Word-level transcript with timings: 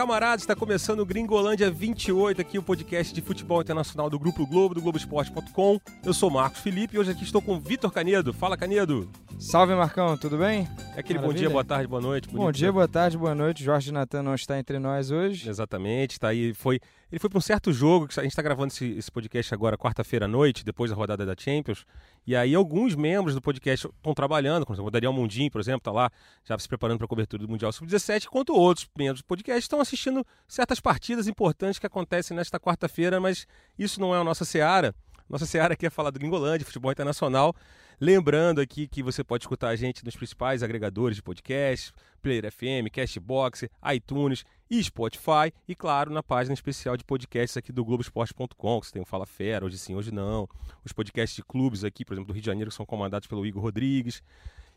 camaradas, 0.00 0.40
está 0.40 0.56
começando 0.56 1.00
o 1.00 1.04
Gringolândia 1.04 1.70
28 1.70 2.40
aqui, 2.40 2.58
o 2.58 2.62
podcast 2.62 3.12
de 3.12 3.20
futebol 3.20 3.60
internacional 3.60 4.08
do 4.08 4.18
Grupo 4.18 4.46
Globo, 4.46 4.74
do 4.74 4.80
Globoesporte.com. 4.80 5.78
Eu 6.02 6.14
sou 6.14 6.30
Marcos 6.30 6.62
Felipe 6.62 6.96
e 6.96 6.98
hoje 6.98 7.10
aqui 7.10 7.22
estou 7.22 7.42
com 7.42 7.60
Vitor 7.60 7.92
Canedo. 7.92 8.32
Fala, 8.32 8.56
Canedo. 8.56 9.10
Salve, 9.38 9.74
Marcão, 9.74 10.16
tudo 10.16 10.38
bem? 10.38 10.66
É 10.96 11.00
aquele 11.00 11.18
Maravilha. 11.18 11.20
bom 11.20 11.34
dia, 11.34 11.50
boa 11.50 11.64
tarde, 11.64 11.86
boa 11.86 12.00
noite. 12.00 12.28
Bonito, 12.28 12.42
bom 12.42 12.50
dia, 12.50 12.68
né? 12.68 12.72
boa 12.72 12.88
tarde, 12.88 13.18
boa 13.18 13.34
noite. 13.34 13.62
Jorge 13.62 13.92
Natan 13.92 14.22
não 14.22 14.34
está 14.34 14.58
entre 14.58 14.78
nós 14.78 15.10
hoje. 15.10 15.46
Exatamente, 15.46 16.12
está 16.12 16.28
aí. 16.28 16.54
Foi, 16.54 16.80
ele 17.10 17.18
foi 17.18 17.28
para 17.28 17.38
um 17.38 17.42
certo 17.42 17.72
jogo, 17.72 18.06
que 18.06 18.18
a 18.18 18.22
gente 18.22 18.32
está 18.32 18.42
gravando 18.42 18.68
esse, 18.68 18.86
esse, 18.92 19.10
podcast 19.10 19.52
agora, 19.52 19.76
quarta-feira 19.76 20.26
à 20.26 20.28
noite, 20.28 20.64
depois 20.64 20.90
da 20.90 20.96
rodada 20.96 21.26
da 21.26 21.34
Champions. 21.36 21.84
E 22.26 22.36
aí 22.36 22.54
alguns 22.54 22.94
membros 22.94 23.34
do 23.34 23.40
podcast 23.40 23.86
estão 23.86 24.14
trabalhando, 24.14 24.64
como 24.64 24.80
o 24.86 24.90
Daniel 24.90 25.12
Mundim, 25.12 25.50
por 25.50 25.60
exemplo, 25.60 25.78
está 25.80 25.90
lá 25.90 26.10
já 26.44 26.56
se 26.58 26.68
preparando 26.68 26.98
para 26.98 27.06
a 27.06 27.08
cobertura 27.08 27.42
do 27.42 27.48
Mundial 27.48 27.72
Sub-17, 27.72 28.26
enquanto 28.26 28.54
outros 28.54 28.88
membros 28.96 29.22
do 29.22 29.24
podcast 29.24 29.60
estão 29.60 29.80
assistindo 29.80 30.24
certas 30.46 30.78
partidas 30.78 31.26
importantes 31.26 31.78
que 31.78 31.86
acontecem 31.86 32.36
nesta 32.36 32.60
quarta-feira, 32.60 33.18
mas 33.18 33.46
isso 33.78 34.00
não 34.00 34.14
é 34.14 34.20
a 34.20 34.24
nossa 34.24 34.44
seara. 34.44 34.94
Nossa 35.28 35.46
seara 35.46 35.74
aqui 35.74 35.86
é 35.86 35.90
falar 35.90 36.10
do 36.10 36.18
Gringolândia, 36.18 36.64
futebol 36.66 36.92
internacional. 36.92 37.54
Lembrando 38.02 38.62
aqui 38.62 38.88
que 38.88 39.02
você 39.02 39.22
pode 39.22 39.44
escutar 39.44 39.68
a 39.68 39.76
gente 39.76 40.02
nos 40.02 40.16
principais 40.16 40.62
agregadores 40.62 41.16
de 41.16 41.22
podcast, 41.22 41.92
Player 42.22 42.50
FM, 42.50 42.90
Castbox, 42.90 43.68
iTunes 43.92 44.42
e 44.70 44.82
Spotify. 44.82 45.52
E 45.68 45.74
claro, 45.74 46.10
na 46.10 46.22
página 46.22 46.54
especial 46.54 46.96
de 46.96 47.04
podcasts 47.04 47.58
aqui 47.58 47.70
do 47.70 47.84
Globoesporte.com, 47.84 48.80
que 48.80 48.86
você 48.86 48.92
tem 48.94 49.02
o 49.02 49.04
Fala 49.04 49.26
Fera, 49.26 49.66
hoje 49.66 49.76
sim, 49.76 49.94
hoje 49.94 50.10
não. 50.10 50.48
Os 50.82 50.94
podcasts 50.94 51.36
de 51.36 51.42
clubes 51.42 51.84
aqui, 51.84 52.02
por 52.02 52.14
exemplo, 52.14 52.28
do 52.28 52.32
Rio 52.32 52.40
de 52.40 52.46
Janeiro, 52.46 52.70
que 52.70 52.76
são 52.76 52.86
comandados 52.86 53.28
pelo 53.28 53.44
Igor 53.44 53.62
Rodrigues. 53.62 54.22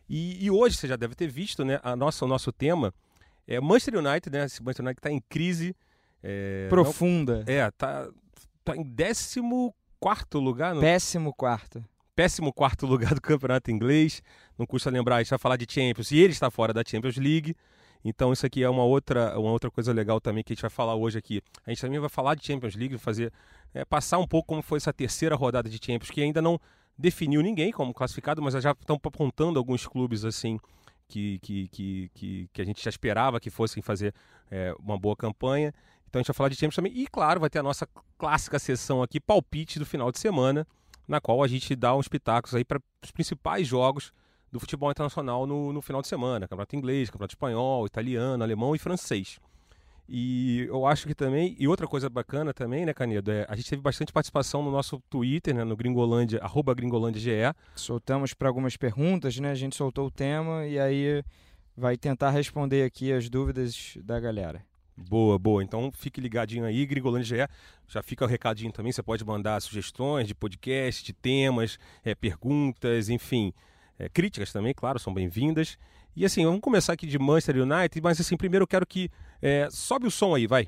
E, 0.09 0.43
e 0.43 0.51
hoje 0.51 0.75
você 0.75 0.85
já 0.85 0.97
deve 0.97 1.15
ter 1.15 1.27
visto, 1.27 1.63
né? 1.63 1.79
A 1.81 1.95
nossa, 1.95 2.25
o 2.25 2.27
nosso 2.27 2.51
tema 2.51 2.93
é 3.47 3.57
Manchester 3.61 4.05
United, 4.05 4.37
né? 4.37 4.43
Esse 4.43 4.61
Manchester 4.61 4.85
United 4.85 4.99
está 4.99 5.09
em 5.09 5.21
crise. 5.29 5.73
É, 6.21 6.67
Profunda. 6.67 7.45
Não, 7.47 7.53
é, 7.53 7.71
tá, 7.71 8.09
tá 8.65 8.75
em 8.75 8.83
14 8.83 9.41
quarto 9.97 10.39
lugar. 10.39 10.75
No... 10.75 10.81
Péssimo 10.81 11.33
quarto 11.33 11.81
péssimo 12.15 12.53
quarto 12.53 12.85
lugar 12.87 13.13
do 13.13 13.21
campeonato 13.21 13.71
inglês. 13.71 14.21
Não 14.57 14.65
custa 14.65 14.89
lembrar, 14.89 15.17
a 15.17 15.19
gente 15.23 15.29
vai 15.29 15.39
falar 15.39 15.57
de 15.57 15.65
Champions 15.69 16.11
e 16.11 16.17
ele 16.17 16.33
está 16.33 16.49
fora 16.49 16.73
da 16.73 16.83
Champions 16.85 17.17
League. 17.17 17.55
Então 18.05 18.33
isso 18.33 18.45
aqui 18.45 18.61
é 18.63 18.69
uma 18.69 18.83
outra, 18.83 19.39
uma 19.39 19.51
outra 19.51 19.71
coisa 19.71 19.93
legal 19.93 20.19
também 20.19 20.43
que 20.43 20.51
a 20.51 20.55
gente 20.55 20.61
vai 20.61 20.69
falar 20.69 20.95
hoje 20.95 21.17
aqui. 21.17 21.41
A 21.65 21.69
gente 21.69 21.81
também 21.81 21.99
vai 21.99 22.09
falar 22.09 22.35
de 22.35 22.45
Champions 22.45 22.75
League, 22.75 22.97
fazer 22.97 23.31
é, 23.73 23.85
passar 23.85 24.17
um 24.17 24.27
pouco 24.27 24.49
como 24.49 24.61
foi 24.61 24.77
essa 24.77 24.91
terceira 24.91 25.35
rodada 25.35 25.69
de 25.69 25.79
Champions, 25.83 26.11
que 26.11 26.21
ainda 26.21 26.41
não 26.41 26.59
definiu 26.97 27.41
ninguém 27.41 27.71
como 27.71 27.93
classificado, 27.93 28.41
mas 28.41 28.53
já 28.61 28.71
estão 28.71 28.99
apontando 29.01 29.57
alguns 29.57 29.87
clubes 29.87 30.25
assim 30.25 30.59
que, 31.07 31.39
que, 31.39 31.67
que, 31.69 32.11
que, 32.13 32.49
que 32.51 32.61
a 32.61 32.65
gente 32.65 32.83
já 32.83 32.89
esperava 32.89 33.39
que 33.39 33.49
fossem 33.49 33.81
fazer 33.81 34.13
é, 34.51 34.75
uma 34.79 34.97
boa 34.97 35.15
campanha. 35.15 35.73
Então 36.09 36.19
a 36.19 36.21
gente 36.21 36.27
vai 36.27 36.35
falar 36.35 36.49
de 36.49 36.55
Champions 36.55 36.75
também. 36.75 36.91
E 36.93 37.07
claro, 37.07 37.39
vai 37.39 37.49
ter 37.49 37.59
a 37.59 37.63
nossa 37.63 37.87
clássica 38.17 38.59
sessão 38.59 39.01
aqui, 39.01 39.19
palpite 39.19 39.79
do 39.79 39.85
final 39.85 40.11
de 40.11 40.19
semana 40.19 40.67
na 41.07 41.19
qual 41.19 41.43
a 41.43 41.47
gente 41.47 41.75
dá 41.75 41.95
uns 41.95 42.07
pitacos 42.07 42.55
aí 42.55 42.63
para 42.63 42.81
os 43.03 43.11
principais 43.11 43.67
jogos 43.67 44.11
do 44.51 44.59
futebol 44.59 44.91
internacional 44.91 45.47
no, 45.47 45.73
no 45.73 45.81
final 45.81 46.01
de 46.01 46.07
semana. 46.07 46.47
Campeonato 46.47 46.75
inglês, 46.75 47.09
campeonato 47.09 47.33
espanhol, 47.33 47.85
italiano, 47.85 48.43
alemão 48.43 48.75
e 48.75 48.79
francês. 48.79 49.39
E 50.07 50.65
eu 50.67 50.85
acho 50.85 51.07
que 51.07 51.15
também, 51.15 51.55
e 51.57 51.67
outra 51.67 51.87
coisa 51.87 52.09
bacana 52.09 52.53
também, 52.53 52.85
né, 52.85 52.93
Canedo, 52.93 53.31
é, 53.31 53.45
a 53.49 53.55
gente 53.55 53.69
teve 53.69 53.81
bastante 53.81 54.11
participação 54.11 54.61
no 54.61 54.69
nosso 54.69 55.01
Twitter, 55.09 55.55
né, 55.55 55.63
no 55.63 55.75
Gringolândia, 55.75 56.39
arroba 56.39 56.73
GringolândiaGE. 56.73 57.55
Soltamos 57.75 58.33
para 58.33 58.49
algumas 58.49 58.75
perguntas, 58.75 59.39
né, 59.39 59.51
a 59.51 59.55
gente 59.55 59.75
soltou 59.75 60.07
o 60.07 60.11
tema 60.11 60.67
e 60.67 60.77
aí 60.77 61.23
vai 61.75 61.97
tentar 61.97 62.31
responder 62.31 62.83
aqui 62.83 63.11
as 63.13 63.29
dúvidas 63.29 63.97
da 64.03 64.19
galera. 64.19 64.63
Boa, 64.95 65.39
boa. 65.39 65.63
Então 65.63 65.91
fique 65.91 66.21
ligadinho 66.21 66.65
aí, 66.65 66.85
Gringolândia 66.85 67.45
GE. 67.47 67.53
Já 67.87 68.01
fica 68.01 68.23
o 68.23 68.27
recadinho 68.27 68.71
também, 68.71 68.91
você 68.91 69.03
pode 69.03 69.25
mandar 69.25 69.61
sugestões 69.61 70.27
de 70.27 70.35
podcast, 70.35 71.03
de 71.03 71.13
temas, 71.13 71.77
é, 72.03 72.15
perguntas, 72.15 73.09
enfim. 73.09 73.53
É, 73.97 74.09
críticas 74.09 74.51
também, 74.51 74.73
claro, 74.73 74.99
são 74.99 75.13
bem-vindas. 75.13 75.77
E 76.15 76.25
assim, 76.25 76.45
vamos 76.45 76.61
começar 76.61 76.93
aqui 76.93 77.07
de 77.07 77.17
Manchester 77.17 77.57
United, 77.57 78.01
mas 78.01 78.19
assim, 78.19 78.37
primeiro 78.37 78.63
eu 78.63 78.67
quero 78.67 78.85
que. 78.85 79.09
É, 79.41 79.67
sobe 79.71 80.07
o 80.07 80.11
som 80.11 80.35
aí, 80.35 80.47
vai. 80.47 80.67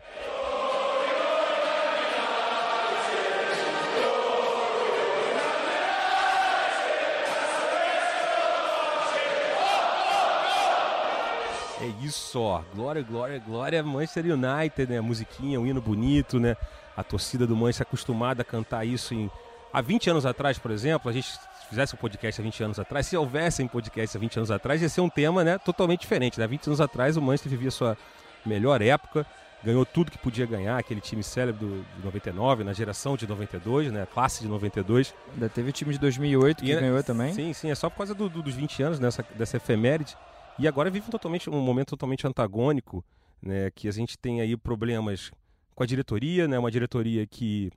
É 11.85 12.03
isso, 12.03 12.39
ó. 12.41 12.63
Glória, 12.73 13.03
glória, 13.03 13.37
glória, 13.37 13.83
Manchester 13.83 14.25
United, 14.25 14.91
né? 14.91 14.99
musiquinha, 14.99 15.59
um 15.59 15.67
hino 15.67 15.79
bonito, 15.79 16.39
né? 16.39 16.57
A 16.97 17.03
torcida 17.03 17.45
do 17.45 17.55
Manchester 17.55 17.85
acostumada 17.85 18.41
a 18.41 18.45
cantar 18.45 18.85
isso 18.85 19.13
em... 19.13 19.29
Há 19.71 19.81
20 19.81 20.09
anos 20.09 20.25
atrás, 20.25 20.57
por 20.57 20.71
exemplo, 20.71 21.09
a 21.09 21.13
gente 21.13 21.29
fizesse 21.69 21.93
um 21.93 21.97
podcast 21.97 22.41
há 22.41 22.43
20 22.43 22.63
anos 22.63 22.79
atrás, 22.79 23.05
se 23.05 23.15
houvesse 23.15 23.61
um 23.61 23.67
podcast 23.67 24.17
há 24.17 24.19
20 24.19 24.37
anos 24.37 24.51
atrás, 24.51 24.81
ia 24.81 24.89
ser 24.89 25.01
um 25.01 25.09
tema 25.09 25.43
né, 25.43 25.57
totalmente 25.59 26.01
diferente. 26.01 26.39
Né? 26.39 26.47
20 26.47 26.67
anos 26.67 26.81
atrás, 26.81 27.17
o 27.17 27.21
Manchester 27.21 27.51
vivia 27.51 27.69
sua 27.69 27.97
melhor 28.45 28.81
época, 28.81 29.25
ganhou 29.63 29.85
tudo 29.85 30.09
que 30.09 30.17
podia 30.17 30.45
ganhar, 30.45 30.77
aquele 30.77 31.01
time 31.01 31.21
célebre 31.21 31.65
do, 31.65 31.85
de 31.97 32.05
99, 32.05 32.63
na 32.63 32.73
geração 32.73 33.17
de 33.17 33.27
92, 33.27 33.91
né, 33.91 34.07
classe 34.11 34.41
de 34.41 34.47
92. 34.47 35.13
Ainda 35.33 35.49
teve 35.49 35.69
o 35.69 35.73
time 35.73 35.91
de 35.91 35.99
2008 35.99 36.63
que 36.63 36.69
e, 36.69 36.71
é 36.71 36.79
ganhou 36.79 37.03
também. 37.03 37.33
Sim, 37.33 37.53
sim, 37.53 37.69
é 37.69 37.75
só 37.75 37.89
por 37.89 37.97
causa 37.97 38.15
do, 38.15 38.29
do, 38.29 38.41
dos 38.41 38.55
20 38.55 38.81
anos 38.81 38.99
dessa, 38.99 39.25
dessa 39.35 39.57
efeméride. 39.57 40.15
E 40.57 40.67
agora 40.67 40.89
vive 40.89 41.11
totalmente, 41.11 41.49
um 41.49 41.61
momento 41.61 41.89
totalmente 41.89 42.25
antagônico, 42.25 43.03
né, 43.41 43.69
que 43.71 43.87
a 43.87 43.91
gente 43.91 44.17
tem 44.17 44.39
aí 44.39 44.55
problemas 44.55 45.31
com 45.73 45.83
a 45.83 45.85
diretoria, 45.85 46.47
né, 46.47 46.57
uma 46.57 46.71
diretoria 46.71 47.27
que, 47.27 47.69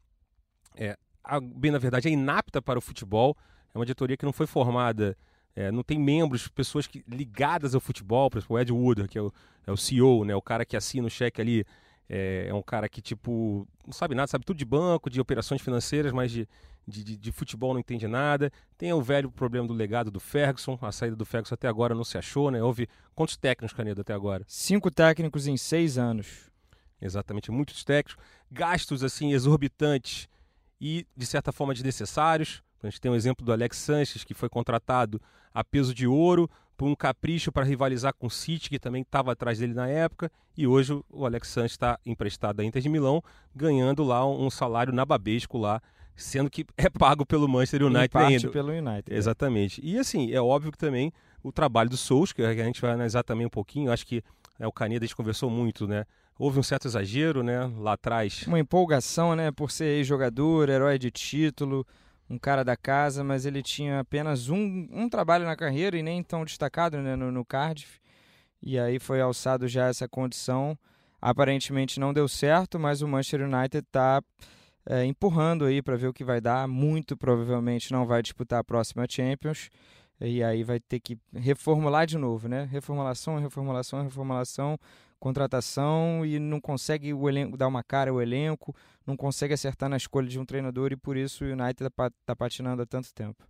é, 0.76 0.96
bem 1.56 1.72
na 1.72 1.78
verdade, 1.78 2.08
é 2.08 2.12
inapta 2.12 2.62
para 2.62 2.78
o 2.78 2.82
futebol, 2.82 3.36
é 3.74 3.78
uma 3.78 3.84
diretoria 3.84 4.16
que 4.16 4.24
não 4.24 4.32
foi 4.32 4.46
formada, 4.46 5.16
é, 5.56 5.72
não 5.72 5.82
tem 5.82 5.98
membros, 5.98 6.46
pessoas 6.46 6.86
que, 6.86 7.04
ligadas 7.08 7.74
ao 7.74 7.80
futebol, 7.80 8.30
por 8.30 8.38
exemplo, 8.38 8.56
o 8.56 8.60
Ed 8.60 8.72
Wood, 8.72 9.08
que 9.08 9.18
é 9.18 9.22
o, 9.22 9.32
é 9.66 9.72
o 9.72 9.76
CEO, 9.76 10.24
né, 10.24 10.36
o 10.36 10.42
cara 10.42 10.64
que 10.64 10.76
assina 10.76 11.08
o 11.08 11.10
cheque 11.10 11.40
ali, 11.40 11.64
é, 12.08 12.46
é, 12.48 12.54
um 12.54 12.62
cara 12.62 12.88
que, 12.88 13.02
tipo, 13.02 13.66
não 13.86 13.92
sabe 13.92 14.14
nada, 14.14 14.26
sabe 14.26 14.44
tudo 14.44 14.56
de 14.56 14.64
banco, 14.64 15.10
de 15.10 15.20
operações 15.20 15.60
financeiras, 15.60 16.12
mas 16.12 16.30
de, 16.30 16.48
de, 16.86 17.04
de, 17.04 17.16
de, 17.16 17.32
futebol 17.32 17.74
não 17.74 17.80
entende 17.80 18.06
nada. 18.08 18.50
Tem 18.78 18.92
o 18.92 19.02
velho 19.02 19.30
problema 19.30 19.66
do 19.69 19.74
legado 19.74 20.10
do 20.10 20.19
Ferguson. 20.19 20.78
A 20.80 20.91
saída 20.91 21.14
do 21.14 21.26
Ferguson 21.26 21.54
até 21.54 21.69
agora 21.69 21.94
não 21.94 22.04
se 22.04 22.16
achou, 22.16 22.50
né? 22.50 22.62
Houve 22.62 22.88
quantos 23.14 23.36
técnicos, 23.36 23.76
Canedo, 23.76 24.00
até 24.00 24.14
agora? 24.14 24.42
Cinco 24.46 24.91
técnicos 24.91 25.46
em 25.46 25.56
seis 25.56 25.98
anos. 25.98 26.50
Exatamente, 27.00 27.50
muitos 27.50 27.84
técnicos. 27.84 28.22
Gastos, 28.50 29.04
assim, 29.04 29.32
exorbitantes 29.32 30.28
e, 30.80 31.06
de 31.14 31.26
certa 31.26 31.52
forma, 31.52 31.75
desnecessários. 31.75 32.62
A 32.82 32.88
gente 32.88 33.00
tem 33.00 33.10
um 33.10 33.14
exemplo 33.14 33.44
do 33.44 33.52
Alex 33.52 33.76
Sanches, 33.76 34.25
que 34.25 34.34
foi 34.34 34.48
contratado 34.48 35.20
a 35.52 35.62
peso 35.62 35.92
de 35.92 36.06
ouro 36.06 36.48
por 36.78 36.88
um 36.88 36.94
capricho 36.94 37.50
para 37.50 37.64
rivalizar 37.64 38.14
com 38.14 38.28
o 38.28 38.30
City, 38.30 38.70
que 38.70 38.78
também 38.78 39.02
estava 39.02 39.32
atrás 39.32 39.58
dele 39.58 39.74
na 39.74 39.88
época, 39.88 40.30
e 40.56 40.64
hoje 40.64 40.98
o 41.10 41.26
Alex 41.26 41.48
Sanches 41.48 41.72
está 41.72 41.98
emprestado 42.06 42.60
à 42.60 42.64
Inter 42.64 42.80
de 42.80 42.88
Milão, 42.88 43.20
ganhando 43.54 44.04
lá 44.04 44.24
um 44.24 44.48
salário 44.48 44.92
nababesco 44.92 45.58
lá 45.58 45.82
sendo 46.14 46.50
que 46.50 46.64
é 46.76 46.88
pago 46.88 47.26
pelo 47.26 47.48
Manchester 47.48 47.82
United 47.84 48.04
em 48.04 48.08
parte 48.08 48.34
ainda. 48.34 48.48
pelo 48.50 48.72
United. 48.72 49.12
É. 49.12 49.16
Exatamente. 49.16 49.80
É. 49.80 49.84
E 49.84 49.98
assim, 49.98 50.32
é 50.32 50.40
óbvio 50.40 50.72
que 50.72 50.78
também 50.78 51.12
o 51.42 51.52
trabalho 51.52 51.90
do 51.90 51.96
Souls, 51.96 52.32
que 52.32 52.42
a 52.42 52.54
gente 52.54 52.80
vai 52.80 52.92
analisar 52.92 53.22
também 53.22 53.46
um 53.46 53.50
pouquinho, 53.50 53.92
acho 53.92 54.06
que 54.06 54.22
é, 54.58 54.66
o 54.66 54.72
Caneda 54.72 55.04
a 55.04 55.06
gente 55.06 55.16
conversou 55.16 55.50
muito, 55.50 55.86
né? 55.86 56.04
Houve 56.38 56.60
um 56.60 56.62
certo 56.62 56.86
exagero, 56.86 57.42
né, 57.42 57.68
lá 57.78 57.94
atrás. 57.94 58.44
Uma 58.46 58.60
empolgação, 58.60 59.34
né, 59.34 59.50
por 59.50 59.72
ser 59.72 60.04
jogador, 60.04 60.68
herói 60.68 60.96
de 60.96 61.10
título, 61.10 61.84
um 62.28 62.38
cara 62.38 62.64
da 62.64 62.76
casa, 62.76 63.24
mas 63.24 63.46
ele 63.46 63.62
tinha 63.62 64.00
apenas 64.00 64.48
um, 64.48 64.86
um 64.90 65.08
trabalho 65.08 65.44
na 65.44 65.56
carreira 65.56 65.96
e 65.96 66.02
nem 66.02 66.22
tão 66.22 66.44
destacado 66.44 66.98
né, 66.98 67.16
no, 67.16 67.32
no 67.32 67.44
Cardiff. 67.44 68.00
E 68.62 68.78
aí 68.78 68.98
foi 68.98 69.20
alçado 69.20 69.66
já 69.66 69.86
essa 69.86 70.08
condição. 70.08 70.78
Aparentemente 71.20 71.98
não 71.98 72.12
deu 72.12 72.28
certo, 72.28 72.78
mas 72.78 73.02
o 73.02 73.08
Manchester 73.08 73.48
United 73.48 73.78
está 73.78 74.22
é, 74.86 75.04
empurrando 75.04 75.64
aí 75.64 75.80
para 75.80 75.96
ver 75.96 76.08
o 76.08 76.12
que 76.12 76.25
vai 76.25 76.40
dar. 76.40 76.69
Muito 76.69 77.16
provavelmente 77.16 77.92
não 77.92 78.06
vai 78.06 78.22
disputar 78.22 78.60
a 78.60 78.64
próxima 78.64 79.06
Champions. 79.08 79.70
E 80.20 80.42
aí 80.42 80.64
vai 80.64 80.81
ter 80.81 80.98
que 80.98 81.16
reformular 81.32 82.06
de 82.06 82.19
novo, 82.19 82.48
né? 82.48 82.69
Reformulação, 82.70 83.38
reformulação, 83.38 84.02
reformulação, 84.02 84.78
contratação 85.19 86.25
e 86.25 86.38
não 86.38 86.61
consegue 86.61 87.12
o 87.12 87.29
elenco 87.29 87.56
dar 87.56 87.67
uma 87.67 87.82
cara 87.82 88.11
ao 88.11 88.20
elenco, 88.20 88.75
não 89.06 89.17
consegue 89.17 89.55
acertar 89.55 89.88
na 89.88 89.97
escolha 89.97 90.29
de 90.29 90.38
um 90.38 90.44
treinador 90.44 90.93
e 90.93 90.97
por 90.97 91.17
isso 91.17 91.44
o 91.44 91.49
United 91.49 91.85
está 91.85 92.11
tá 92.25 92.37
patinando 92.37 92.82
há 92.82 92.87
tanto 92.87 93.12
tempo. 93.12 93.44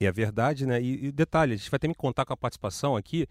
E 0.00 0.06
é 0.06 0.12
verdade, 0.12 0.66
né? 0.66 0.82
E, 0.82 1.06
e 1.06 1.12
detalhe, 1.12 1.54
a 1.54 1.56
gente 1.56 1.70
vai 1.70 1.78
ter 1.78 1.88
que 1.88 1.94
contar 1.94 2.24
com 2.24 2.32
a 2.32 2.36
participação 2.36 2.96
aqui 2.96 3.26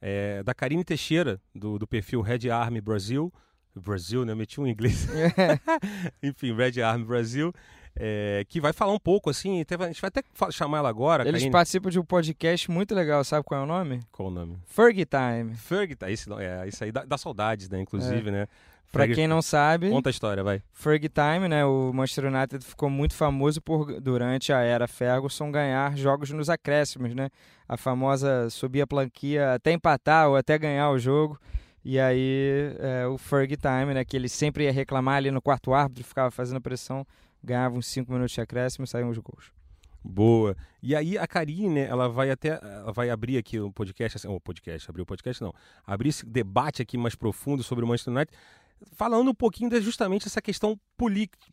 é, 0.00 0.42
da 0.42 0.52
Karine 0.52 0.84
Teixeira, 0.84 1.40
do, 1.54 1.78
do 1.78 1.86
perfil 1.86 2.20
Red 2.20 2.50
Army 2.50 2.80
Brasil, 2.80 3.32
Brasil, 3.74 4.24
né? 4.24 4.32
Eu 4.32 4.36
meti 4.36 4.60
um 4.60 4.66
inglês. 4.66 5.06
Enfim, 6.22 6.54
Red 6.54 6.80
Army 6.82 7.04
Brasil. 7.04 7.52
É, 7.98 8.44
que 8.48 8.60
vai 8.60 8.72
falar 8.72 8.92
um 8.92 8.98
pouco, 8.98 9.30
assim, 9.30 9.54
a 9.68 9.86
gente 9.86 10.00
vai 10.00 10.08
até 10.08 10.22
chamar 10.50 10.78
ela 10.78 10.88
agora. 10.88 11.22
Eles 11.22 11.40
Karine. 11.40 11.50
participam 11.50 11.90
de 11.90 11.98
um 11.98 12.04
podcast 12.04 12.70
muito 12.70 12.94
legal, 12.94 13.24
sabe 13.24 13.44
qual 13.44 13.60
é 13.60 13.64
o 13.64 13.66
nome? 13.66 14.02
Qual 14.12 14.28
o 14.28 14.30
nome? 14.30 14.58
Fergie 14.66 15.06
Time. 15.06 15.54
Fergie 15.54 15.96
Time, 15.96 16.12
isso, 16.12 16.38
é, 16.38 16.68
isso 16.68 16.84
aí 16.84 16.92
dá, 16.92 17.04
dá 17.04 17.16
saudades, 17.16 17.68
né, 17.68 17.80
inclusive, 17.80 18.28
é. 18.28 18.32
né? 18.32 18.48
Pra 18.92 19.08
quem 19.08 19.26
não 19.26 19.42
sabe. 19.42 19.90
Conta 19.90 20.08
a 20.08 20.10
história, 20.10 20.42
vai. 20.42 20.62
Fergie 20.72 21.08
Time, 21.08 21.48
né? 21.48 21.64
O 21.64 21.92
Manchester 21.92 22.32
United 22.32 22.64
ficou 22.64 22.88
muito 22.88 23.14
famoso 23.14 23.60
por, 23.60 24.00
durante 24.00 24.52
a 24.52 24.60
era 24.60 24.86
Ferguson, 24.86 25.50
ganhar 25.50 25.96
jogos 25.96 26.30
nos 26.30 26.48
acréscimos, 26.48 27.14
né? 27.14 27.28
A 27.68 27.76
famosa 27.76 28.48
subir 28.48 28.80
a 28.80 28.86
planquia 28.86 29.54
até 29.54 29.72
empatar 29.72 30.28
ou 30.28 30.36
até 30.36 30.56
ganhar 30.56 30.90
o 30.90 30.98
jogo. 30.98 31.38
E 31.84 32.00
aí 32.00 32.74
é, 32.78 33.06
o 33.06 33.18
Fergie 33.18 33.56
Time, 33.56 33.92
né? 33.92 34.04
Que 34.04 34.16
ele 34.16 34.28
sempre 34.28 34.64
ia 34.64 34.72
reclamar 34.72 35.16
ali 35.16 35.30
no 35.30 35.42
quarto 35.42 35.74
árbitro, 35.74 36.04
ficava 36.04 36.30
fazendo 36.30 36.60
pressão, 36.60 37.06
ganhava 37.42 37.76
uns 37.76 37.86
5 37.86 38.10
minutos 38.12 38.32
de 38.32 38.40
acréscimo 38.40 38.84
e 38.84 38.88
saíam 38.88 39.10
os 39.10 39.18
gols. 39.18 39.52
Boa. 40.02 40.56
E 40.82 40.94
aí 40.94 41.18
a 41.18 41.26
Karine, 41.26 41.68
né, 41.68 41.86
ela 41.86 42.08
vai 42.08 42.30
até 42.30 42.60
ela 42.62 42.92
vai 42.92 43.10
abrir 43.10 43.38
aqui 43.38 43.58
o 43.58 43.72
podcast, 43.72 44.16
assim, 44.16 44.28
o 44.28 44.38
podcast, 44.38 44.88
abrir 44.88 45.02
o 45.02 45.06
podcast 45.06 45.42
não, 45.42 45.52
abrir 45.84 46.10
esse 46.10 46.24
debate 46.24 46.80
aqui 46.80 46.96
mais 46.96 47.16
profundo 47.16 47.62
sobre 47.62 47.84
o 47.84 47.88
Manchester 47.88 48.14
United 48.14 48.36
falando 48.92 49.30
um 49.30 49.34
pouquinho 49.34 49.70
de 49.70 49.80
justamente 49.80 50.26
essa 50.26 50.42
questão 50.42 50.78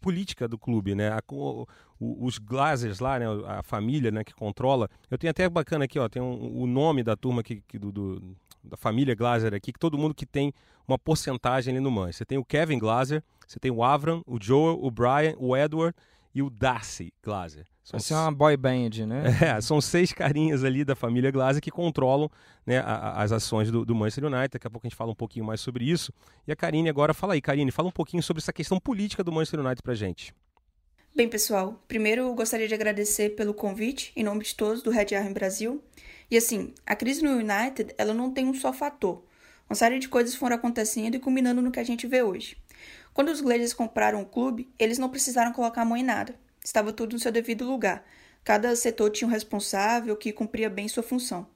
política 0.01 0.47
do 0.47 0.57
clube, 0.57 0.95
né? 0.95 1.09
A, 1.09 1.21
o, 1.31 1.68
os 2.00 2.38
Glazers 2.38 3.00
lá, 3.00 3.19
né? 3.19 3.25
A 3.47 3.63
família, 3.63 4.12
né? 4.12 4.24
Que 4.24 4.33
controla. 4.33 4.89
Eu 5.09 5.18
tenho 5.18 5.31
até 5.31 5.47
bacana 5.50 5.86
aqui, 5.86 5.97
ó. 6.00 6.09
Tem 6.09 6.21
um, 6.21 6.62
o 6.62 6.68
nome 6.68 7.03
da 7.03 7.15
turma 7.15 7.44
que, 7.44 7.62
que 7.68 7.79
do, 7.79 7.91
do, 7.91 8.36
da 8.63 8.77
família 8.77 9.15
Glazer 9.15 9.53
aqui, 9.53 9.71
que 9.71 9.79
todo 9.79 9.97
mundo 9.97 10.13
que 10.13 10.25
tem 10.25 10.53
uma 10.88 10.97
porcentagem 10.97 11.74
ali 11.74 11.83
no 11.83 11.91
Manchester. 11.91 12.27
Tem 12.27 12.38
o 12.38 12.45
Kevin 12.45 12.79
Glazer, 12.79 13.24
você 13.53 13.59
tem 13.59 13.71
o 13.71 13.83
Avram, 13.83 14.23
o 14.25 14.39
Joel, 14.41 14.79
o 14.81 14.89
Brian, 14.89 15.35
o 15.38 15.55
Edward 15.55 15.95
e 16.33 16.41
o 16.41 16.50
Darcy 16.50 17.13
Glazer. 17.23 17.65
São 17.83 18.00
ser 18.00 18.15
uma 18.15 18.31
boy 18.31 18.57
band, 18.57 19.05
né? 19.05 19.23
É, 19.57 19.61
são 19.61 19.79
seis 19.79 20.11
carinhas 20.11 20.63
ali 20.63 20.83
da 20.83 20.95
família 20.95 21.29
Glazer 21.29 21.61
que 21.61 21.69
controlam 21.69 22.29
né, 22.65 22.79
a, 22.79 22.94
a, 22.94 23.21
as 23.21 23.31
ações 23.31 23.69
do, 23.69 23.85
do, 23.85 23.94
Manchester 23.94 24.25
United. 24.25 24.50
Daqui 24.53 24.65
a 24.65 24.69
pouco 24.71 24.88
a 24.88 24.89
gente 24.89 24.97
fala 24.97 25.11
um 25.11 25.15
pouquinho 25.15 25.45
mais 25.45 25.61
sobre 25.61 25.85
isso. 25.85 26.11
E 26.47 26.51
a 26.51 26.55
Karine 26.55 26.89
agora 26.89 27.13
fala 27.13 27.35
aí, 27.35 27.41
Karine, 27.41 27.69
fala 27.71 27.89
um 27.89 27.91
pouquinho 27.91 28.23
sobre 28.23 28.41
essa 28.41 28.51
questão 28.51 28.79
política 28.79 29.23
do 29.23 29.31
Manchester 29.31 29.59
United 29.59 29.83
pra 29.83 29.94
gente. 29.94 30.33
Bem, 31.15 31.29
pessoal, 31.29 31.79
primeiro 31.88 32.33
gostaria 32.33 32.67
de 32.67 32.73
agradecer 32.73 33.35
pelo 33.35 33.53
convite 33.53 34.11
em 34.15 34.23
nome 34.23 34.44
de 34.44 34.55
todos 34.55 34.81
do 34.81 34.89
Red 34.89 35.13
Army 35.15 35.31
Brasil. 35.31 35.83
E 36.31 36.38
assim, 36.38 36.73
a 36.88 36.95
crise 36.95 37.21
no 37.21 37.33
United, 37.33 37.94
ela 38.00 38.15
não 38.15 38.31
tem 38.31 38.47
um 38.47 38.53
só 38.55 38.73
fator. 38.73 39.23
Uma 39.69 39.75
série 39.75 40.00
de 40.00 40.07
coisas 40.09 40.35
foram 40.35 40.55
acontecendo 40.55 41.15
e 41.15 41.19
culminando 41.19 41.61
no 41.61 41.71
que 41.71 41.79
a 41.79 41.83
gente 41.83 42.07
vê 42.07 42.23
hoje. 42.23 42.57
Quando 43.13 43.30
os 43.30 43.42
Glazers 43.42 43.74
compraram 43.74 44.21
o 44.21 44.25
clube, 44.25 44.68
eles 44.80 44.98
não 44.98 45.10
precisaram 45.10 45.54
colocar 45.54 45.83
a 45.83 45.86
mão 45.86 45.95
em 45.95 46.04
nada. 46.04 46.36
Estava 46.63 46.92
tudo 46.92 47.13
no 47.13 47.19
seu 47.19 47.31
devido 47.31 47.63
lugar. 47.63 48.04
Cada 48.44 48.75
setor 48.75 49.12
tinha 49.12 49.27
um 49.27 49.31
responsável 49.31 50.15
que 50.18 50.33
cumpria 50.33 50.69
bem 50.69 50.88
sua 50.88 51.04
função. 51.04 51.48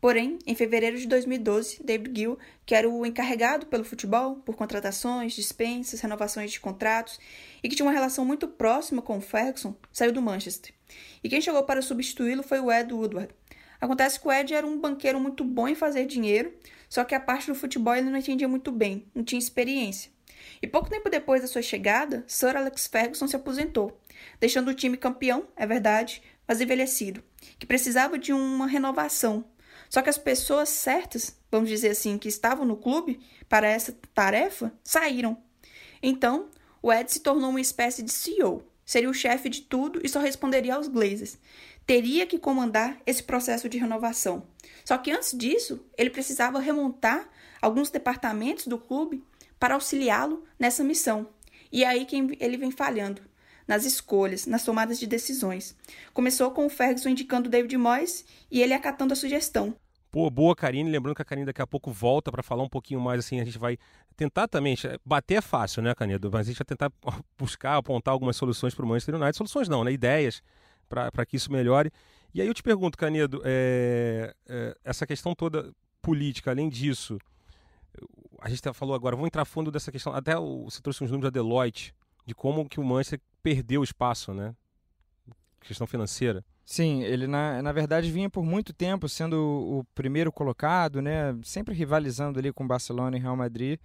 Porém, 0.00 0.38
em 0.46 0.54
fevereiro 0.54 0.98
de 0.98 1.06
2012, 1.06 1.80
David 1.84 2.18
Gill, 2.18 2.38
que 2.66 2.74
era 2.74 2.88
o 2.88 3.06
encarregado 3.06 3.66
pelo 3.66 3.84
futebol 3.84 4.36
por 4.36 4.56
contratações, 4.56 5.34
dispensas, 5.34 6.00
renovações 6.00 6.50
de 6.50 6.58
contratos 6.58 7.20
e 7.62 7.68
que 7.68 7.76
tinha 7.76 7.86
uma 7.86 7.92
relação 7.92 8.24
muito 8.24 8.48
próxima 8.48 9.00
com 9.00 9.18
o 9.18 9.20
Ferguson, 9.20 9.76
saiu 9.92 10.12
do 10.12 10.20
Manchester. 10.20 10.74
E 11.22 11.28
quem 11.28 11.40
chegou 11.40 11.62
para 11.62 11.82
substituí-lo 11.82 12.42
foi 12.42 12.58
o 12.58 12.72
Ed 12.72 12.92
Woodward. 12.92 13.32
Acontece 13.80 14.18
que 14.18 14.26
o 14.26 14.32
Ed 14.32 14.52
era 14.54 14.66
um 14.66 14.80
banqueiro 14.80 15.20
muito 15.20 15.44
bom 15.44 15.68
em 15.68 15.74
fazer 15.74 16.06
dinheiro, 16.06 16.52
só 16.88 17.04
que 17.04 17.14
a 17.14 17.20
parte 17.20 17.46
do 17.46 17.54
futebol 17.54 17.94
ele 17.94 18.10
não 18.10 18.18
entendia 18.18 18.48
muito 18.48 18.72
bem, 18.72 19.06
não 19.14 19.22
tinha 19.22 19.38
experiência. 19.38 20.11
E 20.60 20.66
pouco 20.66 20.88
tempo 20.90 21.10
depois 21.10 21.42
da 21.42 21.46
sua 21.46 21.62
chegada, 21.62 22.24
Sir 22.26 22.56
Alex 22.56 22.86
Ferguson 22.86 23.26
se 23.26 23.36
aposentou, 23.36 24.00
deixando 24.40 24.68
o 24.68 24.74
time 24.74 24.96
campeão, 24.96 25.46
é 25.56 25.66
verdade, 25.66 26.22
mas 26.46 26.60
envelhecido, 26.60 27.22
que 27.58 27.66
precisava 27.66 28.18
de 28.18 28.32
uma 28.32 28.66
renovação. 28.66 29.44
Só 29.88 30.00
que 30.00 30.08
as 30.08 30.18
pessoas 30.18 30.68
certas, 30.68 31.36
vamos 31.50 31.68
dizer 31.68 31.90
assim, 31.90 32.16
que 32.16 32.28
estavam 32.28 32.64
no 32.64 32.76
clube 32.76 33.20
para 33.48 33.68
essa 33.68 33.94
tarefa, 34.14 34.72
saíram. 34.82 35.36
Então, 36.02 36.48
o 36.80 36.92
Ed 36.92 37.12
se 37.12 37.20
tornou 37.20 37.50
uma 37.50 37.60
espécie 37.60 38.02
de 38.02 38.10
CEO, 38.10 38.64
seria 38.84 39.10
o 39.10 39.14
chefe 39.14 39.48
de 39.48 39.62
tudo 39.62 40.00
e 40.02 40.08
só 40.08 40.18
responderia 40.18 40.74
aos 40.74 40.88
Glazers. 40.88 41.38
Teria 41.86 42.26
que 42.26 42.38
comandar 42.38 43.00
esse 43.04 43.22
processo 43.22 43.68
de 43.68 43.78
renovação. 43.78 44.46
Só 44.84 44.96
que 44.98 45.10
antes 45.10 45.36
disso, 45.36 45.84
ele 45.96 46.10
precisava 46.10 46.58
remontar 46.58 47.28
alguns 47.60 47.90
departamentos 47.90 48.66
do 48.66 48.78
clube 48.78 49.22
para 49.62 49.74
auxiliá-lo 49.74 50.42
nessa 50.58 50.82
missão. 50.82 51.28
E 51.70 51.84
é 51.84 51.86
aí 51.86 52.04
que 52.04 52.16
ele 52.40 52.56
vem 52.56 52.72
falhando 52.72 53.22
nas 53.64 53.84
escolhas, 53.84 54.44
nas 54.44 54.64
tomadas 54.64 54.98
de 54.98 55.06
decisões. 55.06 55.76
Começou 56.12 56.50
com 56.50 56.66
o 56.66 56.68
Ferguson 56.68 57.10
indicando 57.10 57.48
David 57.48 57.76
Moyes 57.76 58.24
e 58.50 58.60
ele 58.60 58.74
acatando 58.74 59.12
a 59.12 59.16
sugestão. 59.16 59.76
Pô, 60.10 60.28
boa, 60.28 60.56
Karine. 60.56 60.90
Lembrando 60.90 61.14
que 61.14 61.22
a 61.22 61.24
Karine 61.24 61.46
daqui 61.46 61.62
a 61.62 61.66
pouco 61.66 61.92
volta 61.92 62.32
para 62.32 62.42
falar 62.42 62.64
um 62.64 62.68
pouquinho 62.68 63.00
mais, 63.00 63.20
assim, 63.20 63.38
a 63.38 63.44
gente 63.44 63.56
vai 63.56 63.78
tentar 64.16 64.48
também, 64.48 64.76
bater 65.06 65.36
é 65.36 65.40
fácil, 65.40 65.80
né, 65.80 65.94
Canedo? 65.94 66.28
Mas 66.32 66.40
a 66.40 66.50
gente 66.50 66.58
vai 66.58 66.66
tentar 66.66 66.90
buscar, 67.38 67.76
apontar 67.76 68.10
algumas 68.10 68.34
soluções 68.34 68.74
para 68.74 68.84
o 68.84 68.88
Manchester 68.88 69.14
United. 69.14 69.36
Soluções 69.36 69.68
não, 69.68 69.84
né? 69.84 69.92
Ideias 69.92 70.42
para 70.88 71.24
que 71.24 71.36
isso 71.36 71.52
melhore. 71.52 71.92
E 72.34 72.40
aí 72.40 72.48
eu 72.48 72.54
te 72.54 72.64
pergunto, 72.64 72.98
Canedo, 72.98 73.40
é, 73.44 74.34
é, 74.48 74.76
essa 74.82 75.06
questão 75.06 75.36
toda 75.36 75.72
política, 76.02 76.50
além 76.50 76.68
disso, 76.68 77.16
a 78.42 78.48
gente 78.48 78.60
falou 78.72 78.94
agora, 78.94 79.14
vamos 79.14 79.28
entrar 79.28 79.44
fundo 79.44 79.70
dessa 79.70 79.92
questão. 79.92 80.12
Até 80.12 80.36
o, 80.36 80.64
você 80.64 80.82
trouxe 80.82 81.04
uns 81.04 81.10
números 81.10 81.30
da 81.30 81.40
Deloitte, 81.40 81.94
de 82.26 82.34
como 82.34 82.68
que 82.68 82.80
o 82.80 82.84
Manchester 82.84 83.20
perdeu 83.42 83.82
espaço, 83.82 84.34
né? 84.34 84.54
Questão 85.60 85.86
financeira. 85.86 86.44
Sim, 86.64 87.02
ele 87.02 87.26
na, 87.26 87.62
na 87.62 87.72
verdade 87.72 88.10
vinha 88.10 88.28
por 88.28 88.44
muito 88.44 88.72
tempo 88.72 89.08
sendo 89.08 89.36
o 89.36 89.84
primeiro 89.94 90.32
colocado, 90.32 91.00
né? 91.00 91.36
Sempre 91.44 91.72
rivalizando 91.74 92.38
ali 92.38 92.52
com 92.52 92.66
Barcelona 92.66 93.16
e 93.16 93.20
Real 93.20 93.36
Madrid. 93.36 93.78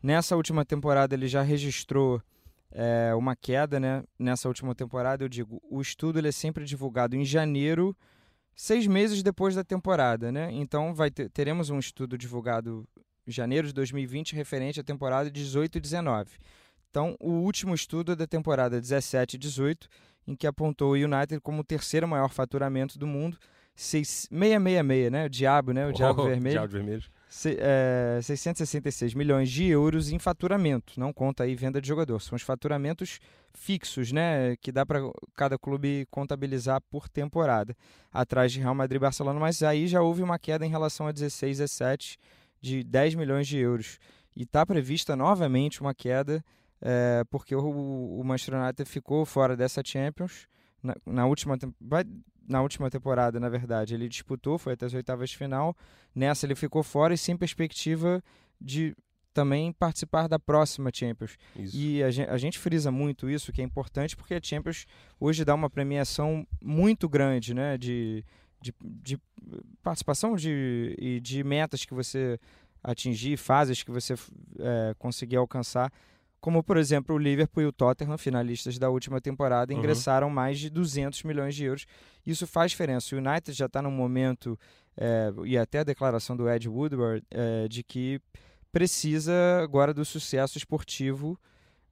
Nessa 0.00 0.36
última 0.36 0.64
temporada 0.64 1.14
ele 1.14 1.26
já 1.26 1.42
registrou 1.42 2.22
é, 2.70 3.12
uma 3.14 3.34
queda, 3.34 3.80
né? 3.80 4.04
Nessa 4.18 4.46
última 4.46 4.74
temporada, 4.74 5.24
eu 5.24 5.28
digo, 5.28 5.60
o 5.68 5.80
estudo 5.80 6.18
ele 6.18 6.28
é 6.28 6.32
sempre 6.32 6.64
divulgado 6.64 7.16
em 7.16 7.24
janeiro, 7.24 7.96
seis 8.54 8.86
meses 8.86 9.22
depois 9.22 9.56
da 9.56 9.64
temporada, 9.64 10.30
né? 10.30 10.48
Então 10.52 10.94
vai 10.94 11.10
ter, 11.10 11.28
teremos 11.30 11.70
um 11.70 11.78
estudo 11.78 12.16
divulgado 12.16 12.86
janeiro 13.26 13.66
de 13.66 13.72
2020, 13.72 14.34
referente 14.34 14.80
à 14.80 14.82
temporada 14.84 15.30
18 15.30 15.78
e 15.78 15.80
19. 15.80 16.30
Então, 16.90 17.16
o 17.20 17.30
último 17.30 17.74
estudo 17.74 18.12
é 18.12 18.16
da 18.16 18.26
temporada 18.26 18.80
17 18.80 19.36
e 19.36 19.38
18, 19.38 19.88
em 20.26 20.34
que 20.34 20.46
apontou 20.46 20.92
o 20.92 20.94
United 20.94 21.40
como 21.40 21.60
o 21.60 21.64
terceiro 21.64 22.08
maior 22.08 22.30
faturamento 22.30 22.98
do 22.98 23.06
mundo, 23.06 23.36
666, 23.74 25.12
né? 25.12 25.26
O 25.26 25.28
diabo, 25.28 25.72
né? 25.72 25.86
O 25.86 25.92
diabo 25.92 26.22
oh, 26.24 26.26
vermelho. 26.26 26.54
Diabo 26.54 26.72
vermelho. 26.72 27.04
Se, 27.28 27.56
é, 27.60 28.18
666 28.22 29.12
milhões 29.12 29.50
de 29.50 29.66
euros 29.66 30.10
em 30.10 30.18
faturamento. 30.18 30.98
Não 30.98 31.12
conta 31.12 31.44
aí 31.44 31.54
venda 31.54 31.80
de 31.82 31.86
jogador. 31.86 32.20
São 32.20 32.34
os 32.34 32.42
faturamentos 32.42 33.20
fixos, 33.52 34.10
né? 34.10 34.56
Que 34.56 34.72
dá 34.72 34.86
para 34.86 35.00
cada 35.34 35.58
clube 35.58 36.06
contabilizar 36.10 36.80
por 36.90 37.08
temporada. 37.08 37.76
Atrás 38.10 38.52
de 38.52 38.60
Real 38.60 38.74
Madrid 38.74 38.96
e 38.96 39.00
Barcelona, 39.00 39.38
mas 39.38 39.62
aí 39.62 39.86
já 39.86 40.00
houve 40.00 40.22
uma 40.22 40.38
queda 40.38 40.64
em 40.64 40.70
relação 40.70 41.06
a 41.06 41.12
16, 41.12 41.58
17 41.58 42.18
de 42.66 42.82
10 42.82 43.14
milhões 43.14 43.46
de 43.46 43.58
euros. 43.58 43.98
E 44.34 44.42
está 44.42 44.66
prevista 44.66 45.14
novamente 45.14 45.80
uma 45.80 45.94
queda, 45.94 46.44
é, 46.82 47.22
porque 47.30 47.54
o, 47.54 48.18
o, 48.18 48.22
Manchester 48.24 48.60
United 48.60 48.90
ficou 48.90 49.24
fora 49.24 49.56
dessa 49.56 49.82
Champions. 49.84 50.46
Na, 50.82 50.94
na, 51.06 51.26
última, 51.26 51.56
na 52.46 52.60
última 52.60 52.90
temporada, 52.90 53.40
na 53.40 53.48
verdade, 53.48 53.94
ele 53.94 54.08
disputou, 54.08 54.58
foi 54.58 54.74
até 54.74 54.84
as 54.84 54.94
oitavas 54.94 55.30
de 55.30 55.36
final. 55.36 55.74
Nessa 56.14 56.44
ele 56.44 56.54
ficou 56.54 56.82
fora 56.82 57.14
e 57.14 57.18
sem 57.18 57.36
perspectiva 57.36 58.22
de 58.60 58.94
também 59.32 59.72
participar 59.72 60.28
da 60.28 60.38
próxima 60.38 60.90
Champions. 60.92 61.36
Isso. 61.54 61.76
E 61.76 62.02
a 62.02 62.10
gente, 62.10 62.30
a 62.30 62.38
gente, 62.38 62.58
frisa 62.58 62.90
muito 62.90 63.30
isso, 63.30 63.52
que 63.52 63.60
é 63.60 63.64
importante, 63.64 64.16
porque 64.16 64.34
a 64.34 64.40
Champions 64.42 64.86
hoje 65.20 65.44
dá 65.44 65.54
uma 65.54 65.70
premiação 65.70 66.46
muito 66.60 67.08
grande, 67.08 67.54
né? 67.54 67.78
De, 67.78 68.24
de, 68.66 68.74
de 69.02 69.18
participação 69.82 70.34
de, 70.36 70.94
e 70.98 71.20
de 71.20 71.44
metas 71.44 71.84
que 71.84 71.94
você 71.94 72.38
atingir, 72.82 73.36
fases 73.36 73.82
que 73.82 73.90
você 73.90 74.14
é, 74.58 74.94
conseguir 74.98 75.36
alcançar. 75.36 75.92
Como, 76.40 76.62
por 76.62 76.76
exemplo, 76.76 77.16
o 77.16 77.18
Liverpool 77.18 77.62
e 77.62 77.66
o 77.66 77.72
Tottenham, 77.72 78.16
finalistas 78.16 78.78
da 78.78 78.88
última 78.88 79.20
temporada, 79.20 79.72
uhum. 79.72 79.78
ingressaram 79.78 80.30
mais 80.30 80.58
de 80.58 80.70
200 80.70 81.22
milhões 81.24 81.54
de 81.54 81.64
euros. 81.64 81.86
Isso 82.24 82.46
faz 82.46 82.70
diferença. 82.70 83.14
O 83.14 83.18
United 83.18 83.52
já 83.52 83.66
está 83.66 83.82
num 83.82 83.90
momento, 83.90 84.58
é, 84.96 85.32
e 85.44 85.58
até 85.58 85.80
a 85.80 85.84
declaração 85.84 86.36
do 86.36 86.48
Ed 86.48 86.68
Woodward, 86.68 87.24
é, 87.30 87.66
de 87.66 87.82
que 87.82 88.20
precisa 88.70 89.32
agora 89.62 89.92
do 89.92 90.04
sucesso 90.04 90.58
esportivo 90.58 91.38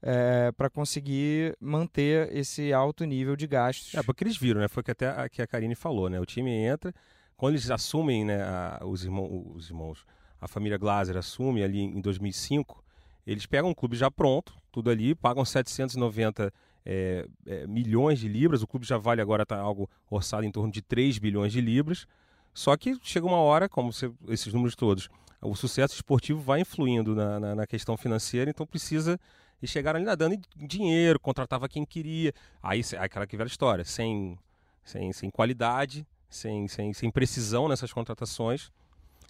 é, 0.06 0.52
para 0.52 0.68
conseguir 0.68 1.56
manter 1.58 2.30
esse 2.36 2.74
alto 2.74 3.06
nível 3.06 3.34
de 3.34 3.46
gastos. 3.46 3.94
É, 3.94 4.02
porque 4.02 4.22
eles 4.22 4.36
viram, 4.36 4.60
né? 4.60 4.68
Foi 4.68 4.82
que 4.82 4.90
até 4.90 5.08
a, 5.08 5.28
que 5.30 5.40
a 5.40 5.46
Karine 5.46 5.74
falou, 5.74 6.10
né? 6.10 6.20
O 6.20 6.26
time 6.26 6.50
entra, 6.50 6.94
quando 7.38 7.54
eles 7.54 7.70
assumem, 7.70 8.22
né, 8.22 8.42
a, 8.42 8.82
os, 8.84 9.02
irmão, 9.02 9.52
os 9.54 9.70
irmãos, 9.70 10.04
a 10.38 10.46
família 10.46 10.76
Glaser 10.76 11.16
assume 11.16 11.64
ali 11.64 11.80
em 11.80 12.02
2005, 12.02 12.84
eles 13.26 13.46
pegam 13.46 13.70
um 13.70 13.74
clube 13.74 13.96
já 13.96 14.10
pronto, 14.10 14.54
tudo 14.70 14.90
ali, 14.90 15.14
pagam 15.14 15.42
790 15.42 16.52
é, 16.84 17.26
é, 17.46 17.66
milhões 17.66 18.18
de 18.18 18.28
libras, 18.28 18.62
o 18.62 18.66
clube 18.66 18.86
já 18.86 18.98
vale 18.98 19.22
agora 19.22 19.44
está 19.44 19.58
algo 19.58 19.88
orçado 20.10 20.44
em 20.44 20.52
torno 20.52 20.70
de 20.70 20.82
3 20.82 21.18
bilhões 21.18 21.50
de 21.50 21.62
libras. 21.62 22.06
Só 22.52 22.76
que 22.76 22.94
chega 23.02 23.26
uma 23.26 23.38
hora, 23.38 23.70
como 23.70 23.90
esses 24.28 24.52
números 24.52 24.76
todos, 24.76 25.08
o 25.40 25.56
sucesso 25.56 25.94
esportivo 25.94 26.40
vai 26.40 26.60
influindo 26.60 27.14
na, 27.14 27.40
na, 27.40 27.54
na 27.54 27.66
questão 27.66 27.96
financeira, 27.96 28.50
então 28.50 28.66
precisa 28.66 29.18
e 29.64 29.66
chegaram 29.66 29.96
ali 29.96 30.04
nadando 30.04 30.34
em 30.34 30.66
dinheiro, 30.66 31.18
contratava 31.18 31.68
quem 31.68 31.86
queria. 31.86 32.34
Aí 32.62 32.82
aquela 32.98 33.26
que 33.26 33.34
velha 33.34 33.48
história, 33.48 33.82
sem, 33.82 34.38
sem, 34.84 35.10
sem 35.10 35.30
qualidade, 35.30 36.06
sem, 36.28 36.68
sem, 36.68 36.92
sem 36.92 37.10
precisão 37.10 37.66
nessas 37.66 37.90
contratações. 37.90 38.70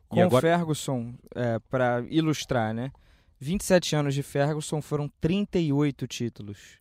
Com 0.09 0.21
agora... 0.21 0.43
Ferguson, 0.43 1.15
é, 1.35 1.61
para 1.71 2.05
ilustrar, 2.11 2.75
né? 2.75 2.91
27 3.39 3.95
anos 3.95 4.15
de 4.15 4.25
Ferguson 4.25 4.83
foram 4.83 5.09
38 5.21 6.07
títulos. 6.09 6.81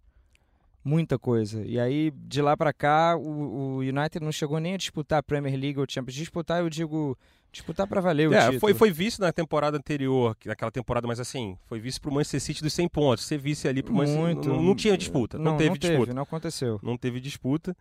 Muita 0.84 1.18
coisa. 1.18 1.64
E 1.66 1.80
aí, 1.80 2.12
de 2.12 2.42
lá 2.42 2.58
para 2.58 2.74
cá, 2.74 3.16
o, 3.16 3.78
o, 3.78 3.78
United 3.78 4.20
não 4.22 4.32
chegou 4.32 4.60
nem 4.60 4.74
a 4.74 4.78
disputar 4.78 5.20
a 5.20 5.24
Premier 5.24 5.58
League 5.58 5.80
ou 5.80 5.86
Champions. 5.88 6.14
Disputar, 6.14 6.60
eu 6.60 6.70
digo, 6.70 7.18
disputar 7.54 7.88
para 7.88 8.02
valer 8.02 8.28
o 8.28 8.34
é, 8.34 8.40
título. 8.40 8.60
Foi, 8.60 8.74
foi 8.74 8.92
vice 8.92 9.22
na 9.22 9.32
temporada 9.32 9.78
anterior, 9.78 10.36
naquela 10.46 10.72
temporada, 10.72 11.08
mas 11.08 11.22
assim, 11.22 11.58
foi 11.68 11.80
vice 11.80 12.02
pro 12.02 12.12
Manchester 12.12 12.42
City 12.42 12.62
dos 12.62 12.74
100 12.74 12.90
pontos. 12.90 13.26
Ser 13.26 13.38
vice 13.38 13.66
ali 13.66 13.82
pro 13.82 13.94
Manchester 13.94 14.36
City, 14.36 14.48
não, 14.50 14.62
não, 14.62 14.76
tinha 14.76 14.98
disputa, 14.98 15.38
não, 15.38 15.52
não 15.52 15.58
teve 15.58 15.70
não 15.70 15.78
disputa. 15.78 16.00
Teve, 16.02 16.14
não 16.14 16.24
aconteceu. 16.24 16.80
Não 16.84 16.98
teve 16.98 17.22
disputa. 17.22 17.76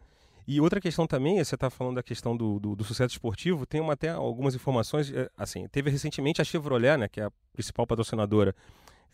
E 0.47 0.61
outra 0.61 0.81
questão 0.81 1.07
também, 1.07 1.43
você 1.43 1.55
está 1.55 1.71
falando 1.71 1.97
da 1.97 2.03
questão 2.03 2.37
do, 2.37 2.59
do, 2.59 2.77
do, 2.77 2.85
sucesso 2.85 3.15
esportivo, 3.15 3.65
tem 3.65 3.81
uma, 3.81 3.93
até 3.93 4.11
algumas 4.11 4.55
informações, 4.55 5.13
é, 5.13 5.31
assim, 5.37 5.67
teve 5.69 5.89
recentemente 5.91 6.41
a 6.41 6.45
Chevrolet, 6.45 6.97
né, 6.97 7.09
que 7.09 7.21
é 7.21 7.25
a 7.25 7.33
principal 7.53 7.87
patrocinadora, 7.87 8.55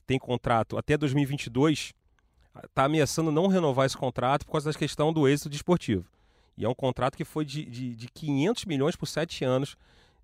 tem 0.07 0.18
contrato 0.18 0.78
até 0.78 0.97
2022, 0.97 1.92
está 2.64 2.84
ameaçando 2.84 3.30
não 3.30 3.46
renovar 3.46 3.86
esse 3.86 3.96
contrato 3.96 4.44
por 4.44 4.52
causa 4.52 4.72
da 4.72 4.78
questão 4.78 5.12
do 5.12 5.28
êxito 5.28 5.48
desportivo. 5.48 6.04
E 6.56 6.64
é 6.64 6.68
um 6.68 6.74
contrato 6.74 7.16
que 7.16 7.24
foi 7.24 7.44
de, 7.44 7.64
de, 7.64 7.94
de 7.94 8.08
500 8.08 8.64
milhões 8.64 8.96
por 8.96 9.06
sete 9.06 9.44
anos, 9.44 9.76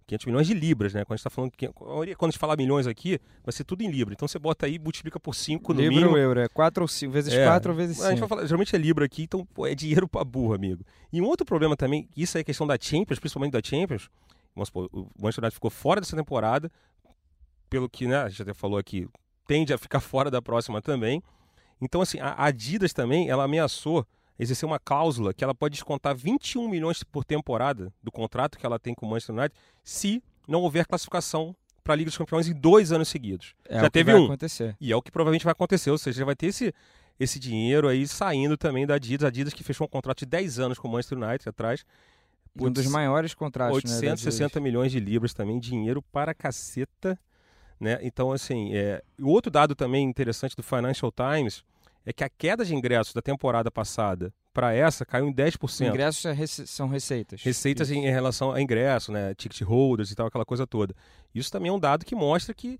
500 0.06 0.26
milhões 0.26 0.46
de 0.46 0.54
libras, 0.54 0.92
né? 0.92 1.04
Quando 1.04 1.12
a 1.12 1.16
gente 1.16 1.20
está 1.20 1.30
falando, 1.30 1.52
quando 2.16 2.28
a 2.28 2.30
gente 2.30 2.38
fala 2.38 2.56
milhões 2.56 2.86
aqui, 2.86 3.18
vai 3.44 3.52
ser 3.52 3.64
tudo 3.64 3.82
em 3.82 3.90
libra. 3.90 4.12
Então 4.12 4.28
você 4.28 4.38
bota 4.38 4.66
aí, 4.66 4.78
multiplica 4.78 5.18
por 5.18 5.34
5 5.34 5.72
no 5.72 5.80
libra 5.80 5.94
mínimo. 5.94 6.10
ou 6.12 6.18
euro, 6.18 6.40
é 6.40 6.48
4 6.48 6.82
ou 6.82 6.88
5, 6.88 7.12
vezes 7.12 7.34
4 7.34 7.72
é. 7.72 7.74
vezes 7.74 7.96
5. 7.96 8.06
A 8.06 8.10
gente 8.10 8.20
vai 8.20 8.28
falar, 8.28 8.46
geralmente 8.46 8.74
é 8.74 8.78
libra 8.78 9.04
aqui, 9.04 9.22
então 9.22 9.46
pô, 9.46 9.66
é 9.66 9.74
dinheiro 9.74 10.08
para 10.08 10.24
burro, 10.24 10.54
amigo. 10.54 10.84
E 11.12 11.20
um 11.22 11.24
outro 11.24 11.46
problema 11.46 11.76
também, 11.76 12.08
isso 12.16 12.36
aí 12.36 12.42
é 12.42 12.44
questão 12.44 12.66
da 12.66 12.76
Champions, 12.78 13.18
principalmente 13.18 13.52
da 13.52 13.60
Champions. 13.62 14.10
Vamos 14.54 14.68
supor, 14.68 14.88
o 14.92 15.08
Manchester 15.18 15.44
United 15.44 15.54
ficou 15.54 15.70
fora 15.70 16.00
dessa 16.00 16.16
temporada, 16.16 16.70
pelo 17.70 17.88
que 17.88 18.06
né, 18.06 18.18
a 18.18 18.28
gente 18.28 18.42
até 18.42 18.52
falou 18.52 18.78
aqui, 18.78 19.08
tende 19.46 19.72
a 19.72 19.78
ficar 19.78 20.00
fora 20.00 20.30
da 20.30 20.42
próxima 20.42 20.82
também. 20.82 21.22
Então, 21.84 22.00
assim, 22.00 22.18
a 22.20 22.44
Adidas 22.44 22.92
também, 22.92 23.28
ela 23.28 23.44
ameaçou 23.44 24.06
exercer 24.38 24.66
uma 24.66 24.78
cláusula 24.78 25.32
que 25.32 25.44
ela 25.44 25.54
pode 25.54 25.74
descontar 25.74 26.14
21 26.16 26.68
milhões 26.68 27.02
por 27.04 27.24
temporada 27.24 27.92
do 28.02 28.10
contrato 28.10 28.58
que 28.58 28.66
ela 28.66 28.78
tem 28.78 28.94
com 28.94 29.06
o 29.06 29.10
Manchester 29.10 29.34
United 29.34 29.58
se 29.82 30.22
não 30.46 30.60
houver 30.60 30.86
classificação 30.86 31.54
para 31.82 31.94
a 31.94 31.96
Liga 31.96 32.10
dos 32.10 32.18
Campeões 32.18 32.48
em 32.48 32.54
dois 32.54 32.92
anos 32.92 33.08
seguidos. 33.08 33.54
É 33.68 33.80
já 33.80 33.90
teve 33.90 34.12
um. 34.14 34.24
Acontecer. 34.24 34.76
E 34.80 34.90
é 34.90 34.96
o 34.96 35.02
que 35.02 35.10
provavelmente 35.10 35.44
vai 35.44 35.52
acontecer, 35.52 35.90
ou 35.90 35.98
seja, 35.98 36.20
já 36.20 36.24
vai 36.24 36.34
ter 36.34 36.46
esse, 36.46 36.74
esse 37.20 37.38
dinheiro 37.38 37.88
aí 37.88 38.06
saindo 38.08 38.56
também 38.56 38.86
da 38.86 38.94
Adidas. 38.94 39.24
A 39.24 39.28
Adidas 39.28 39.52
que 39.52 39.62
fechou 39.62 39.86
um 39.86 39.90
contrato 39.90 40.20
de 40.20 40.26
10 40.26 40.58
anos 40.58 40.78
com 40.78 40.88
o 40.88 40.90
Manchester 40.90 41.18
United 41.18 41.48
atrás. 41.48 41.84
Um 42.58 42.70
dos 42.70 42.86
maiores 42.86 43.34
contratos, 43.34 43.76
860 43.76 44.60
né, 44.60 44.64
milhões 44.64 44.92
de 44.92 45.00
libras 45.00 45.34
também, 45.34 45.58
dinheiro 45.58 46.00
para 46.00 46.32
caceta. 46.32 47.18
Né? 47.80 47.98
Então, 48.00 48.30
assim, 48.30 48.74
é... 48.74 49.02
o 49.20 49.28
outro 49.28 49.50
dado 49.50 49.74
também 49.74 50.08
interessante 50.08 50.56
do 50.56 50.62
Financial 50.62 51.12
Times 51.12 51.64
é 52.04 52.12
que 52.12 52.22
a 52.22 52.28
queda 52.28 52.64
de 52.64 52.74
ingressos 52.74 53.14
da 53.14 53.22
temporada 53.22 53.70
passada 53.70 54.32
para 54.52 54.72
essa 54.72 55.04
caiu 55.04 55.26
em 55.26 55.32
10%. 55.34 55.88
Ingressos 55.88 56.24
é 56.24 56.46
são 56.66 56.86
receitas. 56.88 57.42
Receitas 57.42 57.90
em, 57.90 58.06
em, 58.06 58.10
relação 58.10 58.52
a 58.52 58.60
ingresso, 58.60 59.10
né? 59.10 59.34
Ticket 59.34 59.62
holders 59.62 60.10
e 60.10 60.14
tal, 60.14 60.26
aquela 60.26 60.44
coisa 60.44 60.66
toda. 60.66 60.94
Isso 61.34 61.50
também 61.50 61.70
é 61.70 61.72
um 61.72 61.78
dado 61.78 62.04
que 62.04 62.14
mostra 62.14 62.54
que, 62.54 62.78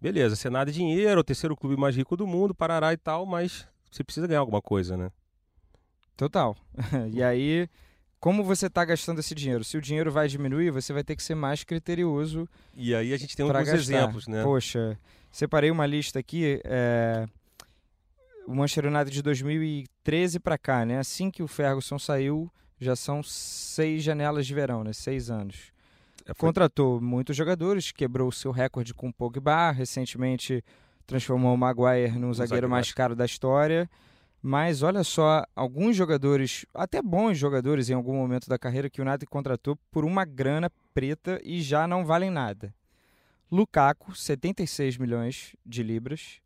beleza, 0.00 0.36
você 0.36 0.50
nada 0.50 0.70
de 0.70 0.78
dinheiro, 0.78 1.20
o 1.20 1.24
terceiro 1.24 1.56
clube 1.56 1.80
mais 1.80 1.96
rico 1.96 2.16
do 2.16 2.26
mundo, 2.26 2.54
parará 2.54 2.92
e 2.92 2.96
tal, 2.96 3.24
mas 3.24 3.66
você 3.90 4.04
precisa 4.04 4.26
ganhar 4.26 4.40
alguma 4.40 4.60
coisa, 4.60 4.96
né? 4.96 5.10
Total. 6.16 6.56
e 7.12 7.22
aí, 7.22 7.68
como 8.18 8.42
você 8.42 8.66
está 8.66 8.84
gastando 8.84 9.20
esse 9.20 9.34
dinheiro? 9.34 9.64
Se 9.64 9.78
o 9.78 9.80
dinheiro 9.80 10.10
vai 10.10 10.28
diminuir, 10.28 10.70
você 10.70 10.92
vai 10.92 11.04
ter 11.04 11.14
que 11.14 11.22
ser 11.22 11.34
mais 11.34 11.62
criterioso. 11.62 12.48
E 12.74 12.94
aí 12.94 13.14
a 13.14 13.16
gente 13.16 13.36
tem 13.36 13.46
alguns 13.46 13.64
gastar. 13.64 13.78
exemplos, 13.78 14.26
né? 14.26 14.42
Poxa, 14.42 14.98
separei 15.30 15.70
uma 15.70 15.86
lista 15.86 16.18
aqui. 16.18 16.60
É 16.64 17.26
o 18.46 18.54
Manchester 18.54 18.92
United 18.92 19.10
de 19.10 19.22
2013 19.22 20.38
para 20.40 20.56
cá, 20.56 20.84
né? 20.84 20.98
Assim 20.98 21.30
que 21.30 21.42
o 21.42 21.48
Ferguson 21.48 21.98
saiu, 21.98 22.50
já 22.78 22.94
são 22.94 23.22
seis 23.22 24.02
janelas 24.02 24.46
de 24.46 24.54
verão, 24.54 24.84
né? 24.84 24.92
Seis 24.92 25.30
anos. 25.30 25.72
É, 26.24 26.34
foi... 26.34 26.48
Contratou 26.48 27.00
muitos 27.00 27.36
jogadores, 27.36 27.92
quebrou 27.92 28.28
o 28.28 28.32
seu 28.32 28.50
recorde 28.50 28.94
com 28.94 29.08
o 29.08 29.12
Pogba, 29.12 29.70
recentemente 29.70 30.64
transformou 31.06 31.54
o 31.54 31.58
Maguire 31.58 32.18
no 32.18 32.32
zagueiro 32.34 32.68
mais 32.68 32.92
caro 32.92 33.14
da 33.14 33.24
história. 33.24 33.88
Mas 34.42 34.82
olha 34.82 35.02
só, 35.02 35.44
alguns 35.56 35.96
jogadores, 35.96 36.66
até 36.72 37.02
bons 37.02 37.36
jogadores 37.36 37.90
em 37.90 37.94
algum 37.94 38.14
momento 38.14 38.48
da 38.48 38.58
carreira, 38.58 38.88
que 38.88 39.00
o 39.00 39.04
United 39.04 39.26
contratou 39.26 39.76
por 39.90 40.04
uma 40.04 40.24
grana 40.24 40.70
preta 40.94 41.40
e 41.42 41.60
já 41.60 41.86
não 41.86 42.04
valem 42.04 42.30
nada. 42.30 42.72
Lukaku, 43.50 44.14
76 44.14 44.98
milhões 44.98 45.56
de 45.64 45.82
libras. 45.82 46.40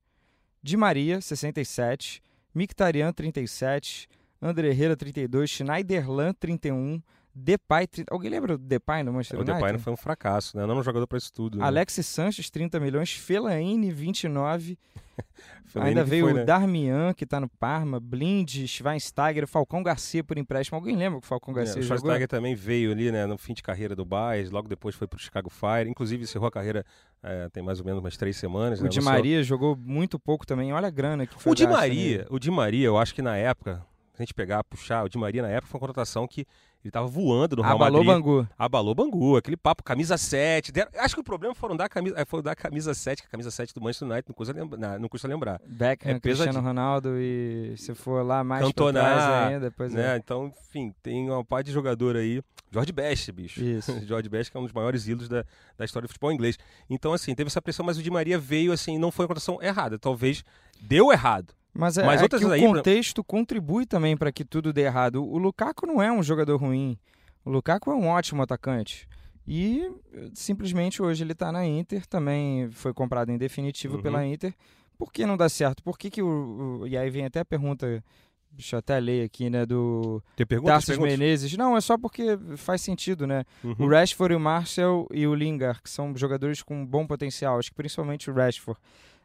Di 0.62 0.76
Maria, 0.76 1.22
67, 1.22 2.20
Mictarian, 2.52 3.14
37, 3.14 4.06
André 4.42 4.68
Herrera, 4.68 4.94
32, 4.94 5.46
Schneiderlan, 5.46 6.34
31, 6.38 7.02
Depay, 7.34 7.86
30... 7.86 8.12
alguém 8.12 8.30
lembra 8.30 8.58
do 8.58 8.64
Depay 8.64 9.02
no 9.02 9.12
Manchester 9.12 9.38
United? 9.38 9.52
O 9.52 9.54
Depay 9.56 9.72
não 9.72 9.78
foi 9.78 9.92
um 9.92 9.96
fracasso, 9.96 10.56
né? 10.56 10.66
Não 10.66 10.76
é 10.76 10.78
um 10.78 10.82
jogador 10.82 11.06
para 11.06 11.18
isso 11.18 11.32
tudo. 11.32 11.58
Né? 11.58 11.64
Alexis 11.64 12.06
Sanches, 12.06 12.50
30 12.50 12.80
milhões, 12.80 13.12
Fellaini, 13.12 13.90
29, 13.90 14.78
Ainda 15.76 16.02
veio 16.04 16.24
foi, 16.24 16.34
né? 16.34 16.42
o 16.42 16.46
Darmian, 16.46 17.14
que 17.14 17.24
está 17.24 17.38
no 17.38 17.48
Parma, 17.48 18.00
Blind, 18.00 18.66
Schweinsteiger, 18.66 19.46
Falcão 19.46 19.82
Garcia 19.82 20.24
por 20.24 20.36
empréstimo. 20.36 20.76
Alguém 20.76 20.96
lembra 20.96 21.20
que 21.20 21.26
o 21.26 21.28
Falcão 21.28 21.54
Garcia 21.54 21.80
é, 21.80 21.80
o 21.80 21.82
Schweinsteiger 21.84 22.26
também 22.26 22.54
veio 22.54 22.90
ali, 22.90 23.12
né, 23.12 23.26
no 23.26 23.38
fim 23.38 23.54
de 23.54 23.62
carreira 23.62 23.94
do 23.94 24.04
Bayern, 24.04 24.50
logo 24.50 24.68
depois 24.68 24.94
foi 24.94 25.06
para 25.06 25.16
o 25.16 25.20
Chicago 25.20 25.48
Fire. 25.48 25.88
Inclusive 25.88 26.24
encerrou 26.24 26.48
a 26.48 26.50
carreira 26.50 26.84
é, 27.22 27.48
tem 27.50 27.62
mais 27.62 27.78
ou 27.78 27.86
menos 27.86 28.00
umas 28.00 28.16
três 28.16 28.36
semanas. 28.36 28.80
O 28.80 28.84
né, 28.84 28.88
Di 28.88 29.00
Maria 29.00 29.42
jogou 29.42 29.76
muito 29.76 30.18
pouco 30.18 30.46
também. 30.46 30.72
Olha 30.72 30.88
a 30.88 30.90
grana 30.90 31.26
que 31.26 31.40
foi 31.40 31.52
O 31.52 31.54
Di 31.54 31.66
Maria, 31.66 32.26
o 32.30 32.38
Di 32.38 32.50
Maria, 32.50 32.86
eu 32.86 32.98
acho 32.98 33.14
que 33.14 33.22
na 33.22 33.36
época, 33.36 33.84
a 34.22 34.24
gente 34.24 34.34
pegar, 34.34 34.62
puxar, 34.64 35.04
o 35.04 35.08
Di 35.08 35.18
Maria 35.18 35.42
na 35.42 35.48
época 35.48 35.68
foi 35.68 35.78
uma 35.78 35.86
contratação 35.86 36.26
que 36.26 36.46
ele 36.82 36.90
tava 36.90 37.06
voando 37.06 37.56
no 37.56 37.62
Real 37.62 37.76
Abalou 37.76 38.02
Madrid. 38.02 38.24
Bangu. 38.24 38.48
Abalou 38.58 38.94
Bangu. 38.94 39.36
Aquele 39.36 39.56
papo, 39.56 39.82
camisa 39.82 40.16
7. 40.16 40.72
Acho 40.96 41.14
que 41.14 41.20
o 41.20 41.24
problema 41.24 41.54
foram 41.54 41.76
dar 41.76 41.90
camisa, 41.90 42.14
eh, 42.18 42.24
foi 42.24 42.42
dar 42.42 42.56
camisa 42.56 42.94
7, 42.94 43.20
que 43.20 43.28
a 43.28 43.30
camisa 43.30 43.50
7 43.50 43.74
do 43.74 43.82
Manchester 43.82 44.08
United 44.08 44.28
não 44.28 44.34
custa, 44.34 44.54
lembra, 44.54 44.98
não 44.98 45.08
custa 45.08 45.28
lembrar. 45.28 45.60
Beckham, 45.66 46.12
é 46.12 46.20
Cristiano 46.20 46.60
Ronaldo 46.60 47.18
e 47.18 47.74
se 47.76 47.94
for 47.94 48.24
lá 48.24 48.42
mais 48.42 48.64
Cantona, 48.64 49.00
trás 49.00 49.52
ainda, 49.52 49.60
depois 49.68 49.92
né? 49.92 50.14
É. 50.14 50.16
Então, 50.16 50.46
enfim, 50.46 50.94
tem 51.02 51.28
uma 51.28 51.44
parte 51.44 51.66
de 51.66 51.72
jogador 51.72 52.16
aí. 52.16 52.42
George 52.72 52.92
Best, 52.92 53.30
bicho. 53.32 53.62
Isso. 53.62 54.00
George 54.06 54.28
Best, 54.30 54.50
que 54.50 54.56
é 54.56 54.60
um 54.60 54.64
dos 54.64 54.72
maiores 54.72 55.06
ídolos 55.06 55.28
da, 55.28 55.44
da 55.76 55.84
história 55.84 56.06
do 56.06 56.10
futebol 56.10 56.32
inglês. 56.32 56.58
Então, 56.88 57.12
assim, 57.12 57.34
teve 57.34 57.48
essa 57.48 57.60
pressão, 57.60 57.84
mas 57.84 57.98
o 57.98 58.02
Di 58.02 58.10
Maria 58.10 58.38
veio, 58.38 58.72
assim, 58.72 58.96
não 58.96 59.10
foi 59.10 59.24
uma 59.24 59.28
contratação 59.28 59.62
errada. 59.62 59.98
Talvez 59.98 60.42
deu 60.80 61.12
errado. 61.12 61.52
Mas, 61.72 61.96
é, 61.98 62.04
mas 62.04 62.22
é 62.22 62.28
que 62.28 62.36
aí, 62.36 62.66
o 62.66 62.72
contexto 62.72 63.22
contribui 63.22 63.86
também 63.86 64.16
para 64.16 64.32
que 64.32 64.44
tudo 64.44 64.72
dê 64.72 64.82
errado. 64.82 65.24
O 65.24 65.38
Lukaku 65.38 65.86
não 65.86 66.02
é 66.02 66.10
um 66.10 66.22
jogador 66.22 66.56
ruim. 66.56 66.98
O 67.44 67.50
Lukaku 67.50 67.90
é 67.90 67.94
um 67.94 68.08
ótimo 68.08 68.42
atacante. 68.42 69.08
E 69.46 69.90
simplesmente 70.34 71.02
hoje 71.02 71.24
ele 71.24 71.32
está 71.32 71.50
na 71.50 71.66
Inter, 71.66 72.06
também 72.06 72.70
foi 72.70 72.92
comprado 72.92 73.30
em 73.30 73.38
definitivo 73.38 73.96
uhum. 73.96 74.02
pela 74.02 74.26
Inter. 74.26 74.54
Por 74.98 75.12
que 75.12 75.24
não 75.24 75.36
dá 75.36 75.48
certo? 75.48 75.82
Por 75.82 75.98
que, 75.98 76.10
que 76.10 76.22
o, 76.22 76.80
o, 76.82 76.86
E 76.86 76.96
aí 76.96 77.08
vem 77.08 77.24
até 77.24 77.40
a 77.40 77.44
pergunta, 77.44 78.04
deixa 78.52 78.76
eu 78.76 78.78
até 78.78 79.00
ler 79.00 79.24
aqui, 79.24 79.48
né? 79.48 79.64
Do 79.64 80.22
Tarsus 80.64 80.98
Menezes. 80.98 81.56
Não, 81.56 81.76
é 81.76 81.80
só 81.80 81.96
porque 81.96 82.38
faz 82.56 82.82
sentido, 82.82 83.26
né? 83.26 83.44
Uhum. 83.64 83.74
O 83.78 83.88
Rashford, 83.88 84.34
o 84.34 84.40
Marcel 84.40 85.08
e 85.10 85.26
o 85.26 85.34
Lingard, 85.34 85.80
que 85.82 85.90
são 85.90 86.14
jogadores 86.16 86.62
com 86.62 86.84
bom 86.84 87.06
potencial, 87.06 87.58
acho 87.58 87.70
que 87.70 87.76
principalmente 87.76 88.30
o 88.30 88.34
Rashford. 88.34 88.78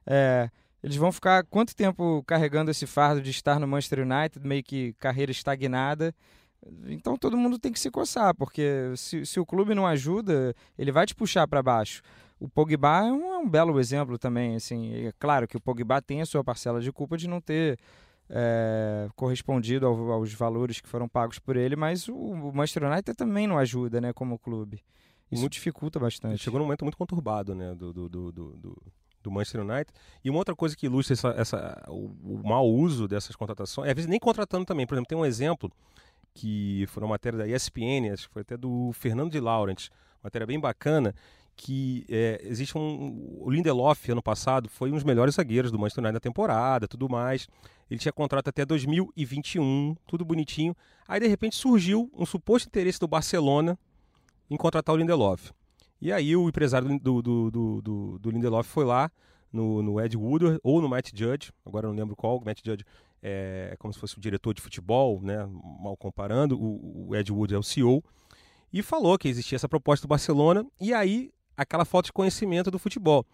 É, 0.07 0.49
eles 0.85 0.97
vão 0.97 1.11
ficar 1.11 1.43
quanto 1.45 1.75
tempo 1.75 2.23
carregando 2.27 2.69
esse 2.69 2.85
fardo 2.85 3.19
de 3.19 3.31
estar 3.31 3.59
no 3.59 3.67
Manchester 3.67 4.01
United, 4.01 4.47
meio 4.47 4.63
que 4.63 4.93
carreira 4.99 5.31
estagnada? 5.31 6.13
Então 6.85 7.17
todo 7.17 7.35
mundo 7.35 7.57
tem 7.57 7.73
que 7.73 7.79
se 7.79 7.89
coçar, 7.89 8.35
porque 8.35 8.93
se, 8.95 9.25
se 9.25 9.39
o 9.39 9.45
clube 9.47 9.73
não 9.73 9.87
ajuda, 9.87 10.53
ele 10.77 10.91
vai 10.91 11.07
te 11.07 11.15
puxar 11.15 11.47
para 11.47 11.63
baixo. 11.63 12.03
O 12.39 12.47
Pogba 12.47 12.99
é 12.99 13.11
um, 13.11 13.33
é 13.33 13.37
um, 13.39 13.49
belo 13.49 13.79
exemplo 13.79 14.19
também. 14.19 14.57
Assim, 14.57 15.07
é 15.07 15.11
claro 15.17 15.47
que 15.47 15.57
o 15.57 15.59
Pogba 15.59 15.99
tem 16.03 16.21
a 16.21 16.25
sua 16.25 16.43
parcela 16.43 16.79
de 16.79 16.91
culpa 16.91 17.17
de 17.17 17.27
não 17.27 17.41
ter 17.41 17.79
é, 18.29 19.09
correspondido 19.15 19.87
ao, 19.87 20.11
aos 20.11 20.33
valores 20.33 20.79
que 20.79 20.87
foram 20.87 21.09
pagos 21.09 21.39
por 21.39 21.55
ele, 21.55 21.75
mas 21.75 22.07
o, 22.07 22.13
o 22.13 22.53
Manchester 22.53 22.83
United 22.83 23.17
também 23.17 23.47
não 23.47 23.57
ajuda, 23.57 23.99
né, 23.99 24.13
como 24.13 24.37
clube. 24.37 24.83
Isso 25.31 25.41
muito, 25.41 25.53
dificulta 25.53 25.99
bastante. 25.99 26.43
Chegou 26.43 26.59
num 26.59 26.65
momento 26.67 26.85
muito 26.85 26.97
conturbado, 26.97 27.55
né, 27.55 27.73
do, 27.73 27.91
do, 27.91 28.07
do, 28.07 28.31
do 28.31 28.77
do 29.25 29.31
Manchester 29.31 29.61
United. 29.61 29.91
E 30.23 30.29
uma 30.29 30.39
outra 30.39 30.55
coisa 30.55 30.75
que 30.75 30.85
ilustra 30.85 31.13
essa, 31.13 31.29
essa, 31.29 31.83
o, 31.87 32.11
o 32.23 32.41
mau 32.47 32.67
uso 32.67 33.07
dessas 33.07 33.35
contratações, 33.35 33.87
é, 33.87 33.91
às 33.91 33.95
vezes 33.95 34.09
nem 34.09 34.19
contratando 34.19 34.65
também. 34.65 34.87
Por 34.87 34.95
exemplo, 34.95 35.07
tem 35.07 35.17
um 35.17 35.25
exemplo 35.25 35.71
que 36.33 36.85
foi 36.87 37.03
uma 37.03 37.09
matéria 37.09 37.39
da 37.39 37.47
ESPN, 37.47 38.11
acho 38.11 38.27
que 38.27 38.33
foi 38.33 38.41
até 38.41 38.57
do 38.57 38.91
Fernando 38.93 39.31
de 39.31 39.39
Laurent, 39.39 39.87
matéria 40.21 40.45
bem 40.45 40.59
bacana, 40.59 41.13
que 41.55 42.05
é, 42.09 42.41
existe 42.43 42.77
um. 42.77 43.39
O 43.39 43.49
Lindelof, 43.49 44.11
ano 44.11 44.21
passado, 44.21 44.67
foi 44.69 44.91
um 44.91 44.95
dos 44.95 45.03
melhores 45.03 45.35
zagueiros 45.35 45.71
do 45.71 45.79
Manchester 45.79 46.03
United 46.03 46.13
na 46.13 46.19
temporada, 46.19 46.87
tudo 46.87 47.07
mais. 47.07 47.47
Ele 47.89 47.99
tinha 47.99 48.11
contrato 48.11 48.49
até 48.49 48.65
2021, 48.65 49.95
tudo 50.05 50.25
bonitinho. 50.25 50.75
Aí, 51.07 51.19
de 51.19 51.27
repente, 51.27 51.55
surgiu 51.55 52.11
um 52.13 52.25
suposto 52.25 52.67
interesse 52.67 52.99
do 52.99 53.07
Barcelona 53.07 53.77
em 54.49 54.57
contratar 54.57 54.93
o 54.93 54.97
Lindelof. 54.97 55.51
E 56.05 56.13
aí, 56.13 56.35
o 56.35 56.47
empresário 56.47 56.99
do, 56.99 57.19
do, 57.19 57.49
do, 57.49 57.81
do, 57.81 58.19
do 58.19 58.29
Lindelof 58.29 58.69
foi 58.69 58.85
lá 58.85 59.09
no, 59.51 59.81
no 59.81 59.99
Ed 59.99 60.15
Woodward 60.15 60.59
ou 60.61 60.79
no 60.79 60.87
Matt 60.87 61.09
Judge, 61.11 61.51
agora 61.65 61.87
eu 61.87 61.89
não 61.89 61.97
lembro 61.97 62.15
qual. 62.15 62.37
O 62.37 62.45
Matt 62.45 62.59
Judge 62.63 62.85
é 63.23 63.75
como 63.79 63.91
se 63.91 63.99
fosse 63.99 64.15
o 64.15 64.21
diretor 64.21 64.53
de 64.53 64.61
futebol, 64.61 65.19
né? 65.19 65.49
mal 65.81 65.97
comparando. 65.97 66.61
O, 66.61 67.07
o 67.09 67.15
Ed 67.15 67.31
Woodward 67.31 67.55
é 67.55 67.57
o 67.57 67.63
CEO. 67.63 68.03
E 68.71 68.83
falou 68.83 69.17
que 69.17 69.27
existia 69.27 69.55
essa 69.55 69.67
proposta 69.67 70.05
do 70.05 70.07
Barcelona. 70.07 70.63
E 70.79 70.93
aí 70.93 71.31
aquela 71.57 71.85
falta 71.85 72.05
de 72.05 72.13
conhecimento 72.13 72.69
do 72.69 72.77
futebol. 72.77 73.25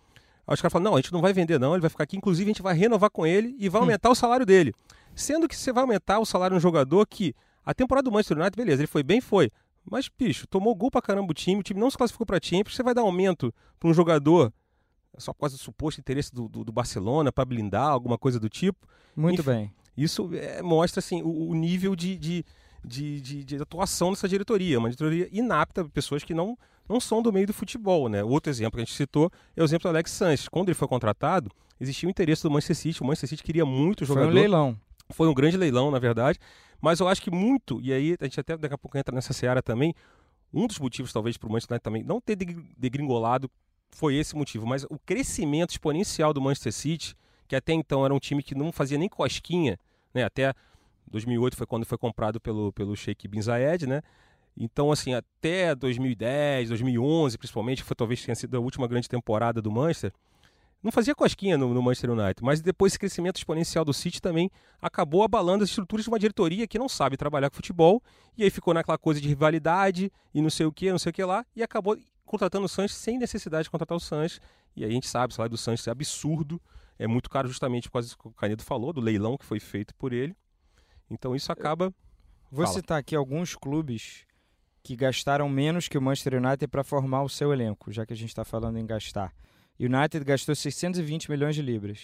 Aí 0.47 0.53
os 0.53 0.61
caras 0.61 0.71
falam, 0.71 0.91
não, 0.91 0.93
a 0.95 1.01
gente 1.01 1.11
não 1.11 1.19
vai 1.19 1.33
vender 1.33 1.59
não, 1.59 1.73
ele 1.73 1.81
vai 1.81 1.89
ficar 1.89 2.05
aqui, 2.05 2.15
inclusive 2.15 2.49
a 2.49 2.53
gente 2.53 2.61
vai 2.61 2.73
renovar 2.73 3.09
com 3.09 3.27
ele 3.27 3.53
e 3.59 3.67
vai 3.67 3.81
hum. 3.81 3.83
aumentar 3.83 4.07
hum. 4.07 4.13
o 4.13 4.15
salário 4.15 4.45
dele. 4.45 4.73
Sendo 5.13 5.45
que 5.45 5.57
você 5.57 5.73
vai 5.73 5.83
aumentar 5.83 6.19
o 6.19 6.25
salário 6.25 6.55
de 6.55 6.59
um 6.59 6.61
jogador 6.61 7.05
que 7.05 7.35
a 7.65 7.73
temporada 7.73 8.05
do 8.05 8.13
Manchester 8.13 8.37
United, 8.37 8.55
beleza, 8.55 8.81
ele 8.81 8.87
foi 8.87 9.03
bem, 9.03 9.19
foi. 9.19 9.51
Mas, 9.89 10.07
bicho, 10.07 10.47
tomou 10.47 10.75
gol 10.75 10.91
pra 10.91 11.01
caramba 11.01 11.31
o 11.31 11.33
time, 11.33 11.59
o 11.59 11.63
time 11.63 11.79
não 11.79 11.89
se 11.89 11.97
classificou 11.97 12.25
pra 12.25 12.39
Champions, 12.41 12.75
você 12.75 12.83
vai 12.83 12.93
dar 12.93 13.01
aumento 13.01 13.53
pra 13.79 13.89
um 13.89 13.93
jogador 13.93 14.53
só 15.17 15.33
por 15.33 15.41
causa 15.41 15.57
do 15.57 15.59
suposto 15.59 15.99
interesse 15.99 16.33
do, 16.33 16.47
do, 16.47 16.63
do 16.63 16.71
Barcelona 16.71 17.31
para 17.31 17.45
blindar, 17.45 17.89
alguma 17.89 18.17
coisa 18.17 18.39
do 18.39 18.49
tipo. 18.49 18.87
Muito 19.15 19.41
Enfim, 19.41 19.51
bem. 19.51 19.73
Isso 19.97 20.29
é, 20.33 20.61
mostra 20.61 20.99
assim 20.99 21.21
o, 21.21 21.49
o 21.49 21.53
nível 21.53 21.95
de, 21.95 22.17
de, 22.17 22.45
de, 22.83 23.21
de, 23.21 23.43
de 23.43 23.55
atuação 23.57 24.11
dessa 24.11 24.27
diretoria. 24.27 24.79
Uma 24.79 24.89
diretoria 24.89 25.27
inapta, 25.31 25.83
pessoas 25.85 26.23
que 26.23 26.33
não 26.33 26.57
não 26.89 26.99
são 26.99 27.21
do 27.21 27.31
meio 27.31 27.47
do 27.47 27.53
futebol, 27.53 28.09
né? 28.09 28.21
Outro 28.21 28.49
exemplo 28.49 28.73
que 28.73 28.81
a 28.81 28.85
gente 28.85 28.95
citou 28.95 29.31
é 29.55 29.61
o 29.61 29.63
exemplo 29.63 29.83
do 29.83 29.89
Alex 29.89 30.11
Sanches. 30.11 30.49
Quando 30.49 30.67
ele 30.67 30.75
foi 30.75 30.87
contratado, 30.87 31.49
existia 31.79 32.07
o 32.07 32.09
interesse 32.09 32.43
do 32.43 32.51
Manchester 32.51 32.75
City. 32.75 33.01
O 33.01 33.05
Manchester 33.05 33.29
City 33.29 33.43
queria 33.43 33.65
muito 33.65 34.01
o 34.01 34.05
jogador. 34.05 34.29
Foi 34.29 34.37
um 34.37 34.41
leilão. 34.41 34.77
Foi 35.11 35.27
um 35.27 35.33
grande 35.33 35.55
leilão, 35.55 35.89
na 35.89 35.99
verdade. 35.99 36.37
Mas 36.81 36.99
eu 36.99 37.07
acho 37.07 37.21
que 37.21 37.29
muito, 37.29 37.79
e 37.81 37.93
aí 37.93 38.17
a 38.19 38.23
gente 38.23 38.39
até 38.39 38.57
daqui 38.57 38.73
a 38.73 38.77
pouco 38.77 38.97
entra 38.97 39.13
nessa 39.13 39.33
seara 39.33 39.61
também, 39.61 39.93
um 40.53 40.67
dos 40.67 40.79
motivos 40.79 41.13
talvez 41.13 41.37
para 41.37 41.47
o 41.47 41.51
Manchester 41.51 41.75
United 41.75 41.83
também 41.83 42.03
não 42.03 42.19
ter 42.19 42.35
degringolado 42.35 43.49
foi 43.91 44.15
esse 44.15 44.35
motivo. 44.35 44.65
Mas 44.65 44.83
o 44.85 44.97
crescimento 44.97 45.71
exponencial 45.71 46.33
do 46.33 46.41
Manchester 46.41 46.73
City, 46.73 47.15
que 47.47 47.55
até 47.55 47.73
então 47.73 48.03
era 48.03 48.13
um 48.13 48.19
time 48.19 48.41
que 48.41 48.55
não 48.55 48.71
fazia 48.71 48.97
nem 48.97 49.07
cosquinha, 49.07 49.77
né? 50.13 50.23
Até 50.23 50.53
2008 51.09 51.55
foi 51.55 51.67
quando 51.67 51.85
foi 51.85 51.97
comprado 51.97 52.39
pelo, 52.39 52.71
pelo 52.73 52.95
Sheikh 52.95 53.27
Bin 53.27 53.41
Zayed, 53.41 53.85
né? 53.85 54.01
Então, 54.57 54.91
assim, 54.91 55.13
até 55.13 55.73
2010, 55.75 56.69
2011, 56.69 57.37
principalmente, 57.37 57.83
foi 57.83 57.95
talvez 57.95 58.23
tenha 58.23 58.35
sido 58.35 58.55
a 58.57 58.59
última 58.59 58.87
grande 58.87 59.07
temporada 59.07 59.61
do 59.61 59.71
Manchester, 59.71 60.11
não 60.83 60.91
fazia 60.91 61.13
cosquinha 61.13 61.57
no, 61.57 61.73
no, 61.73 61.81
Manchester 61.81 62.11
United, 62.11 62.43
mas 62.43 62.61
depois 62.61 62.91
esse 62.91 62.99
crescimento 62.99 63.37
exponencial 63.37 63.85
do 63.85 63.93
City 63.93 64.21
também 64.21 64.49
acabou 64.81 65.23
abalando 65.23 65.63
as 65.63 65.69
estruturas 65.69 66.03
de 66.03 66.09
uma 66.09 66.17
diretoria 66.17 66.67
que 66.67 66.79
não 66.79 66.89
sabe 66.89 67.17
trabalhar 67.17 67.49
com 67.49 67.55
futebol, 67.55 68.01
e 68.37 68.43
aí 68.43 68.49
ficou 68.49 68.73
naquela 68.73 68.97
coisa 68.97 69.21
de 69.21 69.27
rivalidade 69.27 70.11
e 70.33 70.41
não 70.41 70.49
sei 70.49 70.65
o 70.65 70.71
que, 70.71 70.91
não 70.91 70.97
sei 70.97 71.11
o 71.11 71.13
que 71.13 71.23
lá, 71.23 71.45
e 71.55 71.61
acabou 71.61 71.97
contratando 72.25 72.65
o 72.65 72.69
Sanches 72.69 72.97
sem 72.97 73.17
necessidade 73.17 73.65
de 73.65 73.69
contratar 73.69 73.95
o 73.95 73.99
Sanches, 73.99 74.39
e 74.75 74.83
aí 74.83 74.89
a 74.89 74.93
gente 74.93 75.07
sabe, 75.07 75.31
o 75.31 75.35
salário 75.35 75.51
do 75.51 75.57
Sanches 75.57 75.87
é 75.87 75.91
absurdo, 75.91 76.59
é 76.97 77.05
muito 77.05 77.29
caro 77.29 77.47
justamente 77.47 77.87
por 77.87 77.93
causa 77.93 78.09
do 78.09 78.17
que 78.17 78.27
o 78.27 78.31
Canedo 78.31 78.63
falou, 78.63 78.91
do 78.91 79.01
leilão 79.01 79.37
que 79.37 79.45
foi 79.45 79.59
feito 79.59 79.93
por 79.95 80.13
ele, 80.13 80.35
então 81.09 81.35
isso 81.35 81.51
acaba... 81.51 81.93
Vou 82.49 82.65
Fala. 82.65 82.77
citar 82.77 82.99
aqui 82.99 83.15
alguns 83.15 83.55
clubes 83.55 84.25
que 84.83 84.95
gastaram 84.95 85.47
menos 85.47 85.87
que 85.87 85.97
o 85.97 86.01
Manchester 86.01 86.43
United 86.43 86.67
para 86.67 86.83
formar 86.83 87.23
o 87.23 87.29
seu 87.29 87.53
elenco, 87.53 87.91
já 87.91 88.05
que 88.05 88.11
a 88.11 88.15
gente 88.15 88.29
está 88.29 88.43
falando 88.43 88.77
em 88.77 88.85
gastar. 88.85 89.33
United 89.85 90.23
gastou 90.23 90.55
620 90.55 91.29
milhões 91.29 91.55
de 91.55 91.61
libras. 91.61 91.99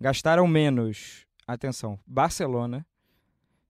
Gastaram 0.00 0.46
menos, 0.46 1.26
atenção, 1.46 1.98
Barcelona, 2.06 2.86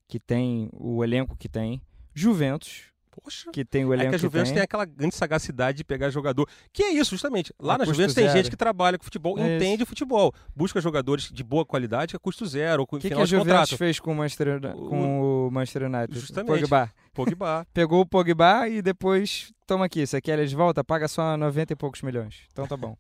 que 0.09 0.19
tem 0.19 0.69
o 0.73 1.03
elenco 1.03 1.37
que 1.37 1.49
tem, 1.49 1.81
Juventus, 2.14 2.92
Poxa. 3.23 3.51
Que 3.51 3.64
tem 3.64 3.85
o 3.85 3.95
elenco. 3.95 4.09
É 4.09 4.11
que 4.11 4.16
a 4.16 4.19
Juventus 4.19 4.49
tem. 4.51 4.57
tem. 4.57 4.62
aquela 4.62 4.85
grande 4.85 5.14
sagacidade 5.14 5.79
de 5.79 5.85
pegar 5.85 6.11
jogador. 6.11 6.49
Que 6.73 6.83
é 6.83 6.92
isso, 6.92 7.11
justamente. 7.11 7.53
Lá 7.59 7.75
a 7.75 7.79
na 7.79 7.85
Juventus 7.85 8.14
zero. 8.14 8.27
tem 8.27 8.37
gente 8.37 8.51
que 8.51 8.57
trabalha 8.57 8.99
com 8.99 9.05
futebol, 9.05 9.38
é 9.38 9.57
entende 9.57 9.83
isso. 9.83 9.87
futebol, 9.87 10.35
busca 10.55 10.81
jogadores 10.81 11.31
de 11.31 11.42
boa 11.42 11.64
qualidade 11.64 12.14
a 12.14 12.19
custo 12.19 12.45
zero. 12.45 12.83
O 12.83 12.87
que, 12.87 13.09
que 13.09 13.14
a 13.14 13.25
Juventus 13.25 13.53
contrato. 13.53 13.77
fez 13.77 13.99
com 13.99 14.12
o 14.12 14.14
Manchester, 14.14 14.61
com 14.61 15.47
o, 15.47 15.51
Manchester 15.51 15.85
United? 15.85 16.19
Justamente. 16.19 16.61
Pogba. 16.61 16.92
Pogba. 17.14 17.66
Pegou 17.73 18.01
o 18.03 18.07
Pogba 18.07 18.69
e 18.69 18.83
depois, 18.83 19.53
toma 19.66 19.87
aqui, 19.87 20.07
você 20.07 20.21
quer 20.21 20.38
ele 20.38 20.47
de 20.47 20.57
volta? 20.57 20.85
Paga 20.85 21.09
só 21.09 21.37
90 21.37 21.73
e 21.73 21.77
poucos 21.77 22.03
milhões. 22.03 22.42
Então 22.53 22.66
tá 22.66 22.77
bom. 22.77 22.97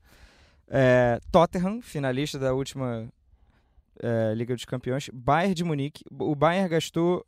É, 0.68 1.20
Tottenham, 1.30 1.80
finalista 1.80 2.38
da 2.38 2.52
última 2.54 3.08
é, 4.00 4.34
Liga 4.34 4.54
dos 4.54 4.64
Campeões. 4.64 5.08
Bayern 5.12 5.54
de 5.54 5.64
Munique. 5.64 6.04
O 6.10 6.34
Bayern 6.34 6.68
gastou 6.68 7.24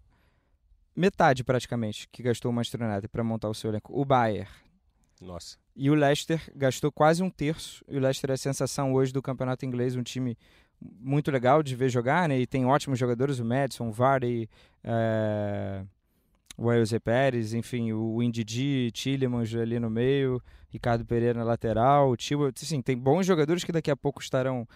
metade 0.95 1.45
praticamente 1.45 2.09
que 2.11 2.23
gastou 2.23 2.51
o 2.51 2.55
Manchester 2.55 2.83
United 2.83 3.09
para 3.09 3.23
montar 3.23 3.49
o 3.49 3.55
seu 3.55 3.71
elenco. 3.71 3.93
O 3.99 4.05
Bayern. 4.05 4.49
Nossa. 5.21 5.57
E 5.75 5.91
o 5.91 5.95
Leicester 5.95 6.41
gastou 6.55 6.91
quase 6.91 7.23
um 7.23 7.31
terço. 7.31 7.85
E 7.89 7.97
o 7.97 8.01
Leicester 8.01 8.31
é 8.31 8.35
a 8.35 8.37
sensação 8.37 8.93
hoje 8.93 9.13
do 9.13 9.23
campeonato 9.23 9.65
inglês, 9.65 9.95
um 9.95 10.03
time 10.03 10.37
muito 10.81 11.31
legal 11.31 11.63
de 11.63 11.75
ver 11.75 11.89
jogar, 11.89 12.29
né? 12.29 12.39
E 12.39 12.47
tem 12.47 12.65
ótimos 12.67 12.99
jogadores, 12.99 13.39
o 13.39 13.45
Madison, 13.45 13.89
o 13.89 13.93
Vardy, 13.93 14.49
é... 14.83 15.85
o 16.57 16.71
Ailze 16.71 16.99
Pérez, 17.01 17.55
enfim, 17.55 17.93
o 17.93 18.23
Indidi, 18.23 18.91
Tillemans 18.93 19.55
ali 19.55 19.79
no 19.79 19.91
meio, 19.91 20.43
Ricardo 20.69 21.05
Pereira 21.05 21.39
na 21.39 21.45
lateral, 21.45 22.11
o 22.11 22.17
Tio, 22.17 22.47
assim, 22.47 22.83
tem 22.83 22.97
bons 22.97 23.27
jogadores 23.27 23.65
que 23.65 23.73
daqui 23.73 23.91
a 23.91 23.97
pouco 23.97 24.21
estarão 24.21 24.67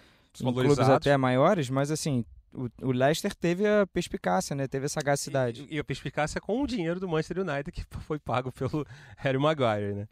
em 0.41 0.53
clubes 0.53 0.79
até 0.79 1.17
maiores, 1.17 1.69
mas 1.69 1.91
assim, 1.91 2.25
o, 2.53 2.69
o 2.81 2.93
Leicester 2.93 3.35
teve 3.35 3.67
a 3.67 3.87
perspicácia, 3.87 4.55
né? 4.57 4.67
Teve 4.67 4.87
a 4.87 4.89
sagacidade. 4.89 5.67
E, 5.71 5.77
e, 5.77 5.79
a 5.79 5.85
perspicácia 5.85 6.41
com 6.41 6.63
o 6.63 6.67
dinheiro 6.67 6.99
do 6.99 7.09
Manchester 7.09 7.41
United 7.41 7.73
que 7.73 7.85
foi 8.01 8.19
pago 8.19 8.51
pelo 8.53 8.87
Harry 9.19 9.39
Maguire, 9.39 9.95
né? 9.95 10.09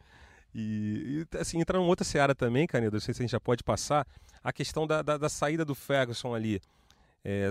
E, 0.55 1.25
e 1.33 1.38
assim, 1.38 1.61
entrar 1.61 1.79
numa 1.79 1.88
outra 1.88 2.05
seara 2.05 2.35
também, 2.35 2.66
Canedo, 2.66 2.95
não 2.95 3.01
sei 3.01 3.14
se 3.14 3.23
a 3.23 3.25
gente 3.25 3.33
já 3.33 3.40
pode 3.40 3.62
passar, 3.62 4.07
a 4.43 4.53
questão 4.53 4.87
da, 4.87 5.01
da, 5.01 5.16
da 5.16 5.29
saída 5.29 5.64
do 5.64 5.75
Ferguson 5.75 6.35
ali. 6.35 6.61
É, 7.25 7.49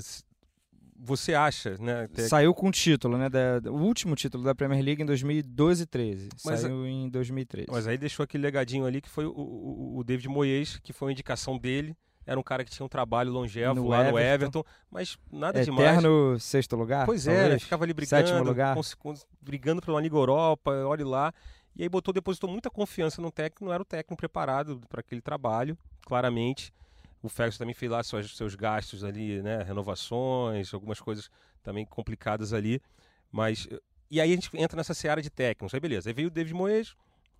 você 1.00 1.34
acha, 1.34 1.78
né? 1.80 2.08
Saiu 2.28 2.54
com 2.54 2.68
o 2.68 2.72
título, 2.72 3.18
né? 3.18 3.30
Da, 3.30 3.72
o 3.72 3.78
último 3.78 4.16
título 4.16 4.44
da 4.44 4.54
Premier 4.54 4.84
League 4.84 5.02
em 5.02 5.06
2012 5.06 5.84
e 5.84 5.86
13. 5.86 6.30
Mas, 6.46 6.60
Saiu 6.62 6.86
em 6.86 7.10
2013. 7.10 7.68
Mas 7.72 7.88
aí 7.88 7.98
deixou 7.98 8.24
aquele 8.24 8.44
legadinho 8.44 8.86
ali 8.86 9.02
que 9.02 9.10
foi 9.10 9.26
o, 9.26 9.32
o, 9.32 9.98
o 10.00 10.04
David 10.04 10.28
Moyes, 10.28 10.80
que 10.84 10.92
foi 10.92 11.08
uma 11.08 11.12
indicação 11.12 11.58
dele 11.58 11.96
era 12.30 12.40
um 12.40 12.44
cara 12.44 12.64
que 12.64 12.70
tinha 12.70 12.86
um 12.86 12.90
trabalho 12.90 13.32
longevo 13.32 13.74
no 13.74 13.88
lá 13.88 14.02
Everton. 14.02 14.12
no 14.12 14.20
Everton, 14.20 14.64
mas 14.92 15.18
nada 15.32 15.60
Eterno 15.60 15.78
demais. 15.78 15.98
Eterno 15.98 16.40
sexto 16.40 16.76
lugar? 16.76 17.08
Pois 17.08 17.26
é, 17.26 17.58
ficava 17.58 17.84
ali 17.84 17.92
brigando, 17.92 18.28
Sétimo 18.28 18.44
lugar. 18.44 18.78
Brigando 19.42 19.82
pela 19.82 20.00
Liga 20.00 20.16
Europa, 20.16 20.72
olhe 20.86 21.04
lá. 21.04 21.34
E 21.76 21.82
aí 21.82 21.90
botou, 21.90 22.14
depositou 22.14 22.48
muita 22.48 22.70
confiança 22.70 23.20
no 23.20 23.32
técnico, 23.32 23.66
não 23.66 23.74
era 23.74 23.82
o 23.82 23.86
técnico 23.86 24.16
preparado 24.16 24.80
para 24.88 25.00
aquele 25.00 25.22
trabalho, 25.22 25.76
claramente. 26.06 26.72
O 27.22 27.30
Ferguson 27.30 27.60
também 27.60 27.74
fez 27.74 27.92
lá 27.92 28.02
seus, 28.04 28.36
seus 28.36 28.56
gastos 28.56 29.04
ali, 29.04 29.42
né, 29.42 29.62
renovações, 29.64 30.74
algumas 30.74 31.00
coisas 31.00 31.30
também 31.62 31.86
complicadas 31.86 32.54
ali, 32.54 32.82
mas 33.32 33.68
e 34.10 34.20
aí 34.20 34.32
a 34.32 34.36
gente 34.36 34.50
entra 34.56 34.78
nessa 34.78 34.94
seara 34.94 35.22
de 35.22 35.30
técnicos. 35.30 35.74
Aí 35.74 35.80
beleza, 35.80 36.10
aí 36.10 36.14
veio 36.14 36.30
o 36.30 36.32
David 36.32 36.54
Moyes, 36.54 36.96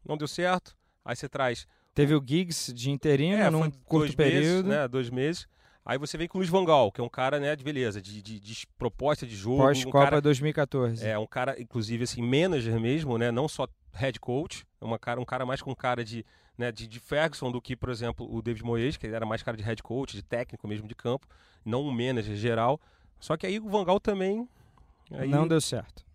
não 0.06 0.18
deu 0.18 0.28
certo. 0.28 0.78
Aí 1.04 1.16
você 1.16 1.30
traz 1.30 1.66
Teve 1.94 2.16
o 2.16 2.24
Giggs 2.26 2.72
de 2.74 2.92
interino 2.92 3.42
é, 3.42 3.50
num 3.50 3.70
curto 3.70 4.16
período. 4.16 4.46
Meses, 4.46 4.64
né, 4.66 4.88
dois 4.88 5.10
meses. 5.10 5.48
Aí 5.86 5.98
você 5.98 6.18
vem 6.18 6.28
com 6.28 6.38
o 6.38 6.40
Luiz 6.40 6.50
Vangal, 6.50 6.92
que 6.92 7.02
é 7.02 7.04
um 7.04 7.10
cara, 7.10 7.40
né, 7.40 7.56
de 7.56 7.64
beleza, 7.64 8.02
de, 8.02 8.22
de, 8.22 8.40
de 8.40 8.68
proposta 8.78 9.26
de 9.26 9.36
jogo. 9.36 9.64
Pós-Copa 9.64 10.18
um 10.18 10.22
2014. 10.22 11.06
É, 11.06 11.18
um 11.18 11.26
cara, 11.26 11.60
inclusive, 11.60 12.04
assim, 12.04 12.22
manager 12.22 12.80
mesmo, 12.80 13.18
né, 13.18 13.32
não 13.32 13.48
só 13.48 13.68
head 13.94 14.20
coach, 14.20 14.66
é 14.80 14.86
uma 14.86 15.00
cara, 15.00 15.20
um 15.20 15.26
cara 15.26 15.46
mais 15.46 15.62
com 15.62 15.76
cara 15.76 16.04
de, 16.06 16.24
né, 16.60 16.74
de, 16.74 16.86
de 16.88 17.00
Ferguson 17.00 17.50
do 17.50 17.62
que, 17.62 17.74
por 17.74 17.90
exemplo, 17.90 18.28
o 18.30 18.42
David 18.42 18.66
Moyes, 18.66 18.98
que 18.98 19.08
era 19.08 19.26
mais 19.26 19.42
cara 19.42 19.56
de 19.56 19.64
head 19.64 19.82
coach, 19.82 20.14
de 20.14 20.22
técnico 20.22 20.68
mesmo 20.68 20.90
de 20.90 20.94
campo, 20.94 21.26
não 21.64 21.84
um 21.84 21.92
manager 21.92 22.36
geral. 22.36 22.80
Só 23.18 23.38
que 23.38 23.48
aí 23.48 23.60
o 23.60 23.70
Vangal 23.70 24.00
também... 24.00 24.48
Aí, 25.12 25.30
não 25.30 25.48
deu 25.48 25.62
certo. 25.62 26.06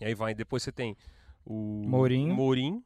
E 0.00 0.04
aí 0.04 0.14
vai, 0.14 0.34
depois 0.34 0.62
você 0.62 0.72
tem 0.72 0.96
o 1.46 1.84
Mourinho, 1.86 2.34
Mourinho 2.34 2.84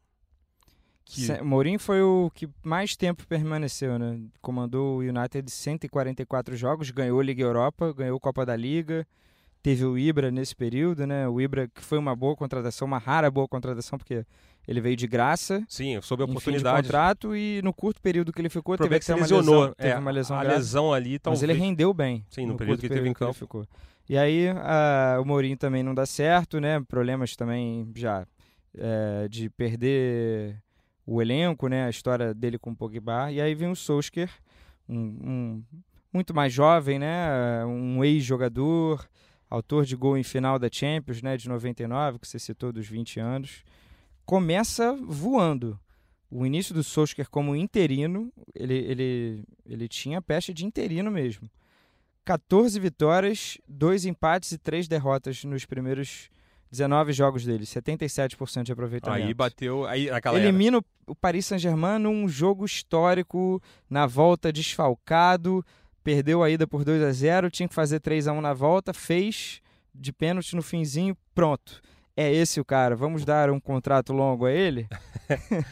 que... 1.07 1.43
Mourinho 1.43 1.79
foi 1.79 2.03
o 2.03 2.31
que 2.35 2.49
mais 2.63 2.97
tempo 2.97 3.27
permaneceu, 3.27 3.99
né? 3.99 4.21
Comandou 4.43 4.99
o 4.99 5.01
United 5.01 5.51
144 5.51 6.55
jogos, 6.55 6.91
ganhou 6.91 7.23
Liga 7.23 7.43
Europa, 7.43 7.93
ganhou 7.95 8.21
Copa 8.21 8.45
da 8.45 8.55
Liga, 8.55 9.07
teve 9.63 9.85
o 9.85 9.99
Ibra 9.99 10.31
nesse 10.31 10.55
período, 10.55 11.07
né? 11.07 11.29
O 11.29 11.41
Ibra 11.41 11.69
que 11.69 11.83
foi 11.83 11.99
uma 11.99 12.15
boa 12.15 12.37
contratação, 12.37 12.87
uma 12.87 12.99
rara 12.99 13.31
boa 13.31 13.49
contratação, 13.49 13.99
porque 13.99 14.25
ele 14.67 14.81
veio 14.81 14.97
de 14.97 15.07
graça. 15.07 15.65
Sim, 15.69 16.01
sob 16.03 16.23
a 16.23 16.27
oportunidade. 16.27 16.83
de 16.83 16.83
contrato 16.83 17.37
e 17.37 17.61
no 17.63 17.73
curto 17.73 18.01
período 18.01 18.33
que 18.33 18.41
ele 18.41 18.49
ficou, 18.49 18.77
teve 18.77 18.99
que 18.99 19.13
uma 19.13 19.21
lesão, 19.21 19.75
teve 19.75 19.91
é, 19.91 19.99
uma 19.99 20.11
lesão 20.11 20.37
a 20.37 20.43
grave, 20.43 20.57
lesão 20.57 20.93
ali, 20.93 21.19
talvez. 21.19 21.41
Mas 21.41 21.49
ele 21.49 21.59
rendeu 21.59 21.95
bem. 21.95 22.25
Sim, 22.29 22.43
no, 22.47 22.53
no 22.53 22.59
período 22.59 22.81
que 22.81 22.89
teve 22.89 23.09
em 23.09 23.13
campo. 23.13 23.35
ficou. 23.35 23.67
E 24.09 24.17
aí 24.17 24.49
a, 24.49 25.19
o 25.21 25.25
Mourinho 25.25 25.57
também 25.57 25.83
não 25.83 25.95
dá 25.95 26.07
certo, 26.07 26.61
né? 26.61 26.81
Problemas 26.81 27.35
também 27.37 27.91
já 27.95 28.27
é, 28.77 29.29
de 29.29 29.49
perder 29.51 30.61
o 31.05 31.23
elenco, 31.23 31.69
né? 31.69 31.87
A 31.87 31.91
história 31.91 32.35
dele 32.35 32.59
com 32.59 32.71
o 32.71 32.77
Pogba. 32.77 33.31
E 33.31 33.41
aí 33.41 33.55
vem 33.55 33.71
o 33.71 33.77
Solskjaer, 33.77 34.31
um, 34.89 34.97
um 34.97 35.65
muito 36.13 36.35
mais 36.35 36.53
jovem, 36.53 36.99
né? 36.99 37.65
Um 37.65 38.03
ex-jogador, 38.05 39.07
autor 39.49 39.85
de 39.85 39.97
gol 39.97 40.17
em 40.17 40.23
final 40.23 40.59
da 40.59 40.69
Champions, 40.71 41.23
né? 41.23 41.37
De 41.37 41.49
99, 41.49 42.19
que 42.19 42.29
você 42.29 42.39
citou 42.39 42.73
dos 42.73 42.87
20 42.87 43.21
anos. 43.21 43.63
Começa 44.25 44.97
voando. 45.03 45.79
O 46.31 46.45
início 46.45 46.75
do 46.75 46.83
Solskjaer 46.83 47.31
como 47.31 47.55
interino, 47.55 48.33
ele, 48.55 48.75
ele, 48.75 49.45
ele 49.65 49.89
tinha 49.89 50.21
peste 50.21 50.53
de 50.53 50.67
interino 50.67 51.11
mesmo. 51.11 51.49
14 52.25 52.79
vitórias, 52.81 53.57
2 53.69 54.07
empates 54.07 54.51
e 54.51 54.59
3 54.59 54.89
derrotas 54.89 55.45
nos 55.45 55.65
primeiros 55.65 56.29
19 56.71 57.13
jogos 57.13 57.45
dele, 57.45 57.65
77% 57.65 58.65
de 58.65 58.73
aproveitamento. 58.73 59.25
Aí 59.25 59.33
bateu, 59.33 59.87
aí 59.87 60.11
naquela 60.11 60.39
Elimina 60.39 60.83
o 61.07 61.15
Paris 61.15 61.47
Saint-Germain 61.47 62.01
num 62.01 62.29
jogo 62.29 62.65
histórico, 62.65 63.63
na 63.89 64.07
volta 64.07 64.53
desfalcado, 64.53 65.65
perdeu 66.07 66.41
a 66.41 66.49
ida 66.49 66.69
por 66.69 66.85
2 66.85 67.03
a 67.03 67.11
0, 67.11 67.51
tinha 67.51 67.69
que 67.69 67.75
fazer 67.75 67.99
3 67.99 68.29
a 68.29 68.33
1 68.33 68.41
na 68.41 68.55
volta, 68.55 68.95
fez 68.95 69.61
de 69.93 70.13
pênalti 70.13 70.55
no 70.55 70.63
finzinho, 70.63 71.17
pronto. 71.35 71.83
É 72.17 72.33
esse 72.33 72.61
o 72.61 72.65
cara, 72.65 72.95
vamos 72.95 73.25
dar 73.25 73.51
um 73.51 73.59
contrato 73.59 74.13
longo 74.13 74.47
a 74.47 74.53
ele? 74.53 74.87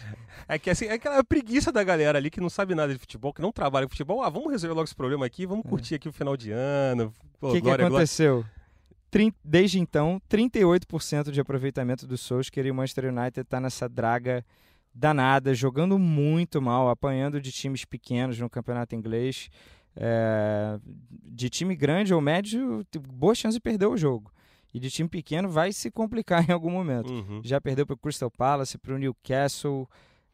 É 0.47 0.59
que 0.59 0.69
assim, 0.69 0.85
é 0.85 0.93
aquela 0.93 1.25
preguiça 1.25 1.73
da 1.73 1.83
galera 1.83 2.19
ali 2.19 2.29
que 2.29 2.39
não 2.41 2.51
sabe 2.51 2.75
nada 2.75 2.93
de 2.93 2.99
futebol, 2.99 3.33
que 3.33 3.41
não 3.41 3.51
trabalha 3.51 3.87
com 3.87 3.91
futebol. 3.91 4.23
Ah, 4.23 4.29
vamos 4.29 4.51
resolver 4.51 4.75
logo 4.75 4.85
esse 4.85 4.95
problema 4.95 5.25
aqui, 5.25 5.47
vamos 5.47 5.65
é. 5.65 5.69
curtir 5.69 5.95
aqui 5.95 6.07
o 6.07 6.13
final 6.13 6.37
de 6.37 6.51
ano. 6.51 7.15
O 7.41 7.51
que, 7.51 7.63
que 7.63 7.71
aconteceu? 7.71 8.45
Desde 9.43 9.79
então, 9.79 10.21
38% 10.29 11.31
de 11.31 11.41
aproveitamento 11.41 12.07
do 12.07 12.19
Solskjaer 12.19 12.67
e 12.67 12.71
o 12.71 12.75
Manchester 12.75 13.07
United 13.07 13.41
está 13.41 13.59
nessa 13.59 13.89
draga 13.89 14.45
danada, 14.93 15.55
jogando 15.55 15.99
muito 15.99 16.61
mal, 16.61 16.91
apanhando 16.91 17.41
de 17.41 17.51
times 17.51 17.87
pequenos 17.87 18.39
no 18.39 18.51
campeonato 18.51 18.95
inglês. 18.95 19.49
É, 19.97 20.79
de 21.25 21.49
time 21.49 21.75
grande 21.75 22.13
ou 22.13 22.21
médio, 22.21 22.85
boa 23.13 23.35
chance 23.35 23.57
de 23.57 23.61
perder 23.61 23.87
o 23.87 23.97
jogo. 23.97 24.33
E 24.73 24.81
de 24.81 24.91
time 24.91 25.09
pequeno 25.09 25.49
vai 25.49 25.73
se 25.73 25.91
complicar 25.91 26.45
em 26.49 26.53
algum 26.53 26.71
momento. 26.71 27.13
Uhum. 27.13 27.41
Já 27.45 27.61
perdeu 27.61 27.87
para 27.87 27.95
o 27.95 27.97
Crystal 27.97 28.31
Palace, 28.31 28.77
para 28.77 28.95
o 28.95 28.99
Newcastle, 28.99 29.89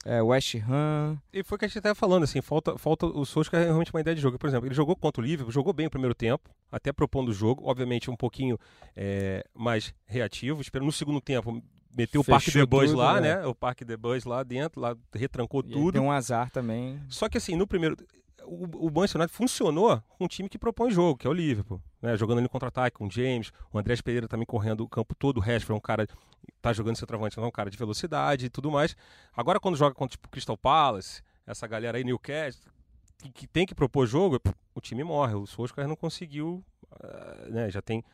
é, 0.05 0.23
West 0.23 0.55
Ham. 0.55 1.19
E 1.33 1.43
foi 1.43 1.57
o 1.57 1.59
que 1.59 1.65
a 1.67 1.69
gente 1.69 1.79
estava 1.79 1.95
falando, 1.95 2.25
assim, 2.25 2.41
falta, 2.41 2.79
falta 2.79 3.07
o 3.07 3.25
Solskjaer 3.27 3.67
realmente 3.67 3.93
uma 3.93 4.01
ideia 4.01 4.15
de 4.15 4.23
jogo. 4.23 4.39
Por 4.39 4.49
exemplo, 4.49 4.67
ele 4.67 4.75
jogou 4.75 4.97
contra 4.97 5.23
o 5.23 5.25
Liverpool, 5.25 5.53
jogou 5.53 5.73
bem 5.73 5.87
o 5.87 5.91
primeiro 5.91 6.15
tempo, 6.15 6.49
até 6.73 6.93
propondo 6.93 7.29
o 7.29 7.35
jogo, 7.35 7.63
obviamente 7.67 8.11
um 8.11 8.17
pouquinho 8.17 8.59
é, 8.97 9.45
mais 9.55 9.93
reativo. 10.07 10.63
Espero 10.63 10.85
no 10.85 10.93
segundo 10.93 11.21
tempo 11.21 11.63
meteu 11.95 12.21
o 12.21 12.25
Parque 12.25 12.51
de 12.51 12.65
Boys 12.65 12.93
lá, 12.93 13.19
é. 13.19 13.21
né? 13.21 13.47
O 13.47 13.55
Parque 13.55 13.85
de 13.85 13.97
Boys 13.97 14.25
lá 14.25 14.43
dentro, 14.43 14.81
lá 14.81 14.97
retrancou 15.13 15.63
e 15.67 15.71
tudo. 15.71 15.93
Tem 15.93 16.01
um 16.01 16.11
azar 16.11 16.51
também. 16.51 17.01
Só 17.09 17.29
que 17.29 17.37
assim, 17.37 17.57
no 17.57 17.67
primeiro 17.67 17.97
o, 18.45 18.87
o 18.87 18.91
Manchester 18.91 19.21
United 19.21 19.37
funcionou 19.37 20.03
com 20.09 20.25
um 20.25 20.29
time 20.29 20.49
que 20.49 20.59
propõe 20.59 20.91
jogo, 20.91 21.19
que 21.19 21.27
é 21.27 21.31
o 21.31 21.33
Liverpool. 21.33 21.81
Né? 22.01 22.17
Jogando 22.17 22.39
ali 22.39 22.45
no 22.45 22.49
contra-ataque 22.49 22.97
com 22.97 23.07
o 23.07 23.11
James, 23.11 23.53
o 23.73 23.79
Andrés 23.79 24.01
Pereira 24.01 24.27
também 24.29 24.47
correndo 24.47 24.83
o 24.83 24.89
campo 24.89 25.15
todo, 25.15 25.39
o 25.39 25.41
Rashford 25.41 25.73
é 25.73 25.75
um 25.75 25.81
cara 25.81 26.07
tá 26.61 26.73
jogando 26.73 26.97
centroavante, 26.97 27.37
não 27.37 27.45
é 27.45 27.49
um 27.49 27.53
cara 27.53 27.71
de 27.71 27.77
velocidade 27.77 28.47
e 28.47 28.51
tudo 28.51 28.71
mais. 28.71 28.97
Agora 29.35 29.61
quando 29.61 29.77
joga 29.77 29.95
contra 29.95 30.13
tipo 30.13 30.29
Crystal 30.29 30.57
Palace, 30.57 31.23
essa 31.47 31.67
galera 31.67 31.99
aí, 31.99 32.05
Newcastle, 32.05 32.71
que, 33.19 33.31
que 33.31 33.47
tem 33.47 33.67
que 33.67 33.75
propor 33.75 34.07
jogo, 34.07 34.41
o 34.75 34.81
time 34.81 35.05
morre. 35.05 35.35
O 35.35 35.47
Solskjaer 35.47 35.89
não 35.89 35.97
conseguiu, 35.97 36.65
uh, 36.93 37.51
né? 37.51 37.71
já 37.71 37.83
tem, 37.83 38.05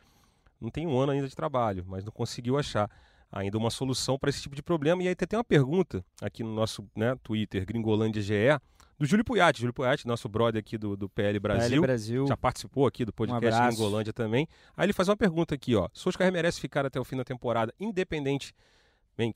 não 0.59 0.69
tem 0.69 0.87
um 0.87 0.97
ano 0.97 1.11
ainda 1.11 1.27
de 1.27 1.35
trabalho, 1.35 1.85
mas 1.87 2.03
não 2.03 2.11
conseguiu 2.11 2.57
achar 2.57 2.89
ainda 3.31 3.57
uma 3.57 3.69
solução 3.69 4.17
para 4.17 4.29
esse 4.29 4.41
tipo 4.41 4.55
de 4.55 4.63
problema. 4.63 5.03
E 5.03 5.07
aí 5.07 5.15
tem 5.15 5.37
uma 5.37 5.43
pergunta 5.43 6.03
aqui 6.21 6.43
no 6.43 6.53
nosso 6.53 6.87
né, 6.95 7.15
Twitter, 7.23 7.65
Gringolândia 7.65 8.21
GE, 8.21 8.59
do 8.97 9.05
Júlio 9.05 9.23
Puyati. 9.23 9.59
Júlio 9.59 9.73
Puyati, 9.73 10.07
nosso 10.07 10.27
brother 10.27 10.59
aqui 10.59 10.77
do, 10.77 10.95
do 10.95 11.07
PL 11.09 11.39
Brasil. 11.39 11.69
PL 11.69 11.81
Brasil. 11.81 12.27
Já 12.27 12.37
participou 12.37 12.87
aqui 12.87 13.05
do 13.05 13.13
podcast 13.13 13.61
um 13.61 13.71
Ingolândia 13.71 14.13
também. 14.13 14.47
Aí 14.75 14.85
ele 14.85 14.93
faz 14.93 15.07
uma 15.07 15.17
pergunta 15.17 15.55
aqui, 15.55 15.75
ó. 15.75 15.87
Solskjaer 15.93 16.31
merece 16.31 16.59
ficar 16.59 16.85
até 16.85 16.99
o 16.99 17.03
fim 17.03 17.17
da 17.17 17.23
temporada, 17.23 17.73
independentemente 17.79 18.53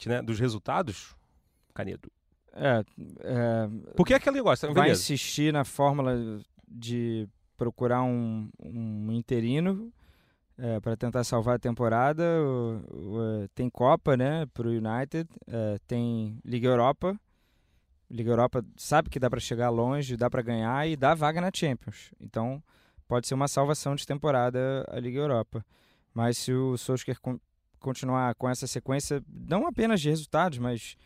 né, 0.08 0.22
dos 0.22 0.40
resultados? 0.40 1.16
Canedo. 1.74 2.12
É, 2.54 2.84
é... 3.22 3.70
Porque 3.96 4.14
é 4.14 4.18
aquele 4.18 4.36
negócio, 4.36 4.74
Vai 4.74 4.92
insistir 4.92 5.54
na 5.54 5.64
fórmula 5.64 6.42
de 6.68 7.28
procurar 7.56 8.02
um, 8.04 8.50
um 8.60 9.12
interino 9.12 9.94
é, 10.62 10.80
para 10.80 10.96
tentar 10.96 11.24
salvar 11.24 11.56
a 11.56 11.60
temporada. 11.60 12.24
O, 12.24 12.82
o, 12.94 13.48
tem 13.56 13.70
Copa, 13.70 14.16
né, 14.16 14.46
para 14.54 14.68
o 14.68 14.72
United. 14.72 15.28
É, 15.48 15.78
tem 15.88 16.40
Liga 16.46 16.68
Europa 16.68 17.20
Liga 18.12 18.30
Europa 18.30 18.64
sabe 18.76 19.10
que 19.10 19.18
dá 19.18 19.30
para 19.30 19.40
chegar 19.40 19.70
longe, 19.70 20.18
dá 20.18 20.30
para 20.30 20.42
ganhar 20.42 20.88
e 20.88 20.98
dá 20.98 21.16
vaga 21.16 21.40
na 21.40 21.50
Champions. 21.54 22.12
Então, 22.20 22.62
pode 23.08 23.26
ser 23.26 23.34
uma 23.34 23.48
salvação 23.48 23.96
de 23.96 24.06
temporada 24.06 24.86
a 24.90 25.00
Liga 25.00 25.20
Europa. 25.20 25.66
Mas 26.14 26.38
se 26.38 26.52
o 26.52 26.78
Solskjaer 26.78 27.18
continuar 27.80 28.36
com 28.36 28.50
essa 28.50 28.68
sequência, 28.68 29.24
não 29.28 29.66
apenas 29.66 30.02
de 30.02 30.10
resultados, 30.10 30.58
mas 30.58 30.98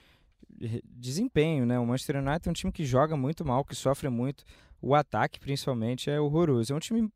desempenho, 0.83 1.65
né? 1.65 1.79
O 1.79 1.85
Manchester 1.85 2.17
United 2.17 2.47
é 2.47 2.51
um 2.51 2.53
time 2.53 2.71
que 2.71 2.85
joga 2.85 3.15
muito 3.17 3.45
mal, 3.45 3.63
que 3.63 3.75
sofre 3.75 4.09
muito. 4.09 4.43
O 4.81 4.93
ataque, 4.93 5.39
principalmente, 5.39 6.09
é 6.09 6.19
horroroso. 6.19 6.73
É 6.73 6.75
um 6.75 6.79
time 6.79 7.09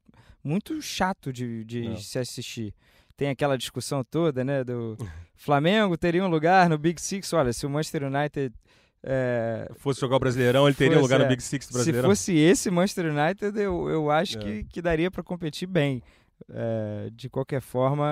muito 0.43 0.81
chato 0.81 1.31
de, 1.31 1.63
de 1.63 2.01
se 2.03 2.19
assistir. 2.19 2.73
Tem 3.15 3.29
aquela 3.29 3.57
discussão 3.57 4.03
toda, 4.03 4.43
né? 4.43 4.63
Do 4.63 4.97
Flamengo 5.35 5.97
teria 5.97 6.23
um 6.23 6.29
lugar 6.29 6.69
no 6.69 6.77
Big 6.77 7.01
Six. 7.01 7.31
Olha, 7.33 7.53
se 7.53 7.65
o 7.65 7.69
Manchester 7.69 8.03
United 8.03 8.53
é, 9.03 9.69
fosse 9.75 10.01
jogar 10.01 10.17
o 10.17 10.19
Brasileirão, 10.19 10.67
ele 10.67 10.75
teria 10.75 10.93
fosse, 10.93 11.03
lugar 11.03 11.19
no 11.19 11.25
é, 11.25 11.29
Big 11.29 11.43
Six 11.43 11.67
do 11.67 11.73
Brasileirão. 11.73 12.09
Se 12.09 12.15
fosse 12.15 12.37
esse 12.37 12.69
Manchester 12.69 13.05
United, 13.13 13.59
eu, 13.59 13.89
eu 13.89 14.11
acho 14.11 14.37
é. 14.37 14.41
que, 14.41 14.63
que 14.65 14.81
daria 14.81 15.09
para 15.09 15.23
competir 15.23 15.67
bem. 15.67 16.01
É, 16.49 17.09
de 17.11 17.29
qualquer 17.29 17.61
forma, 17.61 18.07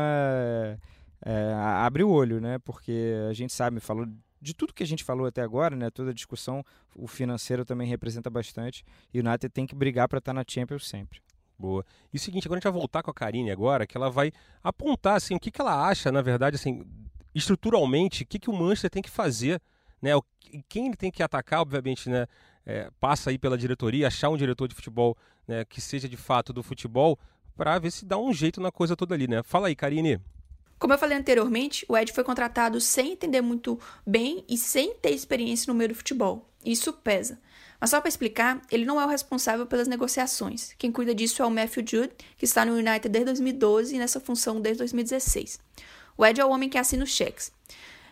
é, 1.26 1.54
abre 1.54 2.04
o 2.04 2.10
olho, 2.10 2.40
né? 2.40 2.60
Porque 2.60 3.14
a 3.30 3.34
gente 3.34 3.54
sabe, 3.54 3.80
falou 3.80 4.08
de 4.42 4.54
tudo 4.54 4.74
que 4.74 4.84
a 4.84 4.88
gente 4.88 5.04
falou 5.04 5.26
até 5.26 5.42
agora, 5.42 5.76
né? 5.76 5.90
Toda 5.90 6.12
a 6.12 6.14
discussão, 6.14 6.64
o 6.96 7.08
financeiro 7.08 7.66
também 7.66 7.88
representa 7.88 8.30
bastante. 8.30 8.84
E 9.14 9.20
o 9.20 9.28
United 9.28 9.50
tem 9.50 9.66
que 9.66 9.76
brigar 9.76 10.08
para 10.08 10.20
estar 10.20 10.34
tá 10.34 10.34
na 10.34 10.44
Champions 10.48 10.88
sempre. 10.88 11.22
Boa. 11.58 11.84
E 12.14 12.18
o 12.18 12.20
seguinte, 12.20 12.48
agora 12.48 12.58
a 12.58 12.60
gente 12.60 12.72
vai 12.72 12.80
voltar 12.80 13.02
com 13.02 13.10
a 13.10 13.14
Karine 13.14 13.52
agora, 13.52 13.88
que 13.88 13.98
ela 13.98 14.10
vai 14.10 14.32
apontar 14.64 15.16
assim, 15.16 15.36
o 15.36 15.40
que, 15.40 15.50
que 15.50 15.60
ela 15.60 15.88
acha, 15.88 16.12
na 16.12 16.22
verdade, 16.22 16.56
assim, 16.56 16.84
estruturalmente, 17.34 18.24
o 18.24 18.28
que, 18.28 18.38
que 18.38 18.50
o 18.50 18.54
Manchester 18.54 18.92
tem 18.92 19.02
que 19.02 19.10
fazer 19.10 19.60
né? 20.02 20.12
Quem 20.70 20.88
ele 20.88 20.96
tem 20.96 21.12
que 21.12 21.22
atacar, 21.22 21.62
obviamente, 21.62 22.10
né? 22.10 22.28
É, 22.66 22.90
passa 23.00 23.30
aí 23.30 23.38
pela 23.38 23.58
diretoria, 23.58 24.08
achar 24.08 24.30
um 24.30 24.36
diretor 24.36 24.68
de 24.68 24.76
futebol 24.76 25.18
né, 25.48 25.64
que 25.64 25.80
seja 25.80 26.10
de 26.10 26.18
fato 26.18 26.52
do 26.52 26.62
futebol, 26.62 27.18
para 27.56 27.80
ver 27.80 27.92
se 27.92 28.06
dá 28.06 28.18
um 28.18 28.34
jeito 28.34 28.60
na 28.60 28.72
coisa 28.72 28.94
toda 28.94 29.16
ali, 29.16 29.26
né? 29.26 29.42
Fala 29.42 29.70
aí, 29.70 29.76
Karine. 29.76 30.20
Como 30.80 30.94
eu 30.94 30.98
falei 30.98 31.18
anteriormente, 31.18 31.86
o 31.90 31.98
Ed 31.98 32.12
foi 32.14 32.24
contratado 32.24 32.80
sem 32.80 33.14
entender 33.14 33.42
muito 33.42 33.80
bem 34.06 34.46
e 34.48 34.58
sem 34.58 34.94
ter 34.96 35.12
experiência 35.12 35.72
no 35.72 35.78
meio 35.78 35.90
do 35.90 35.96
futebol. 35.96 36.48
Isso 36.64 36.94
pesa. 36.94 37.40
Mas 37.80 37.92
só 37.92 38.00
para 38.00 38.10
explicar, 38.10 38.62
ele 38.72 38.86
não 38.86 39.00
é 39.00 39.06
o 39.06 39.10
responsável 39.10 39.66
pelas 39.66 39.88
negociações. 39.88 40.74
Quem 40.78 40.92
cuida 40.92 41.14
disso 41.14 41.42
é 41.42 41.46
o 41.46 41.52
Matthew 41.52 41.84
Jude, 41.88 42.14
que 42.38 42.46
está 42.46 42.66
no 42.66 42.74
United 42.74 43.10
desde 43.10 43.26
2012 43.26 43.96
e 43.96 44.00
nessa 44.00 44.20
função 44.20 44.60
desde 44.60 44.80
2016. 44.80 45.60
O 46.18 46.26
Ed 46.26 46.42
é 46.42 46.46
o 46.46 46.50
homem 46.50 46.70
que 46.70 46.78
assina 46.78 47.04
os 47.04 47.12
cheques. 47.12 47.52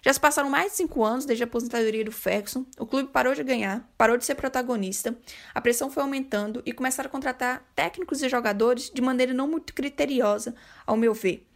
Já 0.06 0.14
se 0.14 0.20
passaram 0.20 0.52
mais 0.52 0.72
de 0.72 0.78
cinco 0.78 1.04
anos 1.04 1.26
desde 1.26 1.44
a 1.44 1.48
aposentadoria 1.48 2.06
do 2.06 2.12
Ferguson, 2.12 2.64
o 2.78 2.86
clube 2.86 3.10
parou 3.12 3.34
de 3.34 3.44
ganhar, 3.44 3.92
parou 3.98 4.16
de 4.18 4.24
ser 4.24 4.36
protagonista, 4.36 5.18
a 5.52 5.60
pressão 5.60 5.90
foi 5.90 6.04
aumentando 6.04 6.62
e 6.64 6.72
começaram 6.72 7.08
a 7.08 7.12
contratar 7.12 7.68
técnicos 7.76 8.22
e 8.22 8.30
jogadores 8.30 8.92
de 8.94 9.02
maneira 9.02 9.34
não 9.34 9.48
muito 9.48 9.74
criteriosa, 9.74 10.54
ao 10.86 10.96
meu 10.96 11.12
ver. 11.12 11.48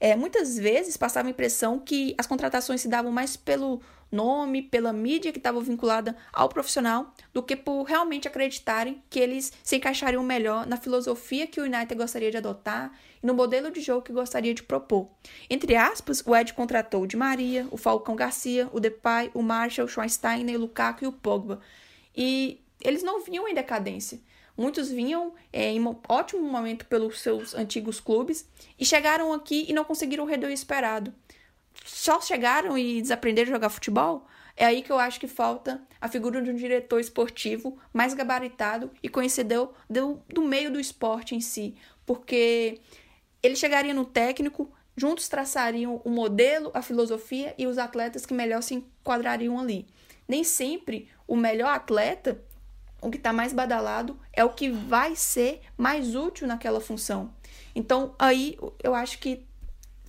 É, 0.00 0.16
muitas 0.16 0.58
vezes 0.58 0.96
passava 0.96 1.28
a 1.28 1.30
impressão 1.30 1.78
que 1.78 2.14
as 2.18 2.26
contratações 2.26 2.80
se 2.80 2.88
davam 2.88 3.12
mais 3.12 3.36
pelo 3.36 3.80
nome, 4.14 4.62
pela 4.62 4.92
mídia 4.92 5.32
que 5.32 5.38
estava 5.38 5.60
vinculada 5.60 6.16
ao 6.32 6.48
profissional, 6.48 7.12
do 7.32 7.42
que 7.42 7.56
por 7.56 7.82
realmente 7.82 8.28
acreditarem 8.28 9.02
que 9.10 9.18
eles 9.18 9.52
se 9.62 9.76
encaixariam 9.76 10.22
melhor 10.22 10.66
na 10.66 10.76
filosofia 10.76 11.46
que 11.46 11.60
o 11.60 11.64
United 11.64 11.94
gostaria 11.94 12.30
de 12.30 12.36
adotar 12.36 12.92
e 13.22 13.26
no 13.26 13.34
modelo 13.34 13.70
de 13.70 13.80
jogo 13.80 14.02
que 14.02 14.12
gostaria 14.12 14.54
de 14.54 14.62
propor. 14.62 15.10
Entre 15.50 15.74
aspas, 15.74 16.22
o 16.24 16.34
Ed 16.34 16.54
contratou 16.54 17.02
o 17.02 17.06
Di 17.06 17.16
Maria, 17.16 17.66
o 17.70 17.76
Falcão 17.76 18.14
Garcia, 18.14 18.68
o 18.72 18.78
Depay, 18.78 19.30
o 19.34 19.42
Marshall, 19.42 19.86
o 19.86 19.90
Schweinsteiger, 19.90 20.56
o 20.56 20.60
Lukaku 20.60 21.04
e 21.04 21.08
o 21.08 21.12
Pogba. 21.12 21.60
E 22.16 22.60
eles 22.80 23.02
não 23.02 23.22
vinham 23.22 23.48
em 23.48 23.54
decadência. 23.54 24.20
Muitos 24.56 24.90
vinham 24.90 25.34
é, 25.52 25.70
em 25.70 25.80
um 25.80 25.96
ótimo 26.08 26.42
momento 26.42 26.86
pelos 26.86 27.20
seus 27.20 27.54
antigos 27.54 27.98
clubes 27.98 28.48
e 28.78 28.84
chegaram 28.84 29.32
aqui 29.32 29.66
e 29.68 29.72
não 29.72 29.84
conseguiram 29.84 30.24
o 30.24 30.26
redo 30.26 30.48
esperado. 30.48 31.12
Só 31.84 32.20
chegaram 32.20 32.78
e 32.78 33.02
desaprenderam 33.02 33.50
a 33.50 33.54
jogar 33.54 33.68
futebol? 33.68 34.26
É 34.56 34.64
aí 34.64 34.82
que 34.82 34.92
eu 34.92 34.98
acho 34.98 35.18
que 35.18 35.26
falta 35.26 35.82
a 36.00 36.08
figura 36.08 36.40
de 36.40 36.50
um 36.50 36.54
diretor 36.54 37.00
esportivo 37.00 37.76
mais 37.92 38.14
gabaritado 38.14 38.90
e 39.02 39.08
conhecedor 39.08 39.74
do, 39.90 40.20
do 40.28 40.42
meio 40.42 40.70
do 40.70 40.78
esporte 40.78 41.34
em 41.34 41.40
si. 41.40 41.74
Porque 42.06 42.80
ele 43.42 43.56
chegaria 43.56 43.92
no 43.92 44.04
técnico, 44.04 44.72
juntos 44.96 45.28
traçariam 45.28 46.00
o 46.04 46.10
modelo, 46.10 46.70
a 46.72 46.82
filosofia 46.82 47.54
e 47.58 47.66
os 47.66 47.78
atletas 47.78 48.24
que 48.24 48.32
melhor 48.32 48.62
se 48.62 48.74
enquadrariam 48.74 49.58
ali. 49.58 49.88
Nem 50.28 50.44
sempre 50.44 51.08
o 51.26 51.34
melhor 51.34 51.74
atleta 51.74 52.40
o 53.04 53.10
que 53.10 53.18
está 53.18 53.32
mais 53.32 53.52
badalado 53.52 54.18
é 54.32 54.42
o 54.42 54.48
que 54.48 54.70
vai 54.70 55.14
ser 55.14 55.60
mais 55.76 56.16
útil 56.16 56.48
naquela 56.48 56.80
função. 56.80 57.30
Então, 57.74 58.14
aí 58.18 58.56
eu 58.82 58.94
acho 58.94 59.18
que 59.18 59.44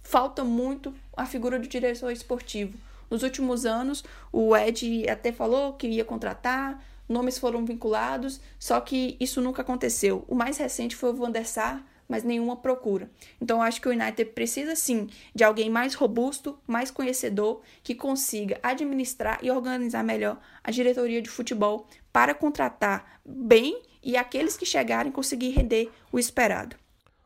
falta 0.02 0.46
muito 0.46 0.94
a 1.16 1.26
figura 1.26 1.60
do 1.60 1.68
diretor 1.68 2.10
esportivo. 2.12 2.78
Nos 3.10 3.22
últimos 3.22 3.66
anos, 3.66 4.04
o 4.32 4.56
Ed 4.56 5.10
até 5.10 5.34
falou 5.34 5.74
que 5.74 5.88
ia 5.88 6.06
contratar, 6.06 6.82
nomes 7.08 7.38
foram 7.38 7.66
vinculados, 7.66 8.40
só 8.58 8.80
que 8.80 9.18
isso 9.20 9.42
nunca 9.42 9.62
aconteceu. 9.62 10.24
O 10.28 10.34
mais 10.34 10.58
recente 10.58 10.96
foi 10.96 11.10
o 11.10 11.16
Van 11.16 11.32
der 11.32 11.46
Sar, 11.46 11.86
mas 12.08 12.24
nenhuma 12.24 12.56
procura. 12.56 13.10
Então, 13.42 13.58
eu 13.58 13.64
acho 13.64 13.82
que 13.82 13.90
o 13.90 13.92
United 13.92 14.32
precisa 14.32 14.76
sim 14.76 15.10
de 15.34 15.44
alguém 15.44 15.70
mais 15.70 15.96
robusto, 15.96 16.58
mais 16.66 16.92
conhecedor, 16.92 17.62
que 17.84 17.94
consiga 17.94 18.58
administrar 18.64 19.40
e 19.42 19.52
organizar 19.52 20.04
melhor 20.04 20.40
a 20.64 20.72
diretoria 20.72 21.22
de 21.22 21.30
futebol 21.30 21.88
para 22.16 22.34
contratar 22.34 23.20
bem 23.26 23.82
e 24.02 24.16
aqueles 24.16 24.56
que 24.56 24.66
chegarem 24.66 25.12
conseguir 25.12 25.50
render 25.50 25.92
o 26.14 26.18
esperado. 26.18 26.78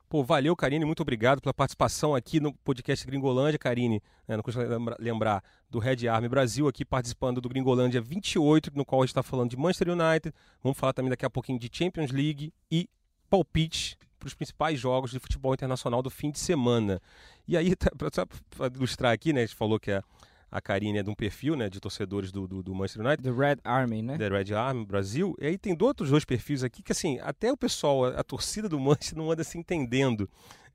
Pô, 0.10 0.24
valeu, 0.24 0.56
Karine, 0.56 0.84
muito 0.84 1.02
obrigado 1.02 1.40
pela 1.40 1.54
participação 1.54 2.16
aqui 2.16 2.40
no 2.40 2.52
podcast 2.52 3.06
Gringolândia, 3.06 3.60
Karine, 3.60 4.02
né, 4.28 4.36
não 4.36 4.42
custa 4.42 4.62
lembrar 4.98 5.44
do 5.70 5.78
Red 5.78 6.08
Army 6.08 6.28
Brasil, 6.28 6.68
aqui 6.68 6.84
participando 6.84 7.40
do 7.40 7.48
Gringolândia 7.48 8.02
28, 8.02 8.72
no 8.74 8.84
qual 8.84 9.02
a 9.02 9.06
gente 9.06 9.12
está 9.12 9.22
falando 9.22 9.52
de 9.52 9.58
Manchester 9.58 9.90
United, 9.90 10.34
vamos 10.64 10.76
falar 10.76 10.94
também 10.94 11.12
daqui 11.12 11.24
a 11.24 11.30
pouquinho 11.30 11.60
de 11.60 11.70
Champions 11.72 12.10
League 12.10 12.52
e 12.72 12.90
palpite 13.30 13.96
para 14.18 14.26
os 14.26 14.34
principais 14.34 14.80
jogos 14.80 15.12
de 15.12 15.20
futebol 15.20 15.54
internacional 15.54 16.02
do 16.02 16.10
fim 16.10 16.32
de 16.32 16.40
semana. 16.40 17.00
E 17.48 17.56
aí, 17.56 17.76
para 18.58 18.68
ilustrar 18.74 19.14
aqui, 19.14 19.32
né, 19.34 19.44
a 19.44 19.46
gente 19.46 19.56
falou 19.56 19.80
que 19.80 19.92
a, 19.92 20.04
a 20.52 20.62
Karine 20.62 21.00
é 21.00 21.04
de 21.04 21.10
um 21.10 21.16
perfil 21.16 21.56
né, 21.56 21.70
de 21.70 21.80
torcedores 21.80 22.32
do, 22.32 22.48
do, 22.48 22.64
do, 22.64 22.74
Manchester 22.74 23.06
United. 23.06 23.24
The 23.24 23.32
Red 23.32 23.58
Army, 23.64 24.02
né? 24.02 24.18
The 24.18 24.30
Red 24.30 24.54
Army 24.54 24.86
Brasil. 24.86 25.36
E 25.40 25.46
aí 25.46 25.58
tem 25.58 25.78
outros 25.80 26.10
dois 26.10 26.26
perfis 26.26 26.64
aqui 26.64 26.82
que, 26.82 26.92
assim, 26.92 27.20
até 27.22 27.52
o 27.52 27.58
pessoal, 27.58 28.06
a, 28.06 28.20
a 28.20 28.24
torcida 28.24 28.68
do 28.68 28.80
Manchester 28.80 29.18
não 29.18 29.32
anda 29.32 29.44
se 29.44 29.58
entendendo. 29.58 30.30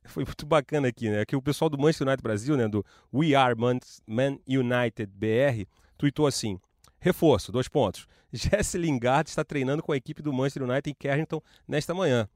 Foi 0.04 0.24
muito 0.24 0.46
bacana 0.46 0.88
aqui, 0.88 1.08
né? 1.08 1.24
Que 1.24 1.34
o 1.34 1.42
pessoal 1.42 1.68
do 1.68 1.78
Manchester 1.78 2.06
United 2.06 2.22
Brasil, 2.22 2.56
né, 2.56 2.68
do 2.68 2.84
We 3.12 3.34
Are 3.34 3.58
Man, 3.58 3.78
Man 4.06 4.38
United 4.46 5.06
BR, 5.06 5.66
tweetou 5.96 6.26
assim: 6.26 6.58
reforço, 7.00 7.50
dois 7.50 7.68
pontos. 7.68 8.06
Jesse 8.32 8.76
Lingard 8.76 9.28
está 9.28 9.44
treinando 9.44 9.82
com 9.82 9.92
a 9.92 9.96
equipe 9.96 10.22
do 10.22 10.32
Manchester 10.32 10.64
United 10.64 10.90
em 10.90 10.94
Carrington 10.94 11.40
nesta 11.66 11.94
manhã. 11.94 12.28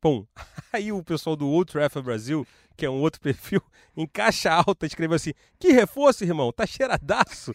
Pum. 0.00 0.26
Aí 0.72 0.92
o 0.92 1.02
pessoal 1.02 1.36
do 1.36 1.48
Old 1.48 1.70
Trafford 1.70 2.04
Brasil, 2.04 2.46
que 2.76 2.86
é 2.86 2.90
um 2.90 3.00
outro 3.00 3.20
perfil, 3.22 3.62
em 3.96 4.06
caixa 4.06 4.52
alta, 4.52 4.86
escreveu 4.86 5.16
assim: 5.16 5.32
Que 5.58 5.72
reforço, 5.72 6.24
irmão, 6.24 6.52
tá 6.52 6.66
cheiradaço. 6.66 7.52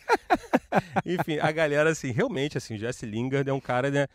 Enfim, 1.06 1.40
a 1.40 1.52
galera, 1.52 1.90
assim, 1.90 2.12
realmente, 2.12 2.58
assim, 2.58 2.78
Jesse 2.78 3.06
Lingard 3.06 3.50
é 3.50 3.54
um 3.54 3.60
cara, 3.60 3.90
né? 3.90 4.08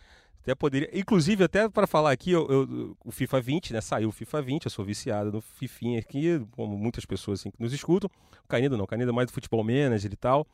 Até 0.42 0.54
poderia. 0.54 0.90
Inclusive, 0.92 1.44
até 1.44 1.68
para 1.68 1.86
falar 1.86 2.10
aqui, 2.10 2.32
eu, 2.32 2.46
eu, 2.50 2.96
o 3.04 3.12
FIFA 3.12 3.40
20, 3.40 3.72
né? 3.72 3.80
Saiu 3.80 4.08
o 4.08 4.12
FIFA 4.12 4.42
20, 4.42 4.64
eu 4.64 4.70
sou 4.70 4.84
viciado 4.84 5.30
no 5.30 5.40
Fifinha 5.40 6.00
aqui, 6.00 6.44
como 6.52 6.76
muitas 6.76 7.04
pessoas 7.04 7.40
assim, 7.40 7.50
que 7.50 7.62
nos 7.62 7.72
escutam. 7.72 8.10
O 8.44 8.48
Canido 8.48 8.76
não, 8.76 8.84
o 8.84 8.88
Canido 8.88 9.10
é 9.10 9.14
mais 9.14 9.28
do 9.28 9.32
futebol 9.32 9.62
manager 9.62 10.12
e 10.12 10.16
tal 10.16 10.46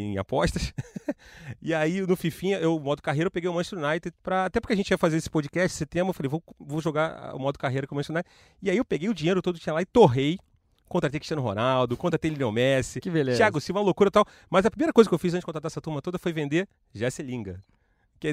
em 0.00 0.18
apostas. 0.18 0.72
e 1.62 1.72
aí, 1.72 2.00
no 2.00 2.16
Fifinha, 2.16 2.58
eu, 2.58 2.78
modo 2.78 3.00
carreira, 3.02 3.26
eu 3.28 3.30
peguei 3.30 3.48
o 3.48 3.54
Manchester 3.54 3.78
United, 3.78 4.14
pra, 4.22 4.46
até 4.46 4.60
porque 4.60 4.72
a 4.72 4.76
gente 4.76 4.90
ia 4.90 4.98
fazer 4.98 5.16
esse 5.16 5.30
podcast 5.30 5.74
esse 5.74 5.86
tema, 5.86 6.10
eu 6.10 6.14
falei, 6.14 6.28
vou, 6.28 6.42
vou 6.58 6.80
jogar 6.80 7.34
o 7.34 7.38
modo 7.38 7.58
carreira 7.58 7.86
com 7.86 7.94
o 7.94 7.96
Manchester 7.96 8.16
United. 8.16 8.34
E 8.62 8.70
aí 8.70 8.76
eu 8.76 8.84
peguei 8.84 9.08
o 9.08 9.14
dinheiro 9.14 9.40
todo 9.40 9.56
que 9.56 9.62
tinha 9.62 9.72
lá 9.72 9.82
e 9.82 9.86
torrei. 9.86 10.38
Contratei 10.88 11.18
Cristiano 11.18 11.42
Ronaldo, 11.42 11.96
contratei 11.96 12.30
Lionel 12.30 12.52
Messi, 12.52 13.00
que 13.00 13.10
beleza. 13.10 13.38
Thiago 13.38 13.60
Silva, 13.60 13.80
uma 13.80 13.86
loucura 13.86 14.08
e 14.08 14.10
tal. 14.10 14.26
Mas 14.50 14.66
a 14.66 14.70
primeira 14.70 14.92
coisa 14.92 15.08
que 15.08 15.14
eu 15.14 15.18
fiz 15.18 15.32
antes 15.32 15.40
de 15.40 15.46
contratar 15.46 15.70
essa 15.70 15.80
turma 15.80 16.02
toda 16.02 16.18
foi 16.18 16.32
vender 16.32 16.68
Jesse 16.92 17.22
Linga. 17.22 17.60
Que 18.20 18.28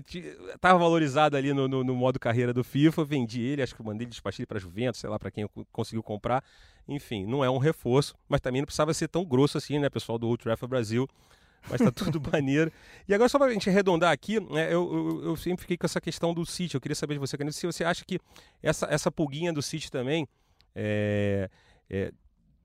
estava 0.53 0.77
valorizado 0.77 1.35
ali 1.35 1.53
no, 1.53 1.67
no, 1.67 1.83
no, 1.83 1.95
modo 1.95 2.19
carreira 2.19 2.53
do 2.53 2.63
FIFA, 2.63 3.03
vendi 3.03 3.41
ele, 3.41 3.61
acho 3.61 3.73
que 3.73 3.81
mandei 3.81 4.05
ele 4.05 4.11
despachar 4.11 4.45
para 4.45 4.59
Juventus, 4.59 4.99
sei 4.99 5.09
lá, 5.09 5.17
para 5.17 5.31
quem 5.31 5.49
conseguiu 5.71 6.03
comprar. 6.03 6.43
Enfim, 6.87 7.25
não 7.25 7.43
é 7.43 7.49
um 7.49 7.57
reforço, 7.57 8.15
mas 8.27 8.41
também 8.41 8.61
não 8.61 8.65
precisava 8.65 8.93
ser 8.93 9.07
tão 9.07 9.25
grosso 9.25 9.57
assim, 9.57 9.79
né, 9.79 9.89
pessoal 9.89 10.19
do 10.19 10.27
Old 10.27 10.43
Trafford 10.43 10.69
Brasil 10.69 11.07
mas 11.69 11.81
tá 11.81 11.91
tudo 11.91 12.21
maneiro. 12.31 12.71
E 13.07 13.13
agora, 13.13 13.29
só 13.29 13.37
para 13.37 13.47
a 13.47 13.53
gente 13.53 13.69
arredondar 13.69 14.11
aqui, 14.11 14.39
né, 14.39 14.67
eu, 14.67 14.93
eu, 14.93 15.23
eu, 15.25 15.37
sempre 15.37 15.61
fiquei 15.61 15.77
com 15.77 15.85
essa 15.85 16.01
questão 16.01 16.33
do 16.33 16.45
City. 16.45 16.75
Eu 16.75 16.81
queria 16.81 16.95
saber 16.95 17.15
de 17.15 17.19
você, 17.19 17.37
Canito, 17.37 17.55
se 17.55 17.65
você 17.65 17.83
acha 17.83 18.03
que 18.05 18.19
essa, 18.61 18.87
essa 18.89 19.11
pulguinha 19.11 19.53
do 19.53 19.61
City 19.61 19.91
também 19.91 20.27
é, 20.75 21.49
é, 21.89 22.11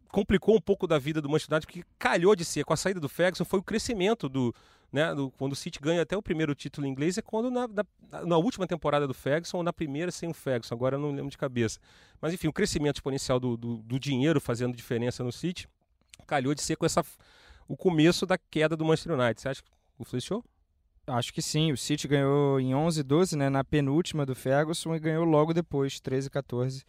complicou 0.09 0.57
um 0.57 0.61
pouco 0.61 0.87
da 0.87 0.99
vida 0.99 1.21
do 1.21 1.29
Manchester 1.29 1.57
United, 1.57 1.67
porque 1.67 1.89
calhou 1.99 2.35
de 2.35 2.45
ser, 2.45 2.65
com 2.65 2.73
a 2.73 2.77
saída 2.77 3.01
do 3.01 3.09
Ferguson, 3.09 3.45
foi 3.45 3.59
o 3.59 3.63
crescimento 3.63 4.29
do, 4.29 4.55
né, 4.93 5.15
do, 5.15 5.31
quando 5.33 5.53
o 5.53 5.57
City 5.57 5.79
ganha 5.81 6.03
até 6.03 6.17
o 6.17 6.23
primeiro 6.23 6.55
título 6.55 6.87
inglês, 6.87 7.19
é 7.19 7.23
quando 7.23 7.51
na, 7.51 7.69
na, 7.69 7.85
na, 8.25 8.37
última 8.39 8.67
temporada 8.67 9.07
do 9.07 9.15
Ferguson 9.15 9.59
ou 9.59 9.63
na 9.63 9.73
primeira 9.73 10.11
sem 10.11 10.29
o 10.29 10.35
Ferguson, 10.35 10.75
agora 10.75 10.97
eu 10.97 11.01
não 11.01 11.11
lembro 11.11 11.31
de 11.31 11.39
cabeça. 11.39 11.79
Mas 12.21 12.33
enfim, 12.33 12.49
o 12.49 12.53
crescimento 12.53 12.97
exponencial 12.97 13.39
do, 13.39 13.57
do, 13.57 13.77
do 13.79 13.99
dinheiro 13.99 14.41
fazendo 14.41 14.75
diferença 14.75 15.23
no 15.23 15.33
City, 15.33 15.69
calhou 16.27 16.55
de 16.55 16.63
ser 16.63 16.77
com 16.77 16.87
essa 16.87 17.05
o 17.69 17.77
começo 17.77 18.27
da 18.27 18.39
queda 18.39 18.77
do 18.77 18.85
Manchester 18.85 19.19
United. 19.19 19.41
Você 19.41 19.49
acha 19.49 19.63
que 19.63 19.71
influenciou? 19.99 20.45
Acho 21.07 21.33
que 21.33 21.41
sim. 21.41 21.73
O 21.73 21.77
City 21.77 22.09
ganhou 22.09 22.59
em 22.61 22.75
11 22.75 23.03
12, 23.03 23.37
né, 23.37 23.49
na 23.49 23.63
penúltima 23.63 24.27
do 24.27 24.35
Ferguson 24.35 24.95
e 24.95 25.01
ganhou 25.01 25.25
logo 25.25 25.55
depois, 25.55 26.01
13 26.01 26.29
14. 26.31 26.85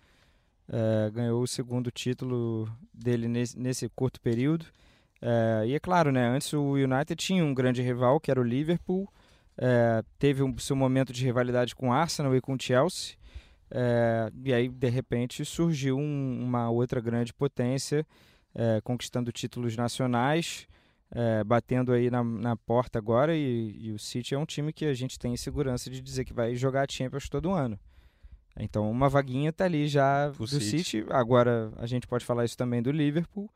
É, 0.69 1.09
ganhou 1.11 1.41
o 1.41 1.47
segundo 1.47 1.89
título 1.91 2.67
dele 2.93 3.27
nesse, 3.27 3.57
nesse 3.57 3.89
curto 3.89 4.19
período. 4.19 4.65
É, 5.21 5.63
e 5.67 5.73
é 5.73 5.79
claro, 5.79 6.11
né, 6.11 6.27
antes 6.27 6.51
o 6.53 6.73
United 6.73 7.15
tinha 7.15 7.43
um 7.43 7.53
grande 7.53 7.81
rival, 7.81 8.19
que 8.19 8.31
era 8.31 8.39
o 8.39 8.43
Liverpool. 8.43 9.07
É, 9.57 10.03
teve 10.19 10.43
um, 10.43 10.55
seu 10.57 10.75
momento 10.75 11.11
de 11.11 11.23
rivalidade 11.23 11.75
com 11.75 11.89
o 11.89 11.93
Arsenal 11.93 12.35
e 12.35 12.41
com 12.41 12.53
o 12.53 12.61
Chelsea. 12.61 13.15
É, 13.69 14.31
e 14.43 14.53
aí, 14.53 14.69
de 14.69 14.89
repente, 14.89 15.43
surgiu 15.43 15.97
um, 15.97 16.43
uma 16.43 16.69
outra 16.69 17.01
grande 17.01 17.33
potência 17.33 18.05
é, 18.57 18.81
conquistando 18.81 19.31
títulos 19.31 19.77
nacionais, 19.77 20.67
é, 21.11 21.43
batendo 21.43 21.93
aí 21.93 22.09
na, 22.09 22.23
na 22.23 22.55
porta 22.55 22.97
agora. 22.97 23.35
E, 23.35 23.77
e, 23.79 23.91
o 23.91 23.99
City 23.99 24.33
é 24.33 24.39
um 24.39 24.45
time 24.45 24.73
que 24.73 24.85
a 24.85 24.93
gente 24.95 25.19
tem 25.19 25.37
segurança 25.37 25.91
de 25.91 26.01
dizer 26.01 26.25
que 26.25 26.33
vai 26.33 26.55
jogar 26.55 26.91
Champions 26.91 27.29
todo 27.29 27.51
ano. 27.51 27.79
Então, 28.59 28.89
uma 28.89 29.07
vaguinha 29.07 29.51
está 29.51 29.65
ali 29.65 29.87
já 29.87 30.29
o 30.29 30.39
do 30.39 30.47
City. 30.47 30.83
City. 30.83 31.05
Agora, 31.11 31.71
a 31.77 31.85
gente 31.85 32.07
pode 32.07 32.25
falar 32.25 32.43
isso 32.43 32.57
também 32.57 32.81
do 32.81 32.91
Liverpool. 32.91 33.47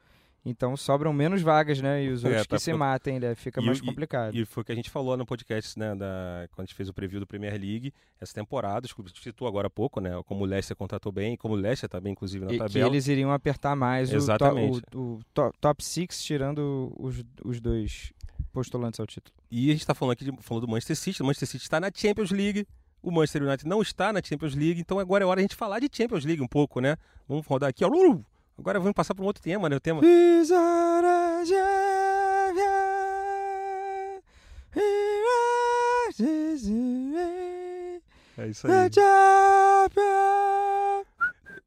Então 0.43 0.75
sobram 0.75 1.13
menos 1.13 1.41
vagas, 1.41 1.79
né? 1.79 2.03
E 2.03 2.09
os 2.09 2.23
é, 2.23 2.27
outros 2.27 2.45
é, 2.45 2.47
tá, 2.47 2.55
que 2.55 2.61
se 2.63 2.73
matem, 2.73 3.19
né? 3.19 3.35
Fica 3.35 3.61
e, 3.61 3.65
mais 3.65 3.79
complicado. 3.79 4.35
E, 4.35 4.41
e, 4.41 4.45
foi 4.45 4.61
o 4.61 4.65
que 4.65 4.71
a 4.71 4.75
gente 4.75 4.89
falou 4.89 5.15
no 5.15 5.25
podcast, 5.25 5.77
né? 5.77 5.93
Da, 5.95 6.47
quando 6.51 6.61
a 6.61 6.65
gente 6.65 6.73
fez 6.73 6.89
o 6.89 6.93
preview 6.93 7.19
do 7.19 7.27
Premier 7.27 7.53
League, 7.53 7.93
essa 8.19 8.33
temporada, 8.33 8.85
os 8.87 8.93
clubes 8.93 9.13
citou 9.21 9.47
agora 9.47 9.67
há 9.67 9.69
pouco, 9.69 9.99
né? 9.99 10.11
Como 10.25 10.43
o 10.43 10.47
Leicester 10.47 10.75
contratou 10.75 11.11
bem, 11.11 11.37
como 11.37 11.53
o 11.53 11.57
Leicester 11.57 11.87
está 11.87 12.01
bem, 12.01 12.13
inclusive, 12.13 12.43
na 12.43 12.53
e, 12.53 12.57
tabela. 12.57 12.89
Que 12.89 12.91
eles 12.95 13.07
iriam 13.07 13.31
apertar 13.31 13.75
mais 13.75 14.11
Exatamente. 14.11 14.81
o, 14.95 14.99
o, 14.99 15.19
o 15.19 15.53
top 15.59 15.83
6, 15.83 16.23
tirando 16.23 16.91
os, 16.97 17.23
os 17.45 17.59
dois 17.59 18.11
postulantes 18.51 18.99
ao 18.99 19.05
título. 19.05 19.35
E 19.51 19.69
a 19.69 19.73
gente 19.73 19.81
está 19.81 19.93
falando 19.93 20.13
aqui 20.13 20.25
de, 20.25 20.31
falando 20.41 20.65
do 20.65 20.71
Manchester 20.71 20.95
City. 20.95 21.21
O 21.21 21.25
Manchester 21.25 21.49
City 21.49 21.63
está 21.63 21.79
na 21.79 21.91
Champions 21.93 22.31
League. 22.31 22.65
O 23.03 23.11
Manchester 23.11 23.43
United 23.43 23.67
não 23.67 23.81
está 23.81 24.11
na 24.11 24.21
Champions 24.23 24.55
League, 24.55 24.79
então 24.79 24.99
agora 24.99 25.23
é 25.23 25.27
hora 25.27 25.37
de 25.37 25.41
a 25.41 25.47
gente 25.47 25.55
falar 25.55 25.79
de 25.79 25.89
Champions 25.91 26.23
League 26.23 26.41
um 26.41 26.47
pouco, 26.47 26.79
né? 26.79 26.97
Vamos 27.27 27.45
rodar 27.47 27.69
aqui, 27.69 27.83
ó. 27.83 27.89
Agora 28.61 28.79
vamos 28.79 28.93
passar 28.93 29.15
para 29.15 29.23
um 29.23 29.25
outro 29.25 29.41
tema, 29.41 29.67
né? 29.67 29.75
O 29.75 29.79
tema. 29.79 30.01
É 38.37 38.47
isso 38.47 38.67
aí. 38.67 38.73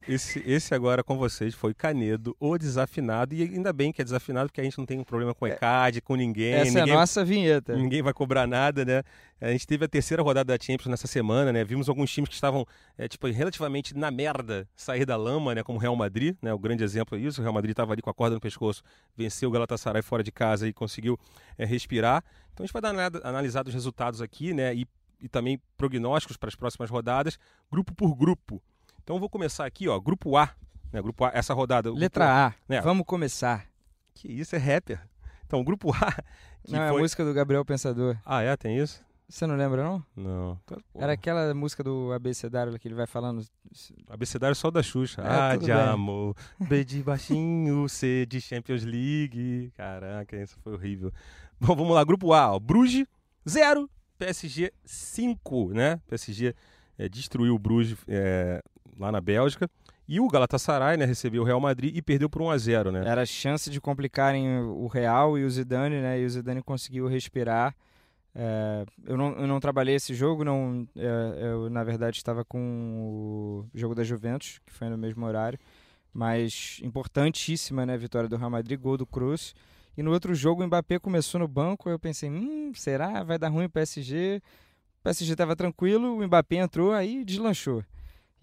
Esse, 0.06 0.42
esse 0.46 0.74
agora 0.74 1.02
com 1.02 1.16
vocês 1.16 1.54
foi 1.54 1.72
Canedo, 1.72 2.36
o 2.38 2.58
desafinado. 2.58 3.34
E 3.34 3.42
ainda 3.42 3.72
bem 3.72 3.92
que 3.92 4.02
é 4.02 4.04
desafinado, 4.04 4.48
porque 4.48 4.60
a 4.60 4.64
gente 4.64 4.76
não 4.76 4.84
tem 4.84 4.98
um 4.98 5.04
problema 5.04 5.34
com 5.34 5.46
é. 5.46 5.50
ECAD, 5.50 6.00
com 6.02 6.14
ninguém. 6.14 6.52
Essa 6.52 6.80
ninguém, 6.80 6.92
é 6.92 6.96
a 6.96 6.98
nossa 6.98 7.24
vinheta. 7.24 7.76
Ninguém 7.76 8.02
vai 8.02 8.12
cobrar 8.12 8.46
nada, 8.46 8.84
né? 8.84 9.02
A 9.40 9.50
gente 9.50 9.66
teve 9.66 9.84
a 9.84 9.88
terceira 9.88 10.22
rodada 10.22 10.56
da 10.56 10.62
Champions 10.62 10.88
nessa 10.88 11.06
semana, 11.06 11.52
né? 11.52 11.64
Vimos 11.64 11.88
alguns 11.88 12.10
times 12.10 12.28
que 12.28 12.34
estavam, 12.34 12.66
é, 12.96 13.08
tipo, 13.08 13.26
relativamente 13.26 13.96
na 13.96 14.10
merda 14.10 14.68
sair 14.74 15.04
da 15.04 15.16
lama, 15.16 15.54
né? 15.54 15.62
Como 15.62 15.78
o 15.78 15.80
Real 15.80 15.96
Madrid, 15.96 16.36
né? 16.42 16.52
O 16.52 16.58
grande 16.58 16.84
exemplo 16.84 17.16
é 17.16 17.20
isso. 17.20 17.40
O 17.40 17.42
Real 17.42 17.54
Madrid 17.54 17.72
estava 17.72 17.92
ali 17.92 18.02
com 18.02 18.10
a 18.10 18.14
corda 18.14 18.34
no 18.34 18.40
pescoço, 18.40 18.82
venceu 19.16 19.48
o 19.48 19.52
Galatasaray 19.52 20.02
fora 20.02 20.22
de 20.22 20.32
casa 20.32 20.68
e 20.68 20.72
conseguiu 20.72 21.18
é, 21.56 21.64
respirar. 21.64 22.22
Então 22.52 22.62
a 22.62 22.66
gente 22.66 22.72
vai 22.72 22.82
dar 22.82 22.92
uma 22.92 23.28
analisada 23.28 23.64
dos 23.64 23.74
resultados 23.74 24.20
aqui, 24.20 24.52
né? 24.52 24.74
E 24.74 24.86
e 25.24 25.28
também 25.28 25.58
prognósticos 25.78 26.36
para 26.36 26.48
as 26.48 26.54
próximas 26.54 26.90
rodadas, 26.90 27.38
grupo 27.72 27.94
por 27.94 28.14
grupo. 28.14 28.62
Então 29.04 29.16
eu 29.16 29.20
vou 29.20 29.28
começar 29.28 29.66
aqui, 29.66 29.86
ó, 29.86 30.00
grupo 30.00 30.34
A, 30.34 30.48
né, 30.90 31.00
grupo 31.02 31.26
A, 31.26 31.30
essa 31.34 31.52
rodada. 31.52 31.92
Letra 31.92 32.46
A, 32.46 32.54
né? 32.66 32.80
vamos 32.80 33.04
começar. 33.04 33.66
Que 34.14 34.28
isso, 34.28 34.56
é 34.56 34.58
rapper. 34.58 34.98
Então, 35.44 35.60
o 35.60 35.64
grupo 35.64 35.92
A. 35.92 36.22
não, 36.66 36.78
foi... 36.78 36.86
é 36.86 36.88
a 36.88 36.92
música 36.92 37.22
do 37.22 37.34
Gabriel 37.34 37.64
Pensador. 37.66 38.16
Ah, 38.24 38.40
é? 38.40 38.56
Tem 38.56 38.78
isso? 38.78 39.04
Você 39.28 39.46
não 39.46 39.56
lembra, 39.56 39.82
não? 39.82 40.04
Não. 40.16 40.60
Era 40.94 41.12
aquela 41.12 41.52
música 41.52 41.82
do 41.82 42.12
abecedário 42.12 42.78
que 42.78 42.88
ele 42.88 42.94
vai 42.94 43.06
falando. 43.06 43.44
Abecedário 44.08 44.56
só 44.56 44.70
da 44.70 44.82
Xuxa. 44.82 45.20
É, 45.20 45.26
ah, 45.28 45.56
de 45.56 45.66
bem. 45.66 45.74
amor. 45.74 46.34
B 46.58 46.82
de 46.82 47.02
baixinho, 47.02 47.86
C 47.90 48.24
de 48.26 48.40
Champions 48.40 48.84
League. 48.84 49.70
Caraca, 49.76 50.34
isso 50.36 50.56
foi 50.62 50.72
horrível. 50.72 51.12
Bom, 51.60 51.76
vamos 51.76 51.94
lá. 51.94 52.04
Grupo 52.04 52.32
A, 52.32 52.54
ó. 52.54 52.58
Bruges, 52.58 53.06
0. 53.46 53.90
PSG, 54.18 54.72
5, 54.84 55.74
né? 55.74 56.00
PSG 56.06 56.54
é, 56.98 57.08
destruiu 57.08 57.54
o 57.54 57.58
Bruges 57.58 57.98
é, 58.08 58.62
lá 58.98 59.10
na 59.10 59.20
Bélgica. 59.20 59.68
E 60.06 60.20
o 60.20 60.28
Galatasaray, 60.28 60.96
né, 60.96 61.04
recebeu 61.06 61.42
o 61.42 61.44
Real 61.44 61.60
Madrid 61.60 61.96
e 61.96 62.02
perdeu 62.02 62.28
por 62.28 62.42
1 62.42 62.50
a 62.50 62.58
0, 62.58 62.92
né? 62.92 63.02
Era 63.06 63.24
chance 63.24 63.70
de 63.70 63.80
complicarem 63.80 64.60
o 64.60 64.86
Real 64.86 65.38
e 65.38 65.44
o 65.44 65.50
Zidane, 65.50 66.00
né? 66.00 66.20
E 66.20 66.26
o 66.26 66.30
Zidane 66.30 66.62
conseguiu 66.62 67.06
respirar. 67.06 67.74
É, 68.34 68.84
eu, 69.06 69.16
não, 69.16 69.32
eu 69.32 69.46
não 69.46 69.60
trabalhei 69.60 69.94
esse 69.94 70.12
jogo, 70.12 70.44
não. 70.44 70.86
É, 70.96 71.46
eu 71.46 71.70
na 71.70 71.82
verdade 71.84 72.16
estava 72.18 72.44
com 72.44 72.58
o 72.60 73.66
jogo 73.72 73.94
da 73.94 74.04
Juventus, 74.04 74.60
que 74.66 74.72
foi 74.72 74.88
no 74.88 74.98
mesmo 74.98 75.24
horário. 75.24 75.58
Mas 76.12 76.80
importantíssima, 76.82 77.86
né? 77.86 77.96
Vitória 77.96 78.28
do 78.28 78.36
Real 78.36 78.50
Madrid, 78.50 78.78
gol 78.78 78.98
do 78.98 79.06
Cruz. 79.06 79.54
E 79.96 80.02
no 80.02 80.12
outro 80.12 80.34
jogo 80.34 80.62
o 80.62 80.66
Mbappé 80.66 80.98
começou 80.98 81.40
no 81.40 81.48
banco. 81.48 81.88
Eu 81.88 81.98
pensei, 81.98 82.28
hum, 82.28 82.72
será? 82.74 83.22
Vai 83.22 83.38
dar 83.38 83.48
ruim 83.48 83.64
o 83.64 83.70
PSG? 83.70 84.42
O 85.00 85.02
PSG 85.04 85.32
estava 85.32 85.56
tranquilo, 85.56 86.18
o 86.18 86.26
Mbappé 86.26 86.56
entrou, 86.56 86.92
aí 86.92 87.24
deslanchou. 87.24 87.84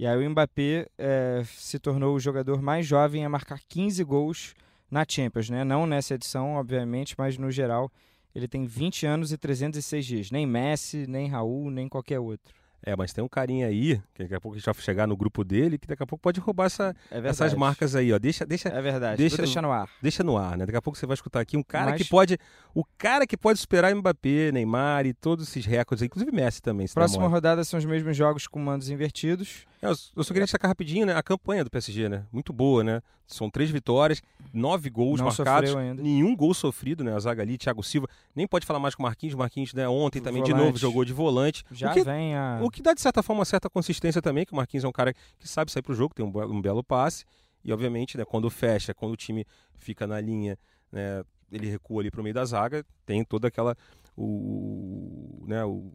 E 0.02 0.08
aí 0.08 0.26
o 0.26 0.30
Mbappé 0.32 0.88
é, 0.98 1.44
se 1.46 1.78
tornou 1.78 2.16
o 2.16 2.20
jogador 2.20 2.60
mais 2.60 2.88
jovem 2.88 3.24
a 3.24 3.30
marcar 3.30 3.60
15 3.70 4.04
gols 4.04 4.56
na 4.90 5.06
Champions, 5.08 5.48
né? 5.48 5.64
Não 5.64 5.86
nessa 5.86 6.16
edição, 6.16 6.56
obviamente, 6.56 7.14
mas 7.20 7.38
no 7.38 7.52
geral 7.52 7.88
ele 8.34 8.48
tem 8.48 8.66
20 8.66 9.06
anos 9.06 9.32
e 9.32 9.38
306 9.38 10.04
dias. 10.04 10.32
Nem 10.32 10.48
Messi, 10.48 11.06
nem 11.08 11.28
Raul, 11.28 11.70
nem 11.70 11.88
qualquer 11.88 12.20
outro. 12.20 12.52
É, 12.84 12.96
mas 12.96 13.14
tem 13.14 13.24
um 13.24 13.28
carinha 13.28 13.68
aí, 13.68 14.02
que 14.14 14.24
daqui 14.24 14.34
a 14.34 14.42
pouco 14.42 14.56
a 14.56 14.60
gente 14.60 14.66
vai 14.66 14.74
chegar 14.76 15.08
no 15.08 15.16
grupo 15.16 15.44
dele, 15.44 15.78
que 15.78 15.88
daqui 15.88 16.02
a 16.02 16.08
pouco 16.08 16.22
pode 16.22 16.40
roubar 16.40 16.66
essa, 16.66 16.96
é 17.12 17.20
essas 17.20 17.54
marcas 17.54 17.96
aí, 17.96 18.12
ó. 18.12 18.18
Deixa, 18.18 18.44
deixa, 18.44 18.70
é 18.70 18.82
verdade. 18.82 19.18
Deixa, 19.18 19.62
no 19.62 19.72
ar. 19.72 19.88
Deixa 20.02 20.24
no 20.24 20.36
ar, 20.36 20.58
né? 20.58 20.66
Daqui 20.66 20.78
a 20.78 20.82
pouco 20.82 20.98
você 20.98 21.06
vai 21.06 21.14
escutar 21.14 21.42
aqui 21.42 21.56
um 21.56 21.64
cara 21.64 21.92
mas... 21.92 22.02
que 22.02 22.10
pode, 22.10 22.40
o 22.74 22.84
cara 22.98 23.28
que 23.28 23.38
pode 23.38 23.60
superar 23.60 23.94
Mbappé, 23.96 24.52
Neymar 24.52 25.06
e 25.06 25.14
todos 25.14 25.48
esses 25.48 25.66
recordes, 25.66 26.04
inclusive 26.04 26.32
Messi 26.32 26.62
também. 26.62 26.88
Próxima 26.88 27.28
rodada 27.28 27.64
são 27.64 27.78
os 27.78 27.86
mesmos 27.86 28.18
jogos 28.18 28.48
com 28.48 28.60
mandos 28.60 28.90
invertidos. 28.90 29.66
É, 29.82 29.88
eu 29.88 30.24
só 30.24 30.34
queria 30.34 30.46
destacar 30.46 30.70
rapidinho, 30.70 31.06
né? 31.06 31.16
A 31.16 31.24
campanha 31.24 31.64
do 31.64 31.70
PSG, 31.70 32.10
né? 32.10 32.26
Muito 32.32 32.52
boa, 32.52 32.84
né? 32.84 33.02
São 33.32 33.50
três 33.50 33.70
vitórias, 33.70 34.22
nove 34.54 34.90
gols 34.90 35.20
Não 35.20 35.28
marcados, 35.28 35.74
nenhum 35.98 36.36
gol 36.36 36.54
sofrido, 36.54 37.04
né? 37.04 37.16
A 37.16 37.20
zaga 37.20 37.42
ali, 37.42 37.58
Thiago 37.58 37.82
Silva, 37.82 38.08
nem 38.36 38.46
pode 38.46 38.66
falar 38.66 38.80
mais 38.80 38.94
com 38.94 39.04
o 39.04 39.06
Marquinhos. 39.06 39.36
Marquinhos, 39.36 39.74
né? 39.74 39.88
Ontem 39.88 40.22
também 40.22 40.42
volante. 40.42 40.58
de 40.58 40.66
novo 40.66 40.78
jogou 40.78 41.06
de 41.06 41.14
volante. 41.14 41.64
Já 41.72 41.92
o 41.92 41.94
que, 41.94 42.04
vem 42.04 42.36
a. 42.36 42.60
O 42.62 42.70
que 42.70 42.82
dá 42.82 42.94
de 42.94 43.02
certa 43.02 43.24
forma 43.24 43.40
uma 43.40 43.46
certa 43.46 43.70
consistência 43.70 44.22
também, 44.22 44.46
que 44.46 44.54
o 44.54 44.56
Marquinhos 44.56 44.84
é 44.84 44.88
um 44.88 44.92
cara 44.92 45.14
que 45.14 45.48
sabe 45.48 45.72
sair 45.72 45.82
pro 45.82 45.94
jogo, 45.94 46.14
tem 46.14 46.26
um, 46.26 46.32
um 46.52 46.62
belo 46.62 46.84
passe. 46.84 47.26
E 47.64 47.72
obviamente, 47.72 48.18
né? 48.18 48.26
Quando 48.26 48.50
fecha, 48.50 48.94
quando 48.94 49.14
o 49.14 49.18
time 49.18 49.46
fica 49.78 50.06
na 50.06 50.20
linha, 50.20 50.58
né? 50.92 51.24
Ele 51.52 51.70
recua 51.70 52.02
ali 52.02 52.10
pro 52.10 52.24
meio 52.24 52.34
da 52.34 52.46
zaga, 52.46 52.86
tem 53.06 53.24
toda 53.24 53.48
aquela. 53.48 53.76
O, 54.18 55.44
né, 55.48 55.64
o 55.64 55.92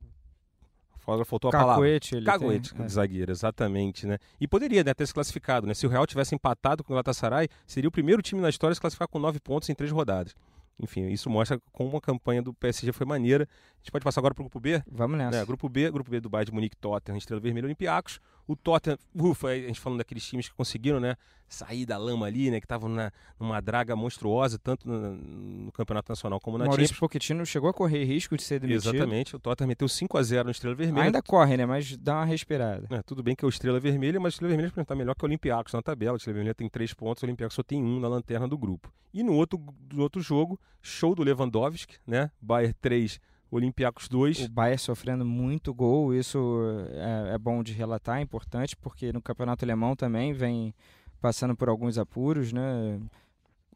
Agora 1.07 1.25
faltou 1.25 1.49
a 1.49 1.53
Cacoete, 1.53 2.11
palavra. 2.11 2.33
Cacoete 2.33 2.71
tem, 2.71 2.81
de 2.81 2.87
é. 2.87 2.88
zagueiro, 2.88 3.33
exatamente, 3.33 4.07
né? 4.07 4.19
E 4.40 4.49
poderia 4.49 4.83
né, 4.83 4.92
ter 4.92 5.07
se 5.07 5.14
classificado, 5.14 5.66
né? 5.66 5.75
Se 5.75 5.87
o 5.87 5.88
Real 5.90 6.07
tivesse 6.07 6.35
empatado 6.35 6.83
com 6.83 6.92
o 6.92 6.95
Galatasaray, 6.95 7.49
seria 7.66 7.88
o 7.88 7.92
primeiro 7.92 8.21
time 8.21 8.40
na 8.40 8.49
história 8.49 8.73
a 8.73 8.75
se 8.75 8.81
classificar 8.81 9.07
com 9.09 9.19
nove 9.19 9.38
pontos 9.38 9.69
em 9.69 9.75
três 9.75 9.92
rodadas. 9.92 10.35
Enfim, 10.79 11.09
isso 11.09 11.31
mostra 11.31 11.61
como 11.73 11.97
a 11.97 12.01
campanha 12.01 12.42
do 12.42 12.53
PSG 12.53 12.92
foi 12.92 13.07
maneira. 13.07 13.45
A 13.45 13.79
gente 13.79 13.90
pode 13.90 14.05
passar 14.05 14.21
agora 14.21 14.35
para 14.35 14.42
o 14.42 14.45
grupo 14.45 14.61
B? 14.61 14.83
Vamos 14.90 15.16
nessa. 15.16 15.38
É, 15.38 15.45
grupo 15.45 15.69
B, 15.69 15.90
grupo 15.90 16.11
B 16.11 16.21
do 16.21 16.29
Bayern 16.29 16.51
de 16.51 16.55
Munique, 16.55 16.77
Tottenham, 16.77 17.16
Estrela 17.16 17.40
Vermelha, 17.40 17.64
Olympiacos. 17.64 18.21
O 18.46 18.54
Tottenham, 18.54 18.98
ufa, 19.14 19.48
a 19.48 19.59
gente 19.59 19.80
falando 19.80 19.98
daqueles 19.98 20.24
times 20.24 20.48
que 20.48 20.54
conseguiram, 20.54 21.00
né, 21.00 21.16
sair 21.48 21.85
da 21.85 21.96
lama 21.96 22.26
ali, 22.26 22.50
né, 22.50 22.61
que 22.61 22.64
estavam 22.64 22.88
numa 23.38 23.61
draga 23.61 23.96
monstruosa, 23.96 24.59
tanto 24.59 24.88
no, 24.88 25.16
no, 25.16 25.72
Campeonato 25.72 26.11
Nacional 26.11 26.40
como 26.40 26.56
na 26.56 26.64
Maurício 26.64 26.94
Champions. 26.94 27.00
Pochettino 27.00 27.46
chegou 27.46 27.68
a 27.68 27.74
correr 27.74 28.04
risco 28.04 28.37
de 28.37 28.42
ser 28.42 28.61
demitido. 28.61 28.94
Exatamente, 28.94 29.35
o 29.35 29.38
Tottenham 29.38 29.68
meteu 29.68 29.88
5 29.88 30.18
a 30.18 30.22
0 30.22 30.44
no 30.44 30.50
Estrela 30.50 30.76
Vermelha. 30.76 31.06
Ainda 31.06 31.22
corre, 31.22 31.56
né, 31.56 31.66
mas 31.66 31.96
dá 31.96 32.16
uma 32.16 32.24
respirada. 32.24 32.87
É, 32.90 33.02
tudo 33.02 33.22
bem 33.22 33.35
que 33.35 33.44
é 33.44 33.46
o 33.46 33.48
Estrela 33.48 33.80
Vermelha, 33.80 34.20
mas 34.20 34.35
o 34.35 34.37
Estrela 34.37 34.50
Vermelha 34.50 34.72
está 34.82 34.94
melhor 34.94 35.14
que 35.14 35.24
o 35.24 35.26
Olympiacos 35.26 35.72
na 35.72 35.82
tabela. 35.82 36.14
O 36.14 36.16
Estrela 36.16 36.35
Vermelha 36.35 36.54
tem 36.54 36.68
3 36.68 36.94
pontos, 36.94 37.22
o 37.22 37.26
Olympiacos 37.26 37.54
só 37.54 37.62
tem 37.62 37.82
um 37.82 37.98
na 37.98 38.09
lanterna 38.09 38.46
do 38.46 38.56
grupo. 38.56 38.92
E 39.12 39.22
no 39.22 39.35
outro, 39.35 39.61
no 39.92 40.02
outro 40.02 40.20
jogo, 40.20 40.59
show 40.82 41.14
do 41.14 41.22
Lewandowski, 41.22 41.96
né, 42.06 42.30
Bayern 42.40 42.74
3 42.80 43.20
Olympiacos 43.50 44.09
2. 44.09 44.44
O 44.44 44.48
Bayern 44.50 44.78
sofrendo 44.78 45.24
muito 45.24 45.72
gol, 45.72 46.14
isso 46.14 46.61
é, 46.90 47.35
é, 47.35 47.38
bom 47.38 47.62
de 47.62 47.72
relatar, 47.72 48.18
é 48.18 48.22
importante, 48.22 48.76
porque 48.76 49.12
no 49.12 49.22
campeonato 49.22 49.64
alemão 49.64 49.94
também 49.94 50.32
vem 50.32 50.74
passando 51.20 51.54
por 51.56 51.68
alguns 51.68 51.98
apuros, 51.98 52.52
né? 52.52 53.00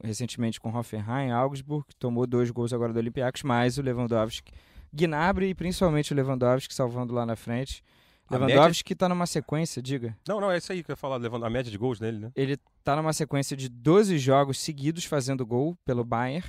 Recentemente 0.03 0.59
com 0.59 0.75
Hoffenheim, 0.75 1.31
Augsburg, 1.31 1.87
tomou 1.99 2.27
dois 2.27 2.51
gols 2.51 2.73
agora 2.73 2.93
do 2.93 2.99
Olympiacos, 2.99 3.43
mais 3.43 3.77
o 3.77 3.83
Lewandowski, 3.83 4.53
Gnabry 4.93 5.51
e 5.51 5.55
principalmente 5.55 6.13
o 6.13 6.17
Lewandowski 6.17 6.75
salvando 6.75 7.13
lá 7.13 7.27
na 7.27 7.37
frente. 7.37 7.83
A 8.29 8.35
Lewandowski 8.35 8.91
média... 8.91 8.95
está 8.95 9.09
numa 9.09 9.27
sequência, 9.27 9.83
diga. 9.83 10.17
Não, 10.27 10.41
não, 10.41 10.51
é 10.51 10.57
isso 10.57 10.73
aí 10.73 10.83
que 10.83 10.91
eu 10.91 10.95
ia 10.95 10.97
falar, 10.97 11.17
a 11.17 11.51
média 11.51 11.71
de 11.71 11.77
gols 11.77 11.99
dele, 11.99 12.19
né? 12.19 12.33
Ele 12.35 12.59
está 12.79 12.97
numa 12.97 13.13
sequência 13.13 13.57
de 13.57 13.69
12 13.69 14.19
jogos 14.19 14.59
seguidos 14.59 15.05
fazendo 15.05 15.45
gol 15.45 15.77
pelo 15.85 16.05
Bayern. 16.05 16.47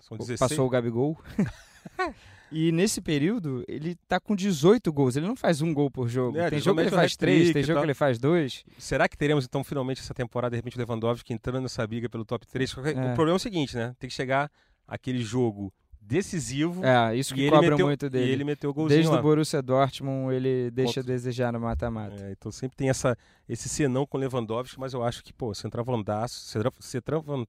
São 0.00 0.16
16. 0.16 0.40
Passou 0.40 0.66
o 0.66 0.70
Gabigol. 0.70 1.18
E 2.52 2.72
nesse 2.72 3.00
período, 3.00 3.64
ele 3.68 3.96
tá 4.08 4.18
com 4.18 4.34
18 4.34 4.92
gols. 4.92 5.16
Ele 5.16 5.26
não 5.26 5.36
faz 5.36 5.62
um 5.62 5.72
gol 5.72 5.90
por 5.90 6.08
jogo. 6.08 6.38
É, 6.38 6.50
tem 6.50 6.58
jogo 6.58 6.76
que 6.76 6.88
ele 6.88 6.90
faz 6.90 7.16
três, 7.16 7.52
tem 7.52 7.62
jogo 7.62 7.80
que 7.80 7.86
ele 7.86 7.94
faz 7.94 8.18
dois. 8.18 8.64
Será 8.78 9.08
que 9.08 9.16
teremos, 9.16 9.44
então, 9.44 9.62
finalmente 9.62 10.00
essa 10.00 10.14
temporada, 10.14 10.50
de 10.50 10.56
repente, 10.56 10.76
o 10.76 10.80
Lewandowski 10.80 11.32
entrando 11.32 11.62
nessa 11.62 11.86
briga 11.86 12.08
pelo 12.08 12.24
top 12.24 12.46
3? 12.46 12.76
É. 12.76 12.80
O 13.12 13.14
problema 13.14 13.32
é 13.32 13.34
o 13.34 13.38
seguinte, 13.38 13.76
né? 13.76 13.94
Tem 13.98 14.08
que 14.08 14.14
chegar 14.14 14.50
aquele 14.86 15.22
jogo 15.22 15.72
decisivo. 16.00 16.84
É, 16.84 17.14
isso 17.14 17.34
que 17.34 17.48
cobra 17.48 17.70
meteu, 17.70 17.86
muito 17.86 18.10
dele. 18.10 18.30
E 18.30 18.32
ele 18.32 18.44
meteu 18.44 18.70
o 18.70 18.74
golzinho 18.74 19.00
Desde 19.00 19.16
o 19.16 19.22
Borussia 19.22 19.62
Dortmund, 19.62 20.34
ele 20.34 20.70
deixa 20.72 21.00
a 21.00 21.02
desejar 21.02 21.52
no 21.52 21.60
mata-mata. 21.60 22.16
É, 22.20 22.32
então 22.32 22.50
sempre 22.50 22.76
tem 22.76 22.90
essa, 22.90 23.16
esse 23.48 23.68
senão 23.68 24.04
com 24.04 24.18
o 24.18 24.20
Lewandowski, 24.20 24.80
mas 24.80 24.92
eu 24.92 25.04
acho 25.04 25.22
que, 25.22 25.32
pô, 25.32 25.54
centroavandaço, 25.54 26.60
centroavant... 26.80 27.46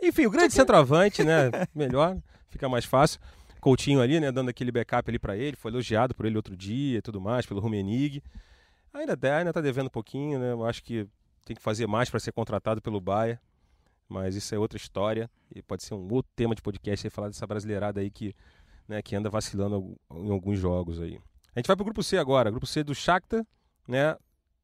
Enfim, 0.00 0.26
o 0.26 0.30
grande 0.30 0.52
centroavante, 0.52 1.24
né? 1.24 1.50
Melhor, 1.74 2.16
fica 2.54 2.68
mais 2.68 2.84
fácil. 2.84 3.20
Coutinho 3.60 4.00
ali, 4.00 4.20
né, 4.20 4.30
dando 4.30 4.48
aquele 4.48 4.70
backup 4.70 5.10
ali 5.10 5.18
para 5.18 5.36
ele, 5.36 5.56
foi 5.56 5.70
elogiado 5.70 6.14
por 6.14 6.26
ele 6.26 6.36
outro 6.36 6.56
dia 6.56 6.98
e 6.98 7.02
tudo 7.02 7.20
mais, 7.20 7.46
pelo 7.46 7.60
Rumenig. 7.60 8.22
Ainda, 8.92 9.18
ainda 9.36 9.52
tá 9.52 9.60
devendo 9.60 9.86
um 9.86 9.90
pouquinho, 9.90 10.38
né? 10.38 10.52
Eu 10.52 10.64
acho 10.64 10.82
que 10.82 11.06
tem 11.44 11.56
que 11.56 11.62
fazer 11.62 11.86
mais 11.86 12.08
para 12.08 12.20
ser 12.20 12.32
contratado 12.32 12.80
pelo 12.80 13.00
Bahia. 13.00 13.40
Mas 14.08 14.36
isso 14.36 14.54
é 14.54 14.58
outra 14.58 14.76
história 14.76 15.30
e 15.54 15.62
pode 15.62 15.82
ser 15.82 15.94
um 15.94 16.12
outro 16.12 16.30
tema 16.36 16.54
de 16.54 16.62
podcast 16.62 17.06
aí, 17.06 17.10
falar 17.10 17.28
dessa 17.28 17.46
brasileirada 17.46 18.00
aí 18.00 18.10
que, 18.10 18.34
né, 18.86 19.00
que 19.02 19.16
anda 19.16 19.30
vacilando 19.30 19.96
em 20.12 20.30
alguns 20.30 20.58
jogos 20.58 21.00
aí. 21.00 21.18
A 21.54 21.58
gente 21.58 21.66
vai 21.66 21.74
pro 21.76 21.84
grupo 21.84 22.02
C 22.02 22.18
agora, 22.18 22.50
grupo 22.50 22.66
C 22.66 22.84
do 22.84 22.94
Shakhtar, 22.94 23.46
né? 23.88 24.16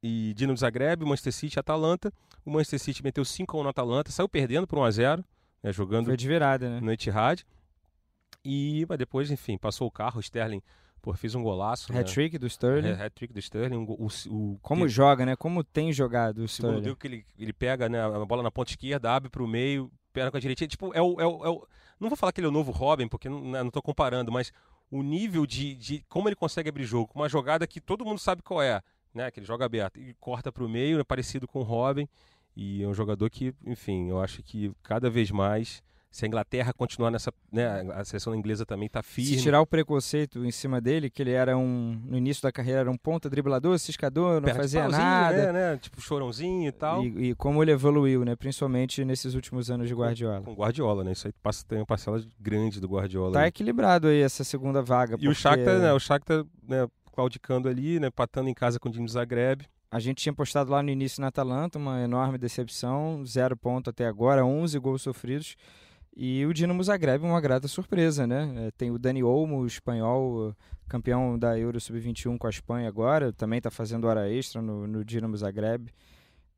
E 0.02 0.34
Dinamo 0.34 0.56
Zagreb, 0.56 1.04
Manchester 1.04 1.32
City 1.32 1.58
e 1.58 1.60
Atalanta. 1.60 2.12
O 2.44 2.50
Manchester 2.50 2.78
City 2.78 3.02
meteu 3.02 3.24
5 3.24 3.56
a 3.56 3.60
1 3.60 3.62
no 3.62 3.68
Atalanta, 3.68 4.10
saiu 4.10 4.28
perdendo 4.28 4.66
por 4.66 4.78
1 4.78 4.84
a 4.84 4.90
0, 4.90 5.24
né, 5.62 5.72
jogando 5.72 6.06
Foi 6.06 6.16
de 6.16 6.28
virada, 6.28 6.68
né? 6.68 6.80
no 6.80 6.92
Etihad. 6.92 7.44
E 8.44 8.86
depois, 8.98 9.30
enfim, 9.30 9.58
passou 9.58 9.86
o 9.86 9.90
carro, 9.90 10.18
o 10.18 10.20
Sterling 10.20 10.62
Pô, 11.02 11.14
fez 11.14 11.34
um 11.34 11.42
golaço. 11.42 11.92
Né? 11.92 12.00
Hat-trick 12.00 12.36
do 12.36 12.46
Sterling. 12.46 12.90
É, 12.90 13.06
hat-trick 13.06 13.32
do 13.32 13.38
Sterling. 13.38 13.86
O, 13.88 14.08
o, 14.28 14.58
Como 14.60 14.86
joga, 14.86 15.24
né? 15.24 15.34
Como 15.34 15.64
tem 15.64 15.92
jogado 15.92 16.38
o 16.38 16.44
Sterling. 16.44 16.76
Segundo 16.82 16.96
que 16.96 17.06
ele, 17.06 17.26
ele 17.38 17.52
pega 17.52 17.88
né, 17.88 18.00
a 18.02 18.24
bola 18.24 18.42
na 18.42 18.50
ponta 18.50 18.70
esquerda, 18.70 19.10
abre 19.10 19.30
para 19.30 19.42
o 19.42 19.48
meio, 19.48 19.90
perna 20.12 20.30
com 20.30 20.36
a 20.36 20.40
direita. 20.40 20.66
Tipo, 20.66 20.92
é 20.94 21.00
o, 21.00 21.18
é, 21.18 21.26
o, 21.26 21.46
é 21.46 21.48
o, 21.48 21.66
Não 21.98 22.08
vou 22.10 22.16
falar 22.16 22.32
que 22.32 22.40
ele 22.40 22.46
é 22.46 22.50
o 22.50 22.52
novo 22.52 22.70
Robin, 22.70 23.08
porque 23.08 23.28
não, 23.28 23.50
né, 23.50 23.62
não 23.62 23.70
tô 23.70 23.80
comparando, 23.80 24.30
mas 24.30 24.52
o 24.90 25.02
nível 25.02 25.46
de, 25.46 25.74
de 25.74 26.04
como 26.08 26.28
ele 26.28 26.36
consegue 26.36 26.68
abrir 26.68 26.84
jogo. 26.84 27.12
Uma 27.14 27.28
jogada 27.28 27.66
que 27.66 27.80
todo 27.80 28.04
mundo 28.04 28.18
sabe 28.18 28.42
qual 28.42 28.60
é, 28.60 28.82
né? 29.14 29.30
Que 29.30 29.40
ele 29.40 29.46
joga 29.46 29.64
aberto 29.64 29.98
e 29.98 30.14
corta 30.20 30.52
para 30.52 30.64
o 30.64 30.68
meio, 30.68 31.00
é 31.00 31.04
parecido 31.04 31.48
com 31.48 31.60
o 31.60 31.62
Robin. 31.62 32.06
E 32.54 32.82
é 32.82 32.86
um 32.86 32.92
jogador 32.92 33.30
que, 33.30 33.54
enfim, 33.64 34.10
eu 34.10 34.20
acho 34.20 34.42
que 34.42 34.70
cada 34.82 35.08
vez 35.08 35.30
mais 35.30 35.82
se 36.10 36.24
a 36.24 36.28
Inglaterra 36.28 36.72
continuar 36.72 37.10
nessa, 37.10 37.32
né, 37.52 37.88
a 37.94 38.04
seleção 38.04 38.34
inglesa 38.34 38.66
também 38.66 38.86
está 38.86 39.00
firme. 39.00 39.36
Se 39.36 39.42
tirar 39.42 39.60
o 39.60 39.66
preconceito 39.66 40.44
em 40.44 40.50
cima 40.50 40.80
dele, 40.80 41.08
que 41.08 41.22
ele 41.22 41.30
era 41.30 41.56
um, 41.56 42.00
no 42.04 42.18
início 42.18 42.42
da 42.42 42.50
carreira 42.50 42.80
era 42.80 42.90
um 42.90 42.96
ponta 42.96 43.30
driblador, 43.30 43.78
ciscador, 43.78 44.34
não 44.34 44.42
Perna 44.42 44.52
de 44.52 44.58
fazia 44.58 44.88
nada. 44.88 45.52
Né, 45.52 45.52
né, 45.52 45.76
Tipo 45.76 46.00
chorãozinho 46.00 46.68
e 46.68 46.72
tal. 46.72 47.04
E, 47.04 47.30
e 47.30 47.34
como 47.36 47.62
ele 47.62 47.70
evoluiu, 47.70 48.24
né? 48.24 48.34
Principalmente 48.34 49.04
nesses 49.04 49.34
últimos 49.34 49.70
anos 49.70 49.86
de 49.86 49.94
Guardiola. 49.94 50.42
Com 50.42 50.54
Guardiola, 50.54 51.04
né? 51.04 51.12
Isso 51.12 51.28
aí 51.28 51.32
passa, 51.40 51.64
tem 51.64 51.78
uma 51.78 51.86
parcela 51.86 52.20
grande 52.40 52.80
do 52.80 52.88
Guardiola. 52.88 53.32
Tá 53.32 53.46
equilibrado 53.46 54.08
aí 54.08 54.20
essa 54.20 54.42
segunda 54.42 54.82
vaga. 54.82 55.14
E 55.14 55.18
porque 55.18 55.28
o 55.28 55.34
Shakhtar, 55.34 55.78
né? 55.78 55.92
O 55.92 56.00
Shakhtar, 56.00 56.44
né, 56.66 56.88
claudicando 57.12 57.68
ali, 57.68 58.00
né? 58.00 58.10
Patando 58.10 58.48
em 58.48 58.54
casa 58.54 58.80
com 58.80 58.88
o 58.88 58.92
Dinamo 58.92 59.08
Zagreb. 59.08 59.64
A 59.92 60.00
gente 60.00 60.22
tinha 60.22 60.32
postado 60.32 60.70
lá 60.70 60.82
no 60.82 60.90
início 60.90 61.20
na 61.20 61.28
Atalanta 61.28 61.78
uma 61.78 62.00
enorme 62.00 62.38
decepção, 62.38 63.24
zero 63.24 63.56
ponto 63.56 63.90
até 63.90 64.06
agora, 64.06 64.44
11 64.44 64.78
gols 64.78 65.02
sofridos. 65.02 65.56
E 66.16 66.44
o 66.44 66.52
Dinamo 66.52 66.82
Zagreb 66.82 67.24
uma 67.24 67.40
grata 67.40 67.68
surpresa, 67.68 68.26
né? 68.26 68.66
É, 68.66 68.70
Tem 68.72 68.90
o 68.90 68.98
Dani 68.98 69.22
Olmo, 69.22 69.58
o 69.60 69.66
espanhol, 69.66 70.54
campeão 70.88 71.38
da 71.38 71.58
Euro 71.58 71.80
Sub-21 71.80 72.36
com 72.36 72.46
a 72.46 72.50
Espanha 72.50 72.88
agora, 72.88 73.32
também 73.32 73.58
está 73.58 73.70
fazendo 73.70 74.06
hora 74.06 74.28
extra 74.30 74.60
no, 74.60 74.86
no 74.86 75.04
Dinamo 75.04 75.36
Zagreb. 75.36 75.88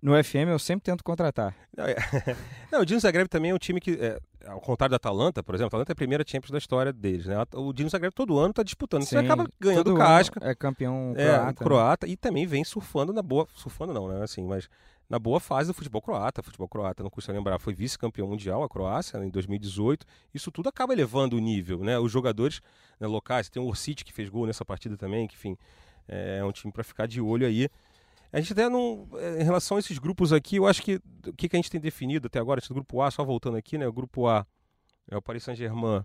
No 0.00 0.12
FM 0.24 0.48
eu 0.48 0.59
sempre 0.59 0.82
tento 0.82 1.05
contratar. 1.05 1.55
Não, 1.76 1.84
é... 1.84 1.94
Não, 2.72 2.80
o 2.80 2.84
Dinamo 2.84 3.00
Zagreb 3.00 3.28
também 3.28 3.53
é 3.53 3.55
um 3.55 3.59
time 3.59 3.80
que, 3.80 3.92
é, 3.92 4.18
ao 4.46 4.61
contrário 4.61 4.90
da 4.90 4.96
Atalanta, 4.96 5.44
por 5.44 5.55
exemplo, 5.55 5.66
a 5.66 5.68
Atalanta 5.68 5.92
é 5.92 5.94
a 5.94 5.96
primeira 5.96 6.24
Champions 6.26 6.50
da 6.50 6.59
história 6.59 6.92
deles, 6.92 7.26
né? 7.26 7.36
O 7.55 7.72
Dinamo 7.72 7.90
Zagreb 7.90 8.12
todo 8.12 8.36
ano 8.38 8.50
está 8.50 8.64
disputando, 8.64 9.03
você 9.05 9.16
Sim, 9.16 9.24
acaba 9.24 9.46
ganhando 9.61 9.94
casca. 9.94 10.40
É 10.42 10.55
campeão 10.57 11.12
É, 11.16 11.26
croata. 11.28 11.46
né? 11.46 11.53
croata 11.55 12.07
e 12.09 12.16
também 12.16 12.46
vem 12.46 12.64
surfando 12.64 13.12
na 13.12 13.22
boa, 13.22 13.46
surfando 13.55 13.92
não, 13.92 14.09
né? 14.09 14.24
Assim, 14.24 14.42
mas 14.44 14.68
na 15.09 15.18
boa 15.18 15.40
fase 15.40 15.68
do 15.68 15.74
futebol 15.74 16.00
croata. 16.00 16.42
Futebol 16.42 16.68
croata, 16.68 17.03
não 17.03 17.11
custa 17.11 17.32
lembrar, 17.32 17.59
foi 17.59 17.74
vice-campeão 17.74 18.28
mundial 18.28 18.62
a 18.62 18.68
Croácia 18.68 19.18
em 19.18 19.30
2018. 19.30 20.07
Isso 20.34 20.50
tudo 20.50 20.68
acaba 20.68 20.92
elevando 20.92 21.36
o 21.36 21.40
nível, 21.40 21.78
né? 21.84 21.98
Os 21.98 22.11
jogadores 22.11 22.61
né, 22.98 23.07
locais, 23.07 23.48
tem 23.48 23.62
o 23.62 23.66
Orsic 23.66 24.05
que 24.05 24.12
fez 24.12 24.28
gol 24.28 24.46
nessa 24.46 24.64
partida 24.64 24.96
também, 24.96 25.26
que 25.26 25.34
enfim, 25.34 25.57
é 26.09 26.44
um 26.44 26.53
time 26.53 26.72
para 26.72 26.82
ficar 26.82 27.07
de 27.07 27.20
olho 27.20 27.46
aí. 27.46 27.68
A 28.32 28.40
gente 28.40 28.55
até 28.55 28.68
não, 28.68 29.07
é, 29.14 29.42
em 29.42 29.44
relação 29.44 29.76
a 29.76 29.80
esses 29.80 29.98
grupos 29.98 30.32
aqui, 30.32 30.57
eu 30.57 30.66
acho 30.66 30.82
que 30.82 30.96
o 31.26 31.32
que, 31.34 31.48
que 31.48 31.57
a 31.57 31.59
gente 31.59 31.70
tem 31.70 31.80
definido 31.80 32.28
até 32.28 32.38
agora, 32.38 32.61
esse 32.61 32.72
grupo 32.72 33.03
A, 33.03 33.11
só 33.11 33.22
voltando 33.22 33.59
aqui, 33.59 33.76
né? 33.76 33.86
O 33.86 33.92
grupo 33.92 34.26
A 34.26 34.46
é 35.11 35.16
o 35.16 35.22
Paris 35.22 35.42
Saint-Germain. 35.42 36.03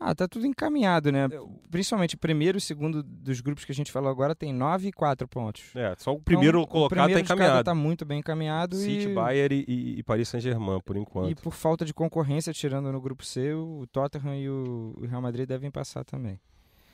Ah, 0.00 0.14
tá 0.14 0.26
tudo 0.26 0.44
encaminhado, 0.46 1.12
né? 1.12 1.28
Principalmente 1.70 2.16
o 2.16 2.18
primeiro 2.18 2.56
e 2.56 2.58
o 2.58 2.60
segundo 2.60 3.02
dos 3.02 3.40
grupos 3.40 3.64
que 3.64 3.70
a 3.72 3.74
gente 3.74 3.92
falou 3.92 4.10
agora 4.10 4.34
tem 4.34 4.52
9 4.52 4.88
e 4.88 4.92
4 4.92 5.26
pontos. 5.28 5.62
É, 5.74 5.94
só 5.96 6.12
o 6.12 6.20
primeiro 6.20 6.58
Então, 6.58 6.68
colocado 6.70 6.98
o 6.98 7.02
primeiro 7.02 7.20
está 7.20 7.34
de 7.34 7.38
cada 7.38 7.44
encaminhado. 7.44 7.64
tá 7.64 7.74
muito 7.74 8.04
bem 8.04 8.18
encaminhado 8.18 8.76
City, 8.76 9.08
e, 9.08 9.14
Bayern 9.14 9.64
e, 9.68 9.98
e 9.98 10.02
Paris 10.02 10.28
Saint-Germain, 10.28 10.80
por 10.84 10.96
enquanto. 10.96 11.30
e 11.30 11.34
por 11.34 11.52
falta 11.52 11.84
de 11.84 11.94
concorrência, 11.94 12.52
tirando 12.52 12.90
no 12.90 13.00
grupo 13.00 13.24
C, 13.24 13.54
o 13.54 13.86
Tottenham 13.92 14.36
e 14.36 14.48
o 14.48 15.06
Real 15.08 15.22
Madrid 15.22 15.46
devem 15.48 15.70
passar 15.70 16.04
também. 16.04 16.40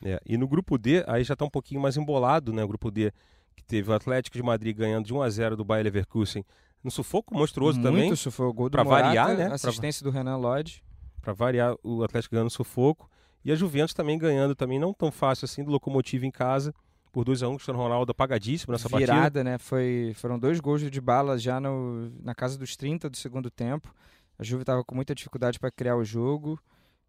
É, 0.05 0.21
e 0.25 0.37
no 0.37 0.47
grupo 0.47 0.77
D, 0.79 1.03
aí 1.07 1.25
já 1.25 1.33
está 1.33 1.45
um 1.45 1.51
pouquinho 1.51 1.81
mais 1.81 1.97
embolado, 1.97 2.53
né? 2.53 2.63
O 2.63 2.69
grupo 2.69 2.91
D, 2.91 3.13
que 3.57 3.65
teve 3.65 3.91
o 3.91 3.95
Atlético 3.95 4.37
de 4.37 4.43
Madrid 4.43 4.77
ganhando 4.77 5.07
de 5.07 5.15
1 5.15 5.23
a 5.23 5.29
0 5.31 5.57
do 5.57 5.65
Bayer 5.65 5.85
Leverkusen. 5.85 6.45
No 6.85 6.91
sufoco 6.91 7.35
monstruoso 7.35 7.79
Muito 7.79 7.91
também, 7.93 8.15
sufoco. 8.17 8.53
Gol 8.55 8.69
do 8.69 8.73
pra 8.73 8.85
Morata, 8.85 9.05
variar, 9.07 9.37
né? 9.37 9.47
Pra- 9.47 9.55
assistência 9.57 10.03
do 10.05 10.11
Renan 10.11 10.37
Lodge. 10.37 10.83
Para 11.21 11.33
variar, 11.33 11.75
o 11.83 12.03
Atlético 12.03 12.35
ganhando 12.35 12.51
sufoco. 12.51 13.11
E 13.45 13.51
a 13.51 13.55
Juventus 13.55 13.95
também 13.95 14.19
ganhando, 14.19 14.55
também 14.55 14.79
não 14.79 14.93
tão 14.93 15.11
fácil 15.11 15.47
assim, 15.47 15.65
do 15.65 15.71
Locomotivo 15.71 16.27
em 16.27 16.31
casa, 16.31 16.75
por 17.11 17.25
2 17.25 17.43
a 17.43 17.49
1 17.49 17.55
Cristiano 17.55 17.79
Ronaldo 17.79 18.13
apagadíssimo 18.13 18.73
nessa 18.73 18.89
partida. 18.89 19.13
Virada, 19.13 19.45
né? 19.45 19.59
Foi, 19.59 20.13
foram 20.17 20.39
dois 20.39 20.61
gols 20.61 20.83
de 20.83 21.01
bala 21.01 21.39
já 21.39 21.59
no, 21.61 22.11
na 22.23 22.35
casa 22.35 22.59
dos 22.59 22.77
30 22.77 23.09
do 23.09 23.17
segundo 23.17 23.51
tempo. 23.51 23.93
A 24.39 24.45
Juve 24.45 24.63
estava 24.63 24.85
com 24.85 24.95
muita 24.95 25.15
dificuldade 25.15 25.59
para 25.59 25.71
criar 25.71 25.97
o 25.97 26.05
jogo. 26.05 26.59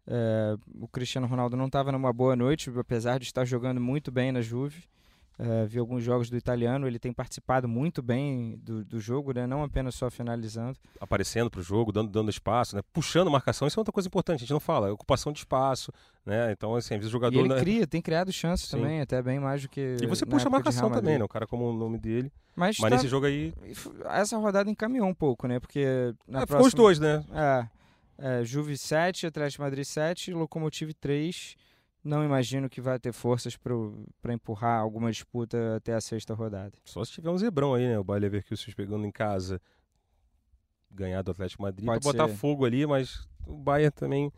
É, 0.06 0.56
o 0.80 0.88
Cristiano 0.88 1.26
Ronaldo 1.26 1.56
não 1.56 1.66
estava 1.66 1.92
numa 1.92 2.12
boa 2.12 2.34
noite, 2.34 2.70
apesar 2.78 3.18
de 3.18 3.26
estar 3.26 3.44
jogando 3.44 3.80
muito 3.80 4.10
bem 4.10 4.32
na 4.32 4.40
Juve. 4.40 4.84
É, 5.44 5.66
vi 5.66 5.78
alguns 5.80 6.04
jogos 6.04 6.30
do 6.30 6.36
italiano, 6.36 6.86
ele 6.86 7.00
tem 7.00 7.12
participado 7.12 7.66
muito 7.66 8.00
bem 8.00 8.56
do, 8.62 8.84
do 8.84 9.00
jogo, 9.00 9.32
né? 9.32 9.44
não 9.44 9.64
apenas 9.64 9.94
só 9.96 10.08
finalizando. 10.08 10.78
Aparecendo 11.00 11.50
para 11.50 11.58
o 11.58 11.62
jogo, 11.64 11.90
dando, 11.90 12.10
dando 12.10 12.30
espaço, 12.30 12.76
né? 12.76 12.82
puxando 12.92 13.28
marcação. 13.28 13.66
Isso 13.66 13.76
é 13.76 13.80
outra 13.80 13.92
coisa 13.92 14.06
importante, 14.06 14.36
a 14.36 14.40
gente 14.42 14.52
não 14.52 14.60
fala, 14.60 14.88
é 14.88 14.92
ocupação 14.92 15.32
de 15.32 15.40
espaço. 15.40 15.90
Né? 16.24 16.52
Então, 16.52 16.76
assim, 16.76 16.94
às 16.94 17.00
vezes 17.00 17.06
o 17.12 17.16
E 17.16 17.18
jogador. 17.18 17.40
ele 17.40 17.48
né? 17.48 17.58
cria, 17.60 17.86
tem 17.88 18.00
criado 18.00 18.30
chances 18.32 18.68
Sim. 18.68 18.76
também, 18.76 19.00
até 19.00 19.20
bem 19.20 19.40
mais 19.40 19.62
do 19.62 19.68
que. 19.68 19.96
E 20.00 20.06
você 20.06 20.24
puxa 20.24 20.46
a 20.46 20.50
marcação 20.50 20.88
também, 20.90 21.18
né? 21.18 21.24
O 21.24 21.28
cara 21.28 21.44
como 21.44 21.68
o 21.68 21.72
nome 21.76 21.98
dele. 21.98 22.30
Mas, 22.54 22.78
Mas 22.78 22.90
tá- 22.90 22.96
nesse 22.96 23.08
jogo 23.08 23.26
aí. 23.26 23.52
essa 24.10 24.36
rodada 24.36 24.70
encaminhou 24.70 25.08
um 25.08 25.14
pouco, 25.14 25.48
né? 25.48 25.58
Porque 25.58 26.14
na 26.28 26.42
é, 26.42 26.42
ficou 26.42 26.58
os 26.66 26.72
próxima- 26.74 26.82
dois, 26.82 26.98
né? 27.00 27.24
É, 27.32 28.38
é, 28.40 28.44
Juve 28.44 28.78
7, 28.78 29.26
Atlético 29.26 29.64
Madrid 29.64 29.84
7, 29.84 30.32
Locomotive 30.32 30.94
3. 30.94 31.56
Não 32.04 32.24
imagino 32.24 32.68
que 32.68 32.80
vai 32.80 32.98
ter 32.98 33.12
forças 33.12 33.56
para 33.56 34.34
empurrar 34.34 34.80
alguma 34.80 35.10
disputa 35.10 35.76
até 35.76 35.94
a 35.94 36.00
sexta 36.00 36.34
rodada. 36.34 36.72
Só 36.84 37.04
se 37.04 37.12
tiver 37.12 37.30
um 37.30 37.38
zebrão 37.38 37.74
aí, 37.74 37.86
né? 37.86 37.98
O 37.98 38.02
Bayer 38.02 38.22
Leverkusen 38.22 38.74
pegando 38.74 39.06
em 39.06 39.12
casa, 39.12 39.60
ganhar 40.90 41.22
do 41.22 41.30
Atlético 41.30 41.62
Madrid, 41.62 41.86
Pode 41.86 42.02
botar 42.02 42.28
ser. 42.28 42.34
fogo 42.34 42.64
ali, 42.64 42.86
mas 42.86 43.28
o 43.46 43.56
Bayern 43.56 43.92
também 43.92 44.32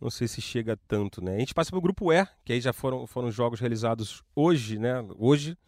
não 0.00 0.10
sei 0.10 0.28
se 0.28 0.40
chega 0.40 0.78
tanto, 0.86 1.22
né? 1.22 1.36
A 1.36 1.38
gente 1.40 1.54
passa 1.54 1.70
pro 1.70 1.80
grupo 1.80 2.12
E, 2.12 2.26
que 2.44 2.52
aí 2.52 2.60
já 2.60 2.72
foram, 2.72 3.06
foram 3.06 3.30
jogos 3.30 3.58
realizados 3.58 4.22
hoje, 4.34 4.78
né? 4.78 5.04
Hoje, 5.16 5.58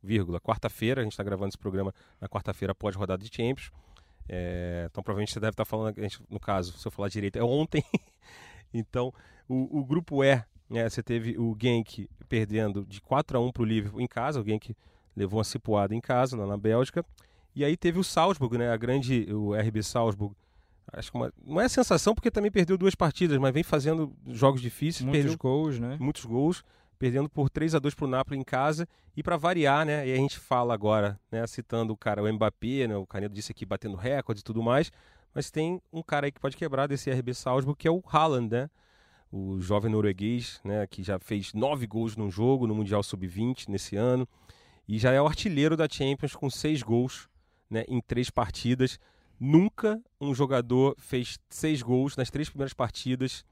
vírgula, 0.00 0.40
quarta-feira, 0.40 1.00
a 1.00 1.04
gente 1.04 1.16
tá 1.16 1.22
gravando 1.24 1.48
esse 1.48 1.58
programa 1.58 1.92
na 2.20 2.28
quarta-feira 2.28 2.72
após 2.72 2.94
rodada 2.94 3.24
de 3.24 3.34
Champions. 3.34 3.72
É, 4.28 4.86
então 4.88 5.02
provavelmente 5.02 5.32
você 5.32 5.40
deve 5.40 5.50
estar 5.50 5.64
falando, 5.64 5.98
a 5.98 6.02
gente, 6.02 6.22
no 6.30 6.38
caso, 6.38 6.78
se 6.78 6.86
eu 6.86 6.92
falar 6.92 7.08
direito, 7.08 7.38
é 7.38 7.42
ontem. 7.42 7.84
então, 8.72 9.12
o, 9.48 9.80
o 9.80 9.84
grupo 9.84 10.22
E, 10.22 10.42
né, 10.72 10.88
você 10.88 11.02
teve 11.02 11.36
o 11.38 11.56
Genk 11.60 12.08
perdendo 12.28 12.84
de 12.86 13.00
4 13.00 13.36
a 13.36 13.40
1 13.40 13.52
para 13.52 13.62
o 13.62 13.64
Liverpool 13.64 14.00
em 14.00 14.06
casa, 14.06 14.40
o 14.40 14.44
Genk 14.44 14.74
levou 15.14 15.38
uma 15.38 15.44
cipuada 15.44 15.94
em 15.94 16.00
casa, 16.00 16.36
lá 16.36 16.46
na 16.46 16.56
Bélgica. 16.56 17.04
E 17.54 17.64
aí 17.64 17.76
teve 17.76 17.98
o 17.98 18.04
Salzburg, 18.04 18.56
né, 18.56 18.70
a 18.70 18.76
grande, 18.76 19.26
o 19.30 19.54
RB 19.54 19.82
Salzburg, 19.82 20.34
acho 20.90 21.12
que 21.12 21.16
uma, 21.18 21.32
não 21.44 21.60
é 21.60 21.68
sensação 21.68 22.14
porque 22.14 22.30
também 22.30 22.50
perdeu 22.50 22.78
duas 22.78 22.94
partidas, 22.94 23.36
mas 23.38 23.52
vem 23.52 23.62
fazendo 23.62 24.12
jogos 24.26 24.62
difíceis, 24.62 25.04
Muitos 25.04 25.20
perdeu 25.20 25.38
gols, 25.38 25.78
né? 25.78 25.96
muitos 26.00 26.24
gols, 26.24 26.64
perdendo 26.98 27.28
por 27.28 27.50
3 27.50 27.74
a 27.74 27.78
2 27.78 27.94
para 27.94 28.04
o 28.06 28.08
Napoli 28.08 28.40
em 28.40 28.44
casa. 28.44 28.88
E 29.14 29.22
para 29.22 29.36
variar, 29.36 29.84
né, 29.84 30.08
e 30.08 30.12
a 30.12 30.16
gente 30.16 30.38
fala 30.38 30.72
agora, 30.72 31.20
né, 31.30 31.46
citando 31.46 31.92
o 31.92 31.96
cara, 31.96 32.22
o 32.22 32.32
Mbappé, 32.32 32.86
né, 32.88 32.96
o 32.96 33.06
Canedo 33.06 33.34
disse 33.34 33.52
aqui 33.52 33.66
batendo 33.66 33.94
recorde 33.94 34.40
e 34.40 34.44
tudo 34.44 34.62
mais, 34.62 34.90
mas 35.34 35.50
tem 35.50 35.82
um 35.92 36.02
cara 36.02 36.26
aí 36.26 36.32
que 36.32 36.40
pode 36.40 36.56
quebrar 36.56 36.86
desse 36.86 37.10
RB 37.10 37.34
Salzburg, 37.34 37.78
que 37.78 37.86
é 37.86 37.90
o 37.90 38.02
Haaland, 38.06 38.48
né? 38.50 38.70
O 39.32 39.60
jovem 39.60 39.90
norueguês, 39.90 40.60
né, 40.62 40.86
que 40.86 41.02
já 41.02 41.18
fez 41.18 41.54
nove 41.54 41.86
gols 41.86 42.16
num 42.16 42.30
jogo 42.30 42.66
no 42.66 42.74
Mundial 42.74 43.02
Sub-20 43.02 43.68
nesse 43.68 43.96
ano. 43.96 44.28
E 44.86 44.98
já 44.98 45.10
é 45.10 45.20
o 45.20 45.26
artilheiro 45.26 45.76
da 45.76 45.88
Champions 45.90 46.36
com 46.36 46.50
seis 46.50 46.82
gols 46.82 47.28
né, 47.70 47.84
em 47.88 48.00
três 48.00 48.28
partidas. 48.28 48.98
Nunca 49.40 50.00
um 50.20 50.34
jogador 50.34 50.94
fez 50.98 51.38
seis 51.48 51.80
gols 51.80 52.16
nas 52.16 52.30
três 52.30 52.48
primeiras 52.48 52.74
partidas 52.74 53.44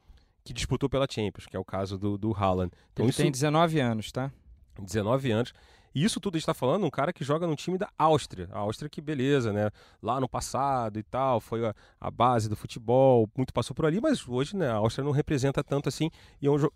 que 0.45 0.53
disputou 0.53 0.89
pela 0.89 1.07
Champions, 1.09 1.47
que 1.47 1.57
é 1.57 1.59
o 1.59 1.65
caso 1.65 1.99
do, 1.99 2.19
do 2.19 2.33
Haaland. 2.33 2.71
Então, 2.93 3.05
Ele 3.05 3.11
isso, 3.11 3.23
tem 3.23 3.31
19 3.31 3.81
anos, 3.81 4.13
tá? 4.13 4.31
19 4.79 5.31
anos. 5.31 5.53
E 5.95 6.05
isso 6.05 6.21
tudo 6.21 6.35
a 6.35 6.39
gente 6.39 6.43
está 6.45 6.55
falando 6.55 6.85
um 6.87 6.91
cara 6.91 7.13
que 7.13 7.25
joga 7.25 7.47
no 7.47 7.57
time 7.57 7.77
da 7.77 7.89
Áustria. 7.99 8.49
A 8.53 8.59
Áustria 8.61 8.89
que 8.89 9.01
beleza, 9.01 9.53
né? 9.53 9.71
Lá 10.03 10.21
no 10.21 10.29
passado 10.29 10.99
e 10.99 11.03
tal, 11.03 11.41
foi 11.41 11.67
a, 11.67 11.75
a 12.01 12.11
base 12.11 12.49
do 12.49 12.57
futebol, 12.57 13.29
muito 13.37 13.53
passou 13.53 13.75
por 13.75 13.85
ali, 13.87 14.01
mas 14.01 14.27
hoje 14.29 14.57
né, 14.57 14.69
a 14.69 14.75
Áustria 14.77 15.05
não 15.05 15.13
representa 15.13 15.65
tanto 15.65 15.89
assim. 15.89 16.11
E 16.41 16.47
é 16.47 16.51
um 16.51 16.57
jo- 16.59 16.73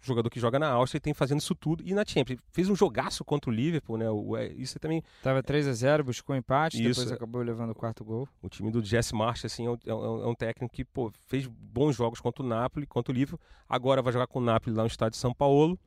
jogador 0.00 0.30
que 0.30 0.38
joga 0.40 0.58
na 0.58 0.68
Áustria 0.70 0.98
e 0.98 1.00
tem 1.00 1.14
fazendo 1.14 1.40
isso 1.40 1.54
tudo. 1.54 1.82
E 1.86 1.92
na 1.94 2.04
Champions, 2.06 2.40
fez 2.50 2.68
um 2.68 2.74
jogaço 2.74 3.24
contra 3.24 3.50
o 3.50 3.54
Liverpool, 3.54 3.96
né? 3.96 4.08
O, 4.10 4.36
é, 4.36 4.48
isso 4.52 4.76
é 4.76 4.80
também 4.80 5.02
Tava 5.22 5.42
3 5.42 5.66
a 5.68 5.72
0 5.72 6.04
buscou 6.04 6.34
empate, 6.36 6.76
Isso. 6.82 7.00
depois 7.00 7.12
acabou 7.12 7.42
levando 7.42 7.70
o 7.70 7.74
quarto 7.74 8.04
gol. 8.04 8.28
O 8.42 8.48
time 8.48 8.70
do 8.70 8.82
Jesse 8.84 9.14
March 9.14 9.44
assim, 9.44 9.66
é, 9.66 9.70
um, 9.70 9.78
é 9.86 9.94
um- 9.94 10.22
é 10.22 10.26
um 10.26 10.34
técnico 10.34 10.72
que 10.74 10.84
pô, 10.84 11.12
fez 11.26 11.46
bons 11.46 11.94
jogos 11.96 12.20
contra 12.20 12.42
o 12.44 12.46
Napoli, 12.46 12.86
contra 12.86 13.12
o 13.12 13.14
Liverpool. 13.14 13.40
Agora 13.68 14.02
vai 14.02 14.12
jogar 14.12 14.26
com 14.26 14.38
o 14.38 14.42
Napoli 14.42 14.74
lá 14.74 14.82
no 14.82 14.88
estádio 14.88 15.12
de 15.12 15.18
São 15.18 15.32
Paulo. 15.34 15.78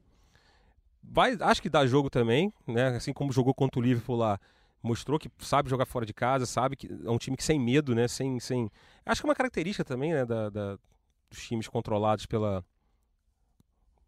Vai, 1.03 1.35
acho 1.41 1.61
que 1.61 1.69
dá 1.69 1.85
jogo 1.85 2.09
também, 2.09 2.53
né? 2.67 2.89
Assim 2.89 3.11
como 3.13 3.31
jogou 3.31 3.53
contra 3.53 3.79
o 3.79 3.83
Liverpool 3.83 4.15
lá, 4.15 4.39
mostrou 4.81 5.19
que 5.19 5.29
sabe 5.39 5.69
jogar 5.69 5.85
fora 5.85 6.05
de 6.05 6.13
casa, 6.13 6.45
sabe 6.45 6.75
que 6.75 6.87
é 6.87 7.09
um 7.09 7.17
time 7.17 7.35
que 7.35 7.43
sem 7.43 7.59
medo, 7.59 7.93
né? 7.95 8.07
Sem, 8.07 8.39
sem... 8.39 8.69
Acho 9.05 9.21
que 9.21 9.27
é 9.27 9.29
uma 9.29 9.35
característica 9.35 9.83
também, 9.83 10.13
né? 10.13 10.25
Da, 10.25 10.49
da- 10.49 10.77
dos 11.29 11.47
times 11.47 11.67
controlados 11.67 12.25
pela 12.25 12.63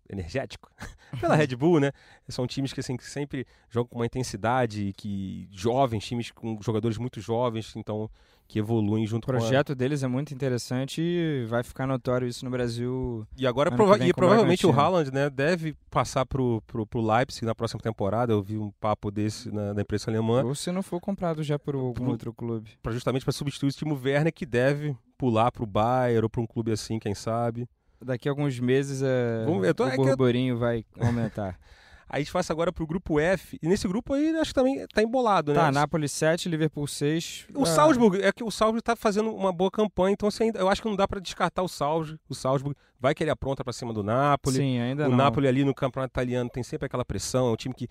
energético 0.09 0.69
pela 1.19 1.35
Red 1.35 1.55
Bull, 1.55 1.79
né? 1.79 1.91
São 2.27 2.45
times 2.47 2.73
que 2.73 2.79
assim 2.79 2.97
que 2.97 3.05
sempre 3.05 3.45
jogam 3.69 3.89
com 3.89 3.95
uma 3.99 4.05
intensidade, 4.05 4.93
que 4.97 5.47
jovens, 5.51 6.05
times 6.05 6.31
com 6.31 6.59
jogadores 6.61 6.97
muito 6.97 7.19
jovens, 7.21 7.73
então 7.75 8.09
que 8.45 8.59
evoluem 8.59 9.07
junto 9.07 9.23
O 9.23 9.31
com 9.31 9.37
a... 9.37 9.39
projeto 9.39 9.73
deles 9.73 10.03
é 10.03 10.07
muito 10.07 10.33
interessante 10.33 11.01
e 11.01 11.45
vai 11.45 11.63
ficar 11.63 11.87
notório 11.87 12.27
isso 12.27 12.43
no 12.43 12.51
Brasil. 12.51 13.25
E 13.37 13.47
agora 13.47 13.71
prova- 13.71 13.97
vem 13.97 14.09
e 14.09 14.11
o 14.11 14.13
provavelmente 14.13 14.67
o. 14.67 14.71
Haaland, 14.71 15.11
né, 15.11 15.29
deve 15.29 15.73
passar 15.89 16.25
pro, 16.25 16.61
pro, 16.67 16.85
pro 16.85 17.01
Leipzig 17.01 17.45
na 17.45 17.55
próxima 17.55 17.79
temporada. 17.81 18.33
Eu 18.33 18.43
vi 18.43 18.57
um 18.57 18.69
papo 18.81 19.09
desse 19.09 19.49
na, 19.49 19.73
na 19.73 19.81
imprensa 19.81 20.11
alemã, 20.11 20.43
Ou 20.43 20.53
se 20.53 20.71
não 20.73 20.83
for 20.83 20.99
comprado 20.99 21.41
já 21.41 21.57
por 21.57 21.73
algum 21.73 21.93
Pro- 21.93 22.09
outro 22.11 22.33
clube. 22.33 22.71
pra, 22.83 22.91
justamente 22.91 23.23
para 23.23 23.31
substituir 23.31 23.69
o 23.69 23.73
Timo 23.73 23.95
Werner 24.03 24.31
que 24.33 24.45
deve 24.45 24.95
pular 25.17 25.49
pro 25.49 25.65
Bayern 25.65 26.23
ou 26.23 26.29
para 26.29 26.41
um 26.41 26.45
clube 26.45 26.71
assim, 26.71 26.99
quem 26.99 27.15
sabe. 27.15 27.67
Daqui 28.03 28.27
a 28.27 28.31
alguns 28.31 28.59
meses 28.59 29.01
é, 29.01 29.43
Vamos 29.45 29.61
ver. 29.61 29.73
Tô, 29.73 29.85
o 29.85 29.89
é 29.89 29.95
burburinho 29.95 30.55
eu... 30.55 30.57
vai 30.57 30.85
aumentar. 30.99 31.59
a 32.13 32.19
gente 32.19 32.31
passa 32.31 32.53
agora 32.53 32.71
pro 32.71 32.85
grupo 32.85 33.19
F. 33.19 33.57
E 33.59 33.67
nesse 33.67 33.87
grupo 33.87 34.13
aí, 34.13 34.35
acho 34.37 34.51
que 34.51 34.53
também 34.53 34.85
tá 34.93 35.01
embolado, 35.01 35.51
né? 35.51 35.59
Tá, 35.59 35.71
Napoli 35.71 36.07
7, 36.07 36.47
Liverpool 36.47 36.85
6. 36.85 37.47
O 37.55 37.63
é... 37.63 37.65
Salzburg, 37.65 38.21
é 38.21 38.31
que 38.31 38.43
o 38.43 38.51
Salzburg 38.51 38.83
tá 38.83 38.95
fazendo 38.95 39.33
uma 39.33 39.51
boa 39.51 39.71
campanha, 39.71 40.13
então 40.13 40.29
assim, 40.29 40.51
eu 40.53 40.69
acho 40.69 40.79
que 40.79 40.87
não 40.87 40.95
dá 40.95 41.07
para 41.07 41.19
descartar 41.19 41.63
o 41.63 41.67
Salzburg. 41.67 42.19
O 42.29 42.35
Salzburg 42.35 42.77
vai 42.99 43.15
querer 43.15 43.31
apronta 43.31 43.63
para 43.63 43.73
cima 43.73 43.91
do 43.91 44.03
Napoli. 44.03 44.57
Sim, 44.57 44.79
ainda 44.79 45.05
o 45.05 45.09
não. 45.09 45.15
O 45.15 45.17
Napoli 45.17 45.47
ali 45.47 45.63
no 45.65 45.73
campeonato 45.73 46.11
italiano 46.11 46.51
tem 46.51 46.61
sempre 46.61 46.85
aquela 46.85 47.03
pressão, 47.03 47.47
é 47.47 47.51
um 47.51 47.55
time 47.55 47.73
que 47.73 47.87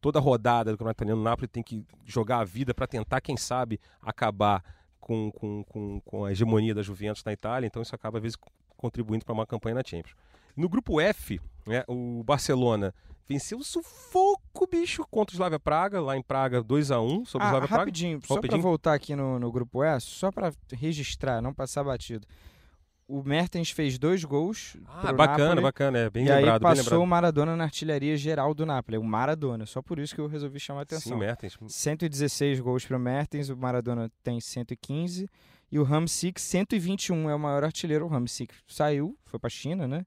toda 0.00 0.18
rodada 0.20 0.70
do 0.70 0.78
campeonato 0.78 1.02
italiano, 1.02 1.20
o 1.20 1.24
Napoli 1.24 1.46
tem 1.46 1.62
que 1.62 1.84
jogar 2.02 2.38
a 2.38 2.44
vida 2.44 2.72
para 2.72 2.86
tentar, 2.86 3.20
quem 3.20 3.36
sabe, 3.36 3.78
acabar 4.00 4.64
com, 4.98 5.30
com, 5.30 5.62
com, 5.64 6.00
com 6.00 6.24
a 6.24 6.32
hegemonia 6.32 6.74
da 6.74 6.80
Juventus 6.80 7.22
na 7.22 7.32
Itália, 7.32 7.66
então 7.66 7.82
isso 7.82 7.94
acaba 7.94 8.16
às 8.16 8.22
vezes 8.22 8.38
contribuindo 8.76 9.24
para 9.24 9.34
uma 9.34 9.46
campanha 9.46 9.76
na 9.76 9.82
Champions. 9.84 10.16
No 10.56 10.68
grupo 10.68 11.00
F, 11.00 11.40
né, 11.66 11.84
o 11.86 12.22
Barcelona 12.24 12.94
venceu 13.28 13.58
o 13.58 13.64
sufoco, 13.64 14.66
bicho, 14.70 15.04
contra 15.10 15.34
o 15.34 15.36
Slavia 15.36 15.58
Praga, 15.58 16.00
lá 16.00 16.16
em 16.16 16.22
Praga, 16.22 16.62
2 16.62 16.90
a 16.90 17.00
1 17.00 17.24
sobre 17.24 17.46
ah, 17.46 17.48
o 17.48 17.50
Slavia 17.50 17.68
Praga. 17.68 17.82
Rapidinho, 17.82 18.20
só 18.24 18.40
para 18.40 18.56
voltar 18.56 18.94
aqui 18.94 19.16
no, 19.16 19.38
no 19.38 19.50
grupo 19.50 19.82
S, 19.82 20.06
só 20.06 20.30
para 20.30 20.52
registrar, 20.72 21.42
não 21.42 21.52
passar 21.52 21.82
batido. 21.84 22.26
O 23.08 23.22
Mertens 23.22 23.70
fez 23.70 23.98
dois 23.98 24.24
gols. 24.24 24.76
Ah, 24.84 25.12
bacana, 25.12 25.48
Napoli, 25.50 25.62
bacana, 25.62 25.98
é 25.98 26.10
bem 26.10 26.24
e 26.24 26.28
lembrado. 26.28 26.62
E 26.62 26.66
aí 26.66 26.76
passou 26.76 27.04
o 27.04 27.06
Maradona 27.06 27.56
na 27.56 27.64
artilharia 27.64 28.16
geral 28.16 28.52
do 28.52 28.66
Napoli. 28.66 28.98
O 28.98 29.04
Maradona, 29.04 29.64
só 29.64 29.80
por 29.80 30.00
isso 30.00 30.12
que 30.12 30.20
eu 30.20 30.26
resolvi 30.26 30.58
chamar 30.58 30.80
a 30.80 30.82
atenção. 30.82 31.12
Sim, 31.12 31.18
Mertens. 31.18 31.56
116 31.68 32.58
gols 32.58 32.84
para 32.84 32.96
o 32.96 33.00
Mertens, 33.00 33.48
o 33.48 33.56
Maradona 33.56 34.10
tem 34.24 34.40
115. 34.40 35.28
E 35.70 35.78
o 35.78 35.84
Hamsik, 35.84 36.40
121, 36.40 37.28
é 37.28 37.34
o 37.34 37.38
maior 37.38 37.64
artilheiro. 37.64 38.06
O 38.06 38.14
Hamsik 38.14 38.54
saiu, 38.66 39.16
foi 39.24 39.38
para 39.38 39.48
a 39.48 39.50
China, 39.50 39.88
né? 39.88 40.06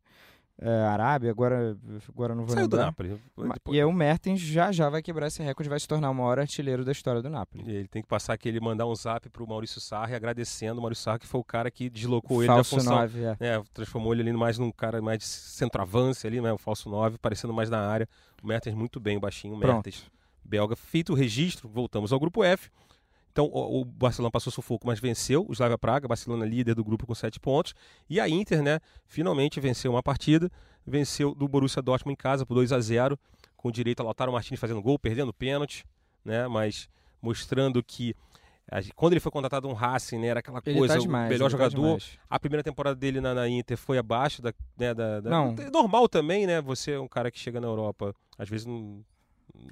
é, 0.61 0.69
Arábia, 0.69 1.31
agora, 1.31 1.77
agora 2.09 2.35
não 2.35 2.43
vou 2.43 2.53
Saiu 2.53 2.63
lembrar. 2.63 2.79
do 2.79 2.85
Napoli. 2.85 3.09
Depois... 3.09 3.77
E 3.77 3.79
aí 3.79 3.85
o 3.85 3.93
Mertens 3.93 4.41
já 4.41 4.71
já 4.73 4.89
vai 4.89 5.01
quebrar 5.01 5.27
esse 5.27 5.41
recorde, 5.41 5.69
vai 5.69 5.79
se 5.79 5.87
tornar 5.87 6.09
o 6.09 6.13
maior 6.13 6.37
artilheiro 6.37 6.83
da 6.83 6.91
história 6.91 7.21
do 7.21 7.29
Napoli. 7.29 7.63
E 7.65 7.75
ele 7.75 7.87
tem 7.87 8.01
que 8.01 8.07
passar 8.07 8.33
aqui, 8.33 8.49
ele 8.49 8.59
mandar 8.59 8.85
um 8.85 8.93
zap 8.93 9.29
pro 9.29 9.47
Maurício 9.47 9.79
Sarri 9.79 10.15
agradecendo 10.15 10.79
o 10.79 10.81
Maurício 10.81 11.03
Sarri, 11.03 11.19
que 11.19 11.27
foi 11.27 11.39
o 11.39 11.43
cara 11.43 11.71
que 11.71 11.89
deslocou 11.89 12.43
ele 12.43 12.47
falso 12.47 12.75
da 12.75 12.81
função. 12.81 12.95
9, 12.97 13.23
é. 13.23 13.37
é. 13.39 13.63
transformou 13.73 14.13
ele 14.13 14.33
mais 14.33 14.57
num 14.57 14.71
cara 14.71 15.01
mais 15.01 15.19
de 15.19 15.25
centroavance 15.25 16.27
ali, 16.27 16.41
né, 16.41 16.51
o 16.51 16.57
falso 16.57 16.89
9, 16.89 17.17
parecendo 17.17 17.53
mais 17.53 17.69
na 17.69 17.79
área. 17.79 18.07
O 18.43 18.47
Mertens 18.47 18.75
muito 18.75 18.99
bem, 18.99 19.15
o 19.15 19.19
baixinho, 19.21 19.55
o 19.55 19.57
Mertens. 19.57 20.05
Belga, 20.43 20.75
feito 20.75 21.13
o 21.13 21.15
registro, 21.15 21.69
voltamos 21.69 22.11
ao 22.11 22.19
grupo 22.19 22.43
F. 22.43 22.69
Então 23.39 23.49
o, 23.53 23.85
Barcelona 23.85 24.29
passou 24.29 24.51
sufoco, 24.51 24.85
mas 24.85 24.99
venceu 24.99 25.45
o 25.47 25.53
Slavia 25.53 25.77
Praga, 25.77 26.09
Barcelona 26.09 26.45
líder 26.45 26.75
do 26.75 26.83
grupo 26.83 27.07
com 27.07 27.15
sete 27.15 27.39
pontos. 27.39 27.73
E 28.09 28.19
a 28.19 28.27
Inter, 28.27 28.61
né, 28.61 28.81
finalmente 29.07 29.61
venceu 29.61 29.91
uma 29.91 30.03
partida, 30.03 30.51
venceu 30.85 31.33
do 31.33 31.47
Borussia 31.47 31.81
Dortmund 31.81 32.13
em 32.13 32.17
casa 32.17 32.45
por 32.45 32.55
2 32.55 32.73
a 32.73 32.81
0 32.81 33.17
com 33.55 33.71
direito 33.71 34.01
a 34.01 34.03
Lautaro 34.03 34.33
Martins 34.33 34.59
fazendo 34.59 34.81
gol, 34.81 34.99
perdendo 34.99 35.33
pênalti, 35.33 35.85
né, 36.23 36.49
mas 36.49 36.89
mostrando 37.21 37.81
que 37.81 38.13
quando 38.93 39.13
ele 39.13 39.21
foi 39.21 39.31
contratado 39.31 39.69
um 39.69 39.73
Racing, 39.73 40.19
né, 40.19 40.27
era 40.27 40.41
aquela 40.41 40.61
ele 40.65 40.77
coisa, 40.77 40.95
tá 40.95 40.99
demais, 40.99 41.27
o 41.27 41.29
melhor 41.29 41.45
tá 41.45 41.49
jogador. 41.49 41.97
Tá 41.97 42.05
a 42.29 42.39
primeira 42.39 42.61
temporada 42.61 42.95
dele 42.97 43.21
na, 43.21 43.33
na, 43.33 43.47
Inter 43.47 43.77
foi 43.77 43.97
abaixo 43.97 44.41
da, 44.41 44.53
né, 44.77 44.93
da, 44.93 45.21
da, 45.21 45.29
não. 45.29 45.55
normal 45.71 46.09
também, 46.09 46.45
né? 46.45 46.61
Você 46.61 46.91
é 46.91 46.99
um 46.99 47.07
cara 47.07 47.31
que 47.31 47.39
chega 47.39 47.61
na 47.61 47.67
Europa, 47.67 48.13
às 48.37 48.49
vezes 48.49 48.65
não, 48.65 49.03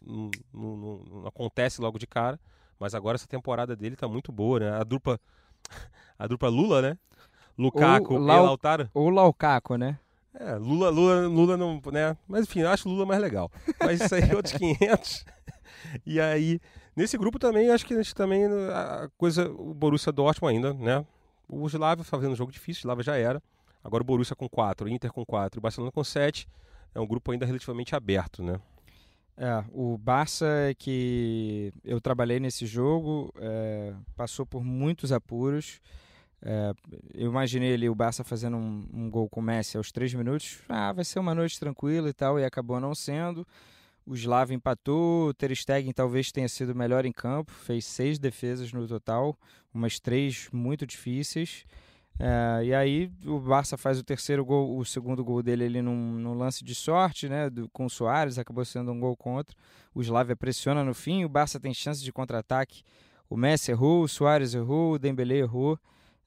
não, 0.02 0.32
não, 0.54 1.04
não 1.12 1.28
acontece 1.28 1.82
logo 1.82 2.00
de 2.00 2.08
cara. 2.08 2.40
Mas 2.80 2.94
agora 2.94 3.16
essa 3.16 3.28
temporada 3.28 3.76
dele 3.76 3.96
tá 3.96 4.08
muito 4.08 4.32
boa, 4.32 4.60
né? 4.60 4.72
A 4.72 4.84
dupla, 4.84 5.20
a 6.18 6.28
dupla 6.28 6.50
Lula, 6.50 6.82
né? 6.82 6.98
Lukaku 7.58 8.14
ou 8.14 8.20
e 8.22 8.24
Lau, 8.24 8.46
Lautaro. 8.46 8.90
Ou 8.94 9.10
Laucaco, 9.10 9.76
né? 9.76 9.98
É, 10.34 10.56
Lula, 10.56 10.90
Lula, 10.90 11.28
Lula 11.28 11.58
não, 11.58 11.82
né? 11.92 12.16
Mas 12.28 12.44
enfim, 12.44 12.60
eu 12.60 12.70
acho 12.70 12.88
Lula 12.88 13.06
mais 13.06 13.20
legal. 13.20 13.52
Mas 13.80 14.02
isso 14.02 14.14
aí 14.14 14.30
é 14.30 14.36
outros 14.36 14.54
500. 14.58 15.26
e 16.06 16.22
aí, 16.22 16.60
nesse 16.96 17.18
grupo 17.18 17.40
também, 17.40 17.72
acho 17.72 17.86
que 17.86 17.94
a 17.96 17.98
gente 17.98 18.14
também, 18.14 18.46
a 18.46 19.10
coisa, 19.18 19.50
o 19.50 19.74
Borussia 19.74 20.12
Dortmund 20.12 20.56
ainda, 20.56 20.74
né? 20.74 21.04
O 21.50 21.66
Slavia 21.66 22.04
fazendo 22.04 22.34
um 22.34 22.36
jogo 22.36 22.52
difícil, 22.52 22.82
o 22.82 22.84
Slavia 22.84 23.04
já 23.04 23.16
era. 23.18 23.42
Agora 23.84 24.04
o 24.04 24.06
Borussia 24.06 24.36
com 24.36 24.48
4, 24.48 24.88
Inter 24.90 25.12
com 25.12 25.26
4 25.26 25.60
o 25.60 25.62
Barcelona 25.62 25.92
com 25.92 26.04
7. 26.04 26.48
É 26.94 27.00
um 27.00 27.08
grupo 27.08 27.32
ainda 27.32 27.46
relativamente 27.46 27.96
aberto, 27.96 28.44
né? 28.44 28.60
É, 29.38 29.64
o 29.72 29.98
Barça 30.00 30.48
é 30.48 30.74
que 30.74 31.72
eu 31.84 32.02
trabalhei 32.02 32.40
nesse 32.40 32.66
jogo, 32.66 33.32
é, 33.38 33.94
passou 34.16 34.46
por 34.48 34.64
muitos 34.64 35.12
apuros. 35.12 35.80
É, 36.42 36.74
eu 37.14 37.30
imaginei 37.30 37.74
ali 37.74 37.88
o 37.88 37.94
Barça 37.94 38.24
fazendo 38.24 38.58
um, 38.58 38.88
um, 38.92 39.10
gol 39.12 39.30
com 39.30 39.40
o 39.40 39.44
Messi 39.44 39.78
aos 39.78 39.92
três 39.92 40.12
minutos. 40.14 40.60
Ah, 40.68 40.92
vai 40.92 41.06
ser 41.06 41.20
uma 41.20 41.36
noite 41.36 41.60
tranquila 41.60 42.10
e 42.10 42.14
tal, 42.14 42.40
e 42.40 42.46
acabou 42.46 42.80
não 42.80 42.96
sendo. 42.96 43.46
O 44.08 44.16
Slav 44.16 44.52
empatou, 44.54 45.28
o 45.28 45.34
Ter 45.34 45.56
Stegen 45.56 45.92
talvez 45.92 46.32
tenha 46.32 46.48
sido 46.48 46.74
melhor 46.74 47.06
em 47.06 47.12
campo, 47.12 47.52
fez 47.52 47.86
seis 47.86 48.18
defesas 48.18 48.74
no 48.74 48.88
total, 48.88 49.38
umas 49.72 50.00
três 50.00 50.50
muito 50.52 50.88
difíceis. 50.88 51.66
É, 52.20 52.66
e 52.66 52.74
aí 52.74 53.12
o 53.26 53.40
Barça 53.40 53.78
faz 53.78 54.00
o 54.00 54.04
terceiro 54.04 54.44
gol, 54.44 54.78
o 54.78 54.84
segundo 54.84 55.24
gol 55.24 55.44
dele 55.44 55.66
ali 55.66 55.82
num, 55.82 55.96
num 55.96 56.34
lance 56.34 56.64
de 56.64 56.74
sorte, 56.74 57.30
né? 57.30 57.50
Do, 57.50 57.70
com 57.70 57.86
o 57.86 57.90
Soares, 57.90 58.40
acabou 58.40 58.66
sendo 58.66 58.92
um 58.92 59.00
gol 59.00 59.16
contra. 59.16 59.56
O 59.94 60.02
Slavia 60.02 60.36
pressiona 60.36 60.84
no 60.84 60.94
fim, 60.94 61.24
o 61.24 61.30
Barça 61.30 61.60
tem 61.60 61.74
chance 61.74 62.04
de 62.04 62.12
contra-ataque. 62.12 62.84
O 63.30 63.38
Messi 63.38 63.72
errou, 63.72 64.04
o 64.04 64.08
Soares 64.08 64.54
errou, 64.54 64.94
o 64.94 65.00
Dembélé 65.00 65.38
errou. 65.38 65.78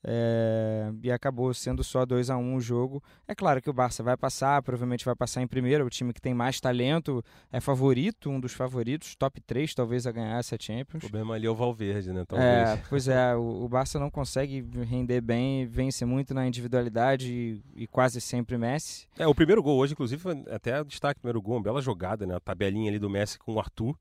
É, 0.03 0.91
e 1.03 1.13
acabou 1.13 1.53
sendo 1.53 1.85
só 1.85 2.07
2 2.07 2.31
a 2.31 2.37
1 2.37 2.41
um 2.41 2.55
o 2.57 2.61
jogo. 2.61 3.03
É 3.29 3.35
claro 3.35 3.61
que 3.61 3.69
o 3.69 3.73
Barça 3.73 4.03
vai 4.03 4.17
passar, 4.17 4.63
provavelmente 4.63 5.05
vai 5.05 5.15
passar 5.15 5.43
em 5.43 5.47
primeiro, 5.47 5.85
é 5.85 5.87
o 5.87 5.91
time 5.91 6.13
que 6.13 6.21
tem 6.21 6.33
mais 6.33 6.59
talento, 6.61 7.23
é 7.53 7.61
favorito, 7.61 8.31
um 8.31 8.41
dos 8.41 8.53
favoritos, 8.53 9.15
top 9.15 9.41
3 9.41 9.75
talvez 9.75 10.07
a 10.07 10.13
ganhar 10.13 10.39
essa 10.39 10.57
Champions. 10.59 11.05
O 11.05 11.11
problema 11.11 11.35
ali 11.35 11.47
é 11.47 11.51
o 11.51 11.55
Valverde, 11.55 12.13
né? 12.13 12.25
Talvez. 12.27 12.51
É, 12.51 12.83
pois 12.89 13.09
é, 13.09 13.35
o, 13.37 13.65
o, 13.65 13.69
Barça 13.69 13.99
não 13.99 14.11
consegue 14.11 14.67
render 14.85 15.21
bem, 15.21 15.67
vence 15.67 16.05
muito 16.05 16.33
na 16.33 16.47
individualidade 16.47 17.33
e, 17.33 17.83
e, 17.83 17.87
quase 17.87 18.21
sempre 18.21 18.57
Messi. 18.57 19.07
É, 19.19 19.27
o 19.27 19.35
primeiro 19.35 19.63
gol 19.63 19.79
hoje, 19.79 19.93
inclusive, 19.93 20.23
até 20.51 20.83
destaque 20.85 21.19
o 21.19 21.21
primeiro 21.21 21.43
gol, 21.43 21.57
uma 21.57 21.63
bela 21.63 21.83
jogada, 21.83 22.27
né? 22.27 22.37
A 22.37 22.41
tabelinha 22.41 22.91
ali 22.91 22.99
do 22.99 23.11
Messi 23.11 23.39
com 23.39 23.55
o 23.55 23.59
Arthur 23.59 23.97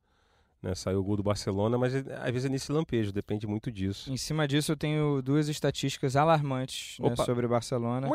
né, 0.61 0.75
saiu 0.75 0.99
o 0.99 1.03
gol 1.03 1.15
do 1.15 1.23
Barcelona, 1.23 1.77
mas 1.77 1.95
é, 1.95 1.99
às 2.17 2.31
vezes 2.31 2.45
é 2.45 2.49
nesse 2.49 2.71
lampejo, 2.71 3.11
depende 3.11 3.47
muito 3.47 3.71
disso. 3.71 4.11
Em 4.11 4.17
cima 4.17 4.47
disso, 4.47 4.71
eu 4.73 4.77
tenho 4.77 5.21
duas 5.21 5.47
estatísticas 5.47 6.15
alarmantes 6.15 6.99
né, 6.99 7.15
sobre 7.25 7.45
o 7.45 7.49
Barcelona. 7.49 8.07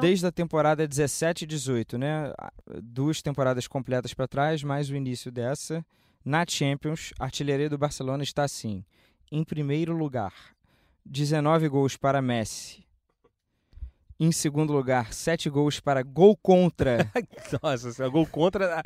Desde 0.00 0.26
a 0.26 0.32
temporada 0.32 0.88
17 0.88 1.44
e 1.44 1.46
18, 1.46 1.98
né? 1.98 2.32
Duas 2.82 3.20
temporadas 3.20 3.66
completas 3.66 4.14
para 4.14 4.26
trás, 4.26 4.62
mais 4.62 4.88
o 4.88 4.96
início 4.96 5.30
dessa. 5.30 5.84
Na 6.24 6.44
Champions, 6.48 7.12
a 7.18 7.24
artilharia 7.24 7.68
do 7.68 7.76
Barcelona 7.76 8.22
está 8.22 8.44
assim: 8.44 8.82
em 9.30 9.44
primeiro 9.44 9.94
lugar, 9.94 10.32
19 11.04 11.68
gols 11.68 11.96
para 11.96 12.22
Messi. 12.22 12.83
Em 14.18 14.30
segundo 14.30 14.72
lugar, 14.72 15.12
7 15.12 15.50
gols 15.50 15.80
para 15.80 16.02
gol 16.02 16.36
contra. 16.36 17.10
Nossa, 17.62 18.08
gol 18.08 18.26
contra 18.26 18.82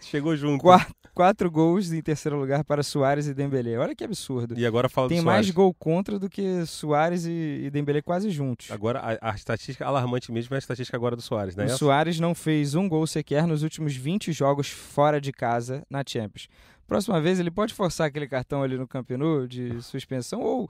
chegou 0.00 0.36
junto. 0.36 0.62
Quatro, 0.62 0.94
quatro 1.14 1.50
gols 1.50 1.92
em 1.92 2.00
terceiro 2.00 2.38
lugar 2.38 2.64
para 2.64 2.82
Soares 2.82 3.26
e 3.26 3.34
Dembélé. 3.34 3.76
Olha 3.78 3.94
que 3.94 4.04
absurdo. 4.04 4.58
E 4.58 4.64
agora 4.64 4.88
fala 4.88 5.08
Tem 5.08 5.20
mais 5.20 5.50
gol 5.50 5.74
contra 5.74 6.18
do 6.18 6.28
que 6.28 6.64
Soares 6.66 7.24
e, 7.24 7.62
e 7.64 7.70
Dembélé 7.70 8.02
quase 8.02 8.30
juntos. 8.30 8.70
Agora, 8.70 9.00
a, 9.00 9.30
a, 9.30 9.34
estatística 9.34 9.84
alarmante 9.84 10.30
mesmo 10.30 10.54
é 10.54 10.56
a 10.56 10.58
estatística 10.58 10.96
agora 10.96 11.16
do 11.16 11.22
Soares, 11.22 11.56
né? 11.56 11.66
O 11.66 11.76
Soares 11.76 12.20
não 12.20 12.34
fez 12.34 12.74
um 12.74 12.88
gol 12.88 13.06
sequer 13.06 13.46
nos 13.46 13.62
últimos 13.62 13.96
20 13.96 14.32
jogos 14.32 14.68
fora 14.68 15.20
de 15.20 15.32
casa 15.32 15.84
na 15.90 16.02
Champions. 16.06 16.48
Próxima 16.90 17.20
vez 17.20 17.38
ele 17.38 17.52
pode 17.52 17.72
forçar 17.72 18.08
aquele 18.08 18.26
cartão 18.26 18.64
ali 18.64 18.76
no 18.76 18.84
Campeonato 18.84 19.46
de 19.46 19.70
suspensão 19.80 20.40
ou 20.40 20.68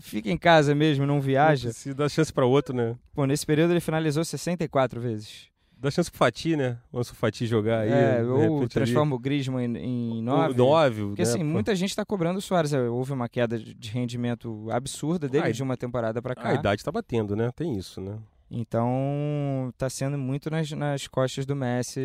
fica 0.00 0.30
em 0.30 0.38
casa 0.38 0.76
mesmo, 0.76 1.04
não 1.04 1.20
viaja. 1.20 1.72
Se 1.72 1.92
dá 1.92 2.08
chance 2.08 2.32
para 2.32 2.46
outro, 2.46 2.72
né? 2.72 2.94
Pô, 3.12 3.26
nesse 3.26 3.44
período 3.44 3.72
ele 3.72 3.80
finalizou 3.80 4.24
64 4.24 5.00
vezes. 5.00 5.48
Dá 5.76 5.90
chance 5.90 6.08
pro 6.08 6.18
Fati, 6.18 6.54
né? 6.54 6.78
Vamos 6.92 7.10
o 7.10 7.16
Fati 7.16 7.48
jogar 7.48 7.80
aí. 7.80 7.90
É, 7.90 8.22
ou 8.22 8.68
transforma 8.68 9.10
ali. 9.10 9.14
o 9.16 9.18
Griezmann 9.18 9.76
em 9.76 10.22
9. 10.22 10.52
O 10.52 10.56
9. 10.56 11.02
Porque 11.06 11.22
né, 11.24 11.28
assim, 11.28 11.42
muita 11.42 11.74
gente 11.74 11.90
está 11.90 12.04
cobrando 12.04 12.38
o 12.38 12.42
Soares. 12.42 12.72
É, 12.72 12.88
houve 12.88 13.12
uma 13.12 13.28
queda 13.28 13.58
de 13.58 13.90
rendimento 13.90 14.68
absurda 14.70 15.28
dele 15.28 15.48
ah, 15.48 15.50
de 15.50 15.64
uma 15.64 15.76
temporada 15.76 16.22
para 16.22 16.36
cá. 16.36 16.50
A 16.50 16.54
idade 16.54 16.80
está 16.80 16.92
batendo, 16.92 17.34
né? 17.34 17.50
Tem 17.56 17.76
isso, 17.76 18.00
né? 18.00 18.16
Então, 18.50 19.72
tá 19.76 19.90
sendo 19.90 20.16
muito 20.16 20.48
nas, 20.50 20.70
nas 20.70 21.08
costas 21.08 21.44
do 21.44 21.56
Messi, 21.56 22.00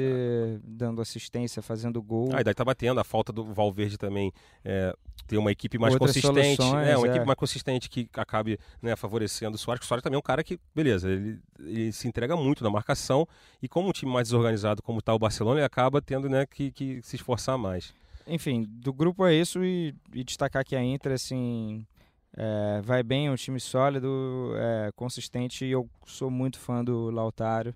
dando 0.63 0.99
assistência, 0.99 1.61
fazendo 1.61 2.01
gol. 2.01 2.35
A 2.35 2.41
idade 2.41 2.55
tá 2.55 2.65
batendo, 2.65 2.99
a 2.99 3.03
falta 3.03 3.31
do 3.31 3.53
Valverde 3.53 3.95
também 3.95 4.33
é, 4.65 4.95
ter 5.27 5.37
uma 5.37 5.51
equipe 5.51 5.77
mais 5.77 5.93
Outras 5.93 6.19
consistente. 6.19 6.61
É, 6.63 6.97
uma 6.97 7.07
é. 7.07 7.09
equipe 7.11 7.25
mais 7.25 7.37
consistente 7.37 7.89
que 7.89 8.09
acabe 8.13 8.59
né, 8.81 8.95
favorecendo 8.95 9.55
o 9.55 9.57
Soares. 9.57 9.85
O 9.85 9.87
Soares 9.87 10.03
também 10.03 10.15
é 10.15 10.19
um 10.19 10.23
cara 10.23 10.43
que, 10.43 10.59
beleza, 10.73 11.09
ele, 11.09 11.39
ele, 11.59 11.91
se 11.91 12.07
entrega 12.07 12.35
muito 12.35 12.63
na 12.63 12.71
marcação 12.71 13.27
e 13.61 13.67
como 13.67 13.89
um 13.89 13.91
time 13.91 14.11
mais 14.11 14.27
desorganizado 14.27 14.81
como 14.81 14.99
tá 14.99 15.13
o 15.13 15.19
Barcelona, 15.19 15.59
ele 15.59 15.65
acaba 15.65 16.01
tendo 16.01 16.27
né, 16.27 16.47
que, 16.47 16.71
que 16.71 17.01
se 17.03 17.17
esforçar 17.17 17.55
mais. 17.55 17.93
Enfim, 18.25 18.65
do 18.67 18.91
grupo 18.91 19.25
é 19.25 19.33
isso 19.33 19.63
e, 19.63 19.93
e 20.13 20.23
destacar 20.23 20.65
que 20.65 20.75
a 20.75 20.83
Inter, 20.83 21.11
assim, 21.11 21.85
É, 22.37 22.81
vai 22.81 23.03
bem, 23.03 23.27
é 23.27 23.31
um 23.31 23.35
time 23.35 23.59
sólido, 23.59 24.53
é, 24.55 24.91
consistente 24.95 25.65
e 25.65 25.71
eu 25.71 25.89
sou 26.05 26.31
muito 26.31 26.59
fã 26.59 26.83
do 26.83 27.09
Lautaro. 27.09 27.75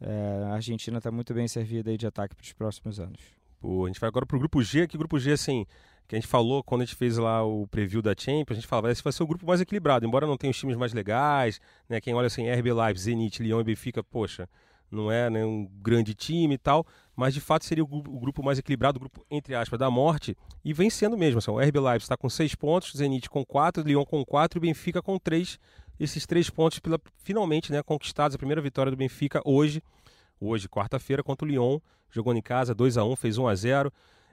É, 0.00 0.44
a 0.46 0.54
Argentina 0.54 0.98
está 0.98 1.10
muito 1.10 1.34
bem 1.34 1.46
servida 1.48 1.96
de 1.96 2.06
ataque 2.06 2.34
para 2.34 2.44
os 2.44 2.52
próximos 2.52 3.00
anos. 3.00 3.20
Pô, 3.60 3.84
a 3.84 3.88
gente 3.88 4.00
vai 4.00 4.08
agora 4.08 4.24
pro 4.24 4.38
grupo 4.38 4.62
G, 4.62 4.86
que 4.86 4.96
grupo 4.96 5.18
G, 5.18 5.32
assim, 5.32 5.66
que 6.08 6.14
a 6.14 6.18
gente 6.18 6.26
falou 6.26 6.62
quando 6.62 6.82
a 6.82 6.84
gente 6.84 6.96
fez 6.96 7.18
lá 7.18 7.44
o 7.44 7.66
preview 7.66 8.00
da 8.00 8.14
Champions, 8.16 8.52
a 8.52 8.60
gente 8.60 8.66
falava, 8.66 8.90
esse 8.90 9.02
vai 9.02 9.12
ser 9.12 9.22
o 9.22 9.26
grupo 9.26 9.46
mais 9.46 9.60
equilibrado, 9.60 10.06
embora 10.06 10.26
não 10.26 10.36
tenha 10.36 10.50
os 10.50 10.58
times 10.58 10.76
mais 10.76 10.94
legais, 10.94 11.60
né? 11.88 12.00
Quem 12.00 12.14
olha 12.14 12.26
assim, 12.26 12.48
RB 12.50 12.72
Leipzig, 12.72 13.10
Zenit, 13.10 13.42
Lyon 13.42 13.60
e 13.60 13.64
Benfica, 13.64 14.02
poxa, 14.02 14.48
não 14.90 15.10
é 15.10 15.30
né, 15.30 15.44
um 15.44 15.66
grande 15.80 16.14
time 16.14 16.54
e 16.54 16.58
tal, 16.58 16.86
mas 17.14 17.34
de 17.34 17.40
fato 17.40 17.64
seria 17.64 17.84
o, 17.84 17.86
o, 17.86 18.20
grupo 18.20 18.42
mais 18.42 18.58
equilibrado, 18.58 18.96
o 18.96 19.00
grupo, 19.00 19.24
entre 19.30 19.54
aspas, 19.54 19.78
da 19.78 19.90
morte, 19.90 20.36
e 20.64 20.72
vem 20.72 20.90
sendo 20.90 21.16
mesmo. 21.16 21.38
Assim, 21.38 21.50
o 21.50 21.58
RB 21.58 21.78
Leipzig 21.78 22.04
está 22.04 22.16
com 22.16 22.28
seis 22.28 22.54
pontos, 22.54 22.92
Zenit 22.96 23.28
com 23.28 23.44
quatro, 23.44 23.82
Lyon 23.82 24.04
com 24.04 24.24
quatro 24.24 24.58
e 24.58 24.60
Benfica 24.60 25.02
com 25.02 25.18
três. 25.18 25.58
Esses 25.98 26.26
três 26.26 26.48
pontos, 26.48 26.78
pela, 26.78 26.98
finalmente, 27.18 27.70
né, 27.70 27.82
conquistados, 27.82 28.34
a 28.34 28.38
primeira 28.38 28.60
vitória 28.60 28.90
do 28.90 28.96
Benfica 28.96 29.40
hoje, 29.44 29.82
hoje, 30.40 30.68
quarta-feira, 30.68 31.22
contra 31.22 31.46
o 31.46 31.48
Lyon, 31.48 31.78
jogou 32.10 32.34
em 32.34 32.42
casa, 32.42 32.74
2 32.74 32.96
a 32.96 33.04
1 33.04 33.16
fez 33.16 33.38
1 33.38 33.46
a 33.46 33.54
0 33.54 33.92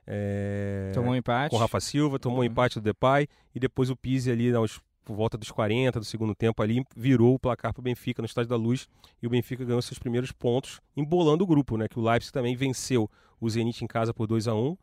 é... 0.10 0.92
Tomou 0.94 1.12
um 1.12 1.16
empate. 1.16 1.50
Com 1.50 1.58
o 1.58 1.60
Rafa 1.60 1.82
Silva, 1.82 2.18
tomou 2.18 2.38
um 2.38 2.42
uhum. 2.42 2.46
empate 2.46 2.80
do 2.80 2.82
Depay, 2.82 3.28
e 3.54 3.60
depois 3.60 3.90
o 3.90 3.96
Pise 3.96 4.32
ali 4.32 4.54
aos 4.54 4.80
por 5.08 5.16
volta 5.16 5.38
dos 5.38 5.50
40 5.52 6.00
do 6.00 6.06
segundo 6.06 6.36
tempo 6.36 6.62
ali, 6.62 6.84
virou 6.94 7.36
o 7.36 7.40
placar 7.40 7.74
para 7.74 7.80
o 7.80 7.84
Benfica 7.84 8.22
no 8.22 8.26
Estádio 8.26 8.50
da 8.50 8.58
Luz 8.58 8.90
e 9.24 9.26
o 9.26 9.30
Benfica 9.30 9.64
ganhou 9.64 9.82
seus 9.82 9.98
primeiros 9.98 10.34
pontos, 10.34 10.82
embolando 10.98 11.46
o 11.46 11.48
grupo, 11.48 11.78
né? 11.78 11.88
Que 11.88 11.98
o 11.98 12.02
Leipzig 12.02 12.34
também 12.34 12.58
venceu 12.58 13.10
o 13.40 13.50
Zenit 13.50 13.86
em 13.86 13.88
casa 13.88 14.14
por 14.14 14.28
2 14.28 14.50
a 14.50 14.54
1 14.54 14.76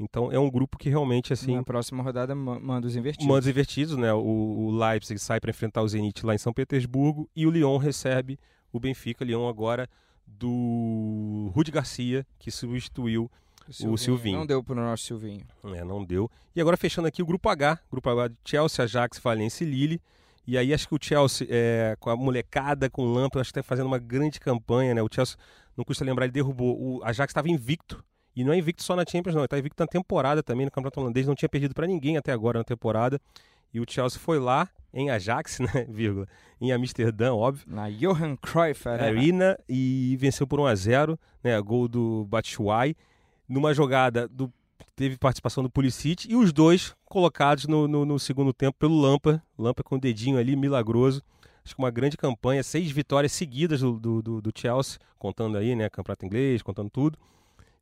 então 0.00 0.30
é 0.30 0.38
um 0.38 0.50
grupo 0.50 0.78
que 0.78 0.88
realmente 0.88 1.32
assim. 1.32 1.56
Na 1.56 1.62
próxima 1.62 2.02
rodada 2.02 2.34
manda 2.34 2.86
os 2.86 2.94
invertidos. 2.94 3.26
Manda 3.26 3.40
os 3.40 3.46
invertidos, 3.48 3.96
né? 3.96 4.12
O, 4.12 4.18
o 4.20 4.70
Leipzig 4.70 5.18
sai 5.18 5.40
para 5.40 5.50
enfrentar 5.50 5.82
o 5.82 5.88
Zenit 5.88 6.24
lá 6.24 6.34
em 6.34 6.38
São 6.38 6.52
Petersburgo 6.52 7.28
e 7.34 7.46
o 7.46 7.50
Lyon 7.50 7.78
recebe 7.78 8.38
o 8.72 8.78
Benfica. 8.78 9.24
Lyon 9.24 9.48
agora 9.48 9.88
do 10.24 11.50
Rudi 11.52 11.72
Garcia, 11.72 12.24
que 12.38 12.50
substituiu 12.50 13.30
Silvinho. 13.72 13.94
o 13.94 13.98
Silvinho. 13.98 14.38
Não 14.38 14.46
deu 14.46 14.62
para 14.62 14.72
o 14.72 14.76
nosso 14.76 15.04
Silvinho. 15.04 15.44
É, 15.74 15.84
não 15.84 16.04
deu. 16.04 16.30
E 16.54 16.60
agora 16.60 16.76
fechando 16.76 17.08
aqui 17.08 17.22
o 17.22 17.26
grupo 17.26 17.48
H, 17.48 17.78
grupo 17.90 18.08
H 18.08 18.28
de 18.28 18.36
Chelsea, 18.44 18.84
Ajax, 18.84 19.18
Valência 19.18 19.64
e 19.64 19.70
Lille. 19.70 20.00
E 20.46 20.56
aí 20.56 20.72
acho 20.72 20.88
que 20.88 20.94
o 20.94 20.98
Chelsea, 21.00 21.46
é, 21.50 21.96
com 22.00 22.08
a 22.08 22.16
molecada, 22.16 22.88
com 22.88 23.02
o 23.02 23.12
Lampard, 23.12 23.40
acho 23.40 23.52
que 23.52 23.60
está 23.60 23.68
fazendo 23.68 23.86
uma 23.86 23.98
grande 23.98 24.40
campanha, 24.40 24.94
né? 24.94 25.02
O 25.02 25.08
Chelsea, 25.12 25.36
não 25.76 25.84
custa 25.84 26.04
lembrar, 26.04 26.24
ele 26.24 26.32
derrubou. 26.32 26.74
O 26.80 27.04
Ajax 27.04 27.30
estava 27.30 27.48
invicto. 27.50 28.02
E 28.34 28.42
não 28.44 28.52
é 28.52 28.56
invicto 28.56 28.82
só 28.82 28.96
na 28.96 29.04
Champions, 29.06 29.34
não. 29.34 29.42
Ele 29.42 29.46
está 29.46 29.58
invicto 29.58 29.82
na 29.82 29.86
temporada 29.86 30.42
também, 30.42 30.64
no 30.64 30.70
Campeonato 30.70 31.00
Holandês. 31.00 31.26
Não 31.26 31.34
tinha 31.34 31.48
perdido 31.48 31.74
para 31.74 31.86
ninguém 31.86 32.16
até 32.16 32.32
agora 32.32 32.58
na 32.58 32.64
temporada. 32.64 33.20
E 33.74 33.80
o 33.80 33.84
Chelsea 33.86 34.18
foi 34.18 34.38
lá 34.38 34.68
em 34.92 35.10
Ajax, 35.10 35.58
né, 35.60 35.86
vírgula, 35.88 36.26
em 36.60 36.72
Amsterdã, 36.72 37.34
óbvio. 37.34 37.66
Na 37.68 37.90
Johan 37.90 38.36
Cruyff 38.36 38.88
Arena. 38.88 39.06
Arena 39.06 39.58
e 39.68 40.16
venceu 40.18 40.46
por 40.46 40.60
1 40.60 40.66
a 40.66 40.74
0, 40.74 41.18
né, 41.44 41.60
gol 41.60 41.86
do 41.86 42.24
Batshuayi 42.24 42.96
numa 43.48 43.72
jogada 43.72 44.28
do 44.28 44.52
teve 44.94 45.16
participação 45.16 45.62
do 45.62 45.70
Pulisic 45.70 46.28
e 46.28 46.34
os 46.34 46.52
dois 46.52 46.94
colocados 47.04 47.66
no, 47.66 47.86
no, 47.86 48.04
no 48.04 48.18
segundo 48.18 48.52
tempo 48.52 48.76
pelo 48.78 49.00
Lampa, 49.00 49.40
Lampa 49.56 49.82
com 49.84 49.94
o 49.94 50.00
dedinho 50.00 50.36
ali 50.38 50.56
milagroso. 50.56 51.22
Acho 51.64 51.76
que 51.76 51.80
uma 51.80 51.90
grande 51.90 52.16
campanha, 52.16 52.62
seis 52.62 52.90
vitórias 52.90 53.30
seguidas 53.32 53.80
do, 53.80 53.98
do, 53.98 54.40
do 54.40 54.52
Chelsea, 54.54 54.98
contando 55.16 55.56
aí, 55.56 55.76
né, 55.76 55.88
campeonato 55.88 56.26
inglês, 56.26 56.62
contando 56.62 56.90
tudo. 56.90 57.16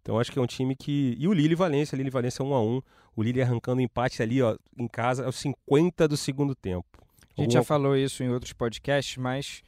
Então 0.02 0.18
acho 0.18 0.30
que 0.30 0.38
é 0.38 0.42
um 0.42 0.46
time 0.46 0.76
que. 0.76 1.16
E 1.18 1.26
o 1.26 1.32
Lille 1.32 1.54
Valência, 1.54 1.96
Lille 1.96 2.10
Valência 2.10 2.44
1 2.44 2.54
a 2.54 2.62
1 2.62 2.82
O 3.16 3.22
Lille 3.22 3.42
arrancando 3.42 3.80
empate 3.80 4.22
ali, 4.22 4.42
ó, 4.42 4.56
em 4.78 4.86
casa, 4.86 5.24
aos 5.24 5.36
50 5.36 6.06
do 6.06 6.16
segundo 6.16 6.54
tempo. 6.54 6.86
A 7.36 7.42
gente 7.42 7.54
já 7.54 7.62
falou 7.62 7.96
isso 7.96 8.22
em 8.22 8.28
outros 8.28 8.52
podcasts, 8.52 9.16
mas 9.16 9.62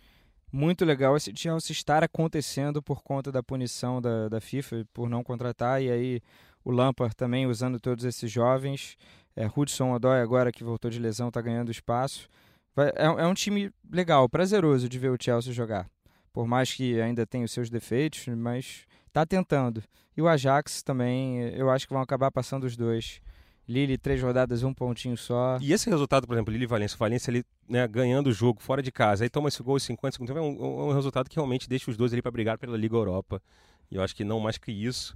muito 0.51 0.85
legal 0.85 1.17
esse 1.17 1.33
Chelsea 1.35 1.73
estar 1.73 2.03
acontecendo 2.03 2.83
por 2.83 3.03
conta 3.03 3.31
da 3.31 3.43
punição 3.43 4.01
da, 4.01 4.29
da 4.29 4.41
FIFA 4.41 4.87
por 4.93 5.09
não 5.09 5.23
contratar 5.23 5.83
e 5.83 5.91
aí 5.91 6.21
o 6.65 6.71
Lampard 6.71 7.15
também 7.15 7.47
usando 7.47 7.79
todos 7.79 8.05
esses 8.05 8.31
jovens. 8.31 8.97
É, 9.37 9.49
Hudson 9.55 9.93
Odoi 9.93 10.21
agora 10.21 10.51
que 10.51 10.65
voltou 10.65 10.91
de 10.91 10.99
lesão 10.99 11.29
está 11.29 11.41
ganhando 11.41 11.71
espaço. 11.71 12.29
Vai, 12.75 12.89
é, 12.89 13.05
é, 13.05 13.27
um 13.27 13.35
time 13.35 13.71
legal 13.91 14.29
prazeroso 14.29 14.89
de 14.89 14.99
ver 14.99 15.11
o 15.11 15.17
Chelsea 15.21 15.53
jogar. 15.53 15.89
Por 16.33 16.47
mais 16.47 16.73
que 16.73 17.01
ainda 17.01 17.27
tenha 17.27 17.45
os 17.45 17.53
seus 17.53 17.71
defeitos 17.71 18.27
mas 18.29 18.87
está 19.07 19.25
tentando. 19.27 19.83
E 20.17 20.23
o 20.23 20.29
Ajax 20.29 20.83
também 20.83 21.41
eu 21.55 21.71
acho 21.71 21.87
que 21.87 21.93
vão 21.93 22.03
acabar 22.03 22.31
passando 22.31 22.65
os 22.65 22.77
dois 22.77 23.21
Lille, 23.69 23.99
três 23.99 24.23
rodadas, 24.23 24.63
um 24.63 24.73
pontinho 24.73 25.17
só. 25.17 25.59
E 25.61 25.75
esse 25.75 25.91
resultado, 25.91 26.27
por 26.27 26.33
exemplo, 26.33 26.51
Lille 26.51 26.65
e 26.65 26.67
Valência, 26.67 26.97
Valência 26.97 27.31
ali, 27.31 27.45
né, 27.69 27.87
ganhando 27.87 28.29
o 28.29 28.33
jogo 28.33 28.63
fora 28.63 28.83
de 28.83 28.91
casa, 28.91 29.25
aí 29.25 29.29
toma 29.29 29.49
esse 29.49 29.63
gol 29.63 29.77
em 29.77 29.81
50 29.81 30.15
segundos, 30.15 30.35
é 30.35 30.41
um, 30.41 30.89
um, 30.89 30.93
resultado 30.93 31.29
que 31.29 31.37
realmente 31.37 31.69
deixa 31.69 31.91
os 31.91 31.97
dois 31.97 32.13
ali 32.13 32.23
para 32.23 32.31
brigar 32.31 32.57
pela 32.57 32.79
Liga 32.79 32.97
Europa. 32.97 33.43
E 33.91 33.97
eu 33.97 34.03
acho 34.03 34.17
que 34.17 34.25
não 34.25 34.41
mais 34.41 34.57
que 34.57 34.73
isso. 34.73 35.15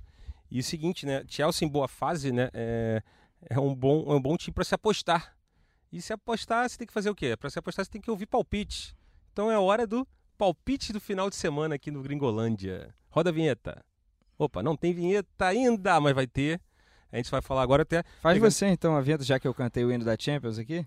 E 0.51 0.61
o 0.61 0.63
seguinte, 0.63 1.07
né, 1.07 1.25
Chelsea 1.27 1.67
em 1.67 1.71
boa 1.71 1.89
fase, 1.89 2.31
né, 2.31 2.51
é, 2.53 3.03
é 3.49 3.59
um 3.59 3.75
bom, 3.75 4.05
é 4.13 4.15
um 4.15 4.21
bom 4.21 4.37
time 4.37 4.53
para 4.53 4.65
se 4.65 4.75
apostar. 4.75 5.35
E 5.91 6.03
se 6.03 6.13
apostar, 6.13 6.69
você 6.69 6.77
tem 6.77 6.87
que 6.87 6.93
fazer 6.93 7.09
o 7.09 7.15
quê? 7.15 7.35
Para 7.37 7.49
se 7.49 7.59
apostar, 7.59 7.87
você 7.87 7.91
tem 7.91 8.03
que 8.03 8.11
ouvir 8.11 8.27
palpite. 8.27 8.95
Então 9.33 9.51
é 9.51 9.59
hora 9.59 9.87
do 9.87 10.07
palpite 10.37 10.93
do 10.93 11.01
final 11.01 11.31
de 11.31 11.37
semana 11.37 11.77
aqui 11.77 11.91
no 11.91 12.03
Gringolândia. 12.03 12.95
Roda 13.09 13.31
a 13.31 13.33
vinheta. 13.33 13.83
Opa, 14.39 14.63
não 14.63 14.77
tem 14.77 14.93
vinheta 14.93 15.47
ainda, 15.47 15.99
mas 16.01 16.15
vai 16.15 16.27
ter. 16.27 16.61
A 17.13 17.17
gente 17.19 17.31
vai 17.31 17.43
falar 17.43 17.63
agora 17.63 17.83
até. 17.83 18.03
Faz 18.23 18.37
pegando... 18.37 18.51
você 18.51 18.67
então 18.69 18.97
a 18.97 19.01
vinheta, 19.03 19.23
já 19.23 19.39
que 19.39 19.47
eu 19.47 19.53
cantei 19.53 19.85
o 19.85 19.93
hino 19.93 20.05
da 20.05 20.17
Champions 20.19 20.59
aqui. 20.59 20.87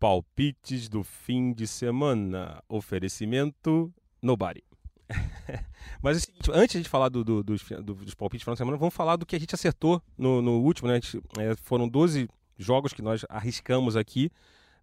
Palpites 0.00 0.88
do 0.88 1.04
fim 1.04 1.52
de 1.52 1.66
semana. 1.66 2.62
Oferecimento 2.68 3.92
Nobody. 4.22 4.64
Mas 6.02 6.16
é 6.16 6.18
o 6.18 6.20
seguinte, 6.20 6.50
antes 6.52 6.82
de 6.82 6.88
falar 6.88 7.08
do, 7.08 7.22
do, 7.22 7.42
dos, 7.42 7.62
do, 7.62 7.94
dos 7.94 8.14
palpites 8.14 8.42
do 8.42 8.44
final 8.44 8.54
de 8.54 8.58
semana, 8.58 8.76
vamos 8.76 8.94
falar 8.94 9.16
do 9.16 9.26
que 9.26 9.36
a 9.36 9.40
gente 9.40 9.54
acertou 9.54 10.02
no, 10.16 10.40
no 10.40 10.60
último, 10.60 10.88
né? 10.88 10.94
Gente, 10.94 11.20
é, 11.38 11.54
foram 11.56 11.88
12 11.88 12.28
jogos 12.56 12.92
que 12.92 13.02
nós 13.02 13.24
arriscamos 13.28 13.96
aqui. 13.96 14.30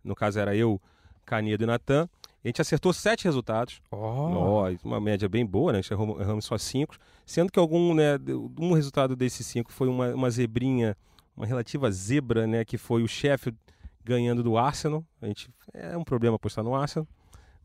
No 0.03 0.15
caso 0.15 0.39
era 0.39 0.55
eu, 0.55 0.79
Canedo 1.25 1.63
e 1.63 1.67
Natan. 1.67 2.07
A 2.45 2.47
gente 2.47 2.61
acertou 2.61 2.93
sete 2.93 3.23
resultados. 3.23 3.81
Oh. 3.89 3.97
oh. 3.97 4.77
uma 4.83 5.01
média 5.01 5.27
bem 5.27 5.43
boa, 5.43 5.71
né? 5.71 5.79
A 5.79 5.81
gente 5.81 5.91
errou, 5.91 6.21
erramos 6.21 6.45
só 6.45 6.55
cinco. 6.59 6.95
Sendo 7.25 7.51
que 7.51 7.57
algum, 7.57 7.95
né, 7.95 8.19
um 8.59 8.73
resultado 8.73 9.15
desses 9.15 9.47
cinco 9.47 9.73
foi 9.73 9.87
uma, 9.87 10.13
uma 10.13 10.29
zebrinha, 10.29 10.95
uma 11.35 11.47
relativa 11.47 11.89
zebra, 11.89 12.45
né? 12.45 12.63
Que 12.63 12.77
foi 12.77 13.01
o 13.01 13.07
Sheffield 13.07 13.57
ganhando 14.03 14.43
do 14.43 14.59
Arsenal. 14.59 15.03
A 15.19 15.25
gente, 15.25 15.49
é 15.73 15.97
um 15.97 16.03
problema 16.03 16.35
apostar 16.35 16.63
no 16.63 16.75
Arsenal. 16.75 17.07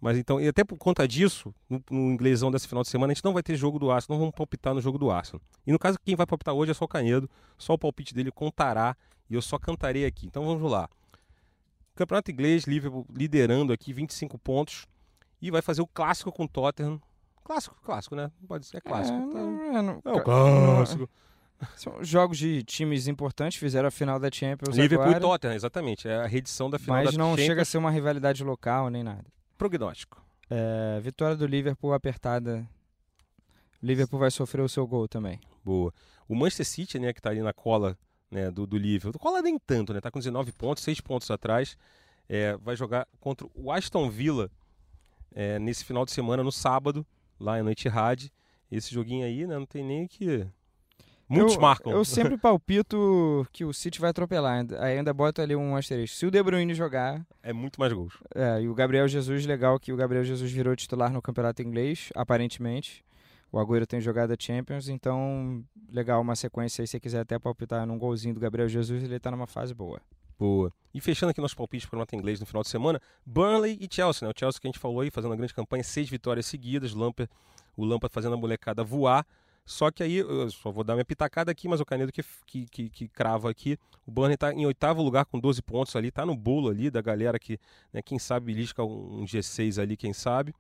Mas 0.01 0.17
então, 0.17 0.41
e 0.41 0.49
até 0.49 0.65
por 0.65 0.79
conta 0.79 1.07
disso, 1.07 1.55
no, 1.69 1.83
no 1.91 2.11
inglesão 2.11 2.51
desse 2.51 2.67
final 2.67 2.83
de 2.83 2.89
semana, 2.89 3.13
a 3.13 3.15
gente 3.15 3.23
não 3.23 3.35
vai 3.35 3.43
ter 3.43 3.57
jogo 3.57 3.79
do 3.79 3.91
Arsenal, 3.91 4.17
não 4.17 4.25
vamos 4.25 4.35
palpitar 4.35 4.73
no 4.73 4.81
jogo 4.81 4.97
do 4.97 5.11
Arsenal. 5.11 5.43
E 5.67 5.73
no 5.73 5.79
caso, 5.79 5.99
quem 6.03 6.17
vai 6.17 6.25
palpitar 6.25 6.55
hoje 6.55 6.71
é 6.71 6.75
só 6.75 6.87
o 6.87 6.89
Canedo, 6.89 7.29
só 7.59 7.75
o 7.75 7.79
palpite 7.79 8.15
dele 8.15 8.33
contará 8.33 8.97
e 9.29 9.35
eu 9.35 9.43
só 9.43 9.59
cantarei 9.59 10.07
aqui. 10.07 10.27
Então 10.27 10.43
vamos 10.43 10.71
lá. 10.71 10.89
Campeonato 12.01 12.31
inglês, 12.31 12.65
Liverpool 12.65 13.07
liderando 13.15 13.75
aqui, 13.75 13.93
25 13.93 14.39
pontos. 14.39 14.87
E 15.43 15.51
vai 15.51 15.61
fazer 15.61 15.83
o 15.83 15.87
clássico 15.87 16.33
com 16.33 16.45
o 16.45 16.49
Tottenham. 16.49 16.99
Clássico, 17.45 17.77
clássico, 17.83 18.17
né? 18.17 18.31
Pode 18.49 18.65
ser, 18.65 18.79
é 18.79 18.81
clássico. 18.81 19.19
É, 19.19 19.21
não, 19.21 19.77
é, 19.77 19.83
não, 19.83 20.03
é 20.03 20.13
o 20.13 20.23
clássico. 20.23 21.11
São 21.77 22.03
jogos 22.03 22.39
de 22.39 22.63
times 22.63 23.07
importantes, 23.07 23.59
fizeram 23.59 23.89
a 23.89 23.91
final 23.91 24.19
da 24.19 24.31
Champions 24.33 24.75
Liverpool 24.75 25.05
agora, 25.05 25.19
e 25.19 25.21
Tottenham, 25.21 25.55
exatamente. 25.55 26.09
É 26.09 26.23
a 26.23 26.27
reedição 26.27 26.71
da 26.71 26.79
final 26.79 26.97
da 26.97 27.11
Champions. 27.11 27.19
Mas 27.19 27.39
não 27.39 27.47
chega 27.47 27.61
a 27.61 27.65
ser 27.67 27.77
uma 27.77 27.91
rivalidade 27.91 28.43
local 28.43 28.89
nem 28.89 29.03
nada. 29.03 29.27
Prognóstico. 29.59 30.25
É, 30.49 30.99
vitória 31.03 31.37
do 31.37 31.47
Liverpool 31.47 31.93
apertada. 31.93 32.67
Liverpool 33.83 34.19
vai 34.19 34.31
sofrer 34.31 34.63
o 34.63 34.69
seu 34.71 34.87
gol 34.87 35.07
também. 35.07 35.39
Boa. 35.63 35.93
O 36.27 36.35
Manchester 36.35 36.67
City, 36.67 36.99
né, 36.99 37.13
que 37.13 37.21
está 37.21 37.29
ali 37.29 37.43
na 37.43 37.53
cola 37.53 37.95
né, 38.31 38.51
do, 38.51 38.67
do 38.67 38.79
Liverpool. 38.79 39.21
Cola 39.21 39.43
nem 39.43 39.59
tanto, 39.59 39.93
né? 39.93 40.01
Tá 40.01 40.11
com 40.11 40.19
19 40.19 40.53
pontos, 40.53 40.85
6 40.85 41.01
pontos 41.01 41.31
atrás. 41.31 41.77
É, 42.29 42.57
vai 42.59 42.77
jogar 42.77 43.09
contra 43.19 43.47
o 43.55 43.73
Aston 43.73 44.09
Villa 44.09 44.51
é, 45.33 45.59
nesse 45.59 45.85
final 45.85 46.05
de 46.05 46.13
semana, 46.13 46.45
no 46.45 46.53
sábado, 46.53 47.05
lá 47.39 47.59
em 47.59 47.69
Etihad. 47.69 48.31
Esse 48.71 48.95
joguinho 48.95 49.27
aí, 49.27 49.47
né? 49.47 49.59
Não 49.59 49.67
tem 49.67 49.85
nem 49.85 50.07
que... 50.07 50.47
Muitos 51.29 51.55
eu, 51.55 51.61
marcam. 51.61 51.93
Eu 51.93 52.05
sempre 52.05 52.37
palpito 52.39 53.47
que 53.53 53.65
o 53.65 53.73
City 53.73 54.01
vai 54.01 54.11
atropelar. 54.11 54.67
Aí 54.79 54.99
ainda 54.99 55.13
bota 55.13 55.43
ali 55.43 55.55
um 55.55 55.77
asterisco. 55.77 56.17
Se 56.17 56.27
o 56.27 56.31
De 56.31 56.43
Bruyne 56.43 56.75
jogar... 56.75 57.25
É 57.43 57.53
muito 57.53 57.81
mais 57.81 57.93
gols. 57.93 58.15
É, 58.35 58.63
e 58.63 58.69
o 58.69 58.75
Gabriel 58.75 59.07
Jesus, 59.07 59.47
legal 59.47 59.79
que 59.79 59.93
o 59.93 59.97
Gabriel 59.97 60.25
Jesus 60.25 60.51
virou 60.51 60.75
titular 60.75 61.13
no 61.13 61.23
campeonato 61.23 61.63
inglês, 61.63 62.11
aparentemente. 62.15 63.05
O 63.53 63.59
Agüero 63.59 63.87
tem 63.87 64.01
jogado 64.01 64.33
a 64.33 64.37
Champions, 64.39 64.89
então 64.89 65.65
legal 65.91 66.21
uma 66.21 66.37
sequência 66.37 66.83
aí, 66.83 66.87
se 66.87 67.01
quiser 67.01 67.21
até 67.21 67.39
palpitar 67.39 67.85
num 67.85 67.99
golzinho 67.99 68.35
do 68.35 68.41
Gabriel 68.41 68.69
Jesus, 68.69 69.03
ele 69.03 69.17
está 69.17 69.31
numa 69.31 69.47
fase 69.47 69.75
boa. 69.75 70.01
Boa. 70.39 70.73
E 70.95 71.01
fechando 71.01 71.31
aqui 71.31 71.41
nosso 71.41 71.57
palpite 71.57 71.87
para 71.87 71.97
o 71.97 71.99
nota 71.99 72.17
inglês 72.17 72.41
no 72.41 72.47
final 72.47 72.63
de 72.63 72.69
semana, 72.69 73.01
Burnley 73.27 73.77
e 73.81 73.89
Chelsea, 73.93 74.27
né? 74.27 74.33
O 74.35 74.39
Chelsea 74.39 74.61
que 74.61 74.67
a 74.67 74.71
gente 74.71 74.79
falou 74.79 75.01
aí, 75.01 75.11
fazendo 75.11 75.31
uma 75.31 75.37
grande 75.37 75.53
campanha, 75.53 75.83
seis 75.83 76.09
vitórias 76.09 76.47
seguidas, 76.47 76.95
Lampard, 76.95 77.31
o 77.77 77.85
Lampard 77.85 78.13
fazendo 78.13 78.35
a 78.35 78.39
molecada 78.39 78.83
voar. 78.83 79.27
Só 79.67 79.91
que 79.91 80.03
aí, 80.03 80.17
eu 80.17 80.51
só 80.51 80.71
vou 80.71 80.83
dar 80.83 80.95
minha 80.95 81.05
pitacada 81.05 81.53
aqui, 81.53 81.69
mas 81.69 81.81
o 81.81 81.85
Canedo 81.85 82.11
que, 82.11 82.25
que, 82.47 82.67
que, 82.67 82.89
que 82.89 83.09
crava 83.09 83.51
aqui. 83.51 83.77
O 84.07 84.11
Burnley 84.11 84.35
está 84.35 84.53
em 84.53 84.65
oitavo 84.65 85.03
lugar 85.03 85.27
com 85.27 85.39
12 85.39 85.61
pontos 85.63 85.95
ali, 85.95 86.11
tá 86.11 86.25
no 86.25 86.35
bolo 86.35 86.71
ali 86.71 86.91
da 86.91 87.03
galera 87.03 87.39
que, 87.39 87.59
né, 87.93 88.01
quem 88.01 88.19
sabe, 88.19 88.47
belisca 88.47 88.83
um 88.83 89.25
G6 89.25 89.81
ali, 89.81 89.97
quem 89.97 90.13
sabe. 90.13 90.55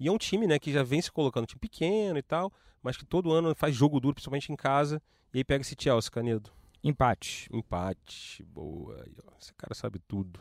E 0.00 0.08
é 0.08 0.12
um 0.12 0.16
time, 0.16 0.46
né, 0.46 0.58
que 0.58 0.72
já 0.72 0.82
vem 0.82 1.02
se 1.02 1.12
colocando, 1.12 1.44
um 1.44 1.46
time 1.46 1.60
pequeno 1.60 2.18
e 2.18 2.22
tal, 2.22 2.50
mas 2.82 2.96
que 2.96 3.04
todo 3.04 3.30
ano 3.30 3.54
faz 3.54 3.76
jogo 3.76 4.00
duro, 4.00 4.14
principalmente 4.14 4.50
em 4.50 4.56
casa. 4.56 5.00
E 5.32 5.38
aí 5.38 5.44
pega 5.44 5.60
esse 5.60 5.76
Chelsea, 5.78 6.10
Canedo. 6.10 6.50
Empate. 6.82 7.48
Empate. 7.52 8.42
Boa. 8.44 9.04
Esse 9.38 9.52
cara 9.52 9.74
sabe 9.74 9.98
tudo. 9.98 10.40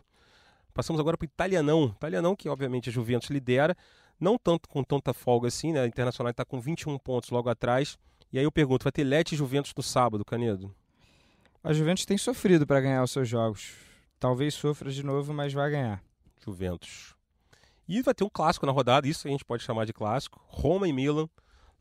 Passamos 0.74 1.00
agora 1.02 1.18
para 1.18 1.26
o 1.26 1.28
Italianão. 1.28 1.94
Italianão, 1.96 2.38
que 2.38 2.48
obviamente 2.48 2.90
a 2.90 2.92
Juventus 2.92 3.30
lidera. 3.30 3.76
Não 4.18 4.38
tanto 4.38 4.70
com 4.70 4.82
tanta 4.82 5.14
folga 5.14 5.50
assim, 5.50 5.74
né? 5.74 5.82
A 5.82 5.88
Internacional 5.88 6.32
está 6.32 6.46
com 6.46 6.62
21 6.62 6.98
pontos 6.98 7.30
logo 7.30 7.50
atrás. 7.50 8.00
E 8.32 8.40
aí 8.40 8.46
eu 8.46 8.52
pergunto, 8.52 8.84
vai 8.84 8.92
ter 8.92 9.04
Leti 9.04 9.36
e 9.36 9.38
Juventus 9.38 9.74
no 9.76 9.84
sábado, 9.84 10.24
Canedo? 10.24 10.74
A 11.62 11.74
Juventus 11.74 12.06
tem 12.06 12.18
sofrido 12.18 12.66
para 12.66 12.80
ganhar 12.80 13.04
os 13.04 13.12
seus 13.12 13.28
jogos. 13.28 13.74
Talvez 14.18 14.54
sofra 14.54 14.90
de 14.90 15.04
novo, 15.04 15.34
mas 15.34 15.52
vai 15.52 15.70
ganhar. 15.70 16.02
Juventus. 16.42 17.19
E 17.90 18.04
vai 18.04 18.14
ter 18.14 18.24
um 18.24 18.30
clássico 18.30 18.68
na 18.68 18.72
rodada, 18.72 19.08
isso 19.08 19.28
a 19.28 19.32
gente 19.32 19.44
pode 19.44 19.64
chamar 19.64 19.84
de 19.86 19.92
clássico. 19.92 20.40
Roma 20.46 20.88
e 20.88 20.94
Milan 20.94 21.28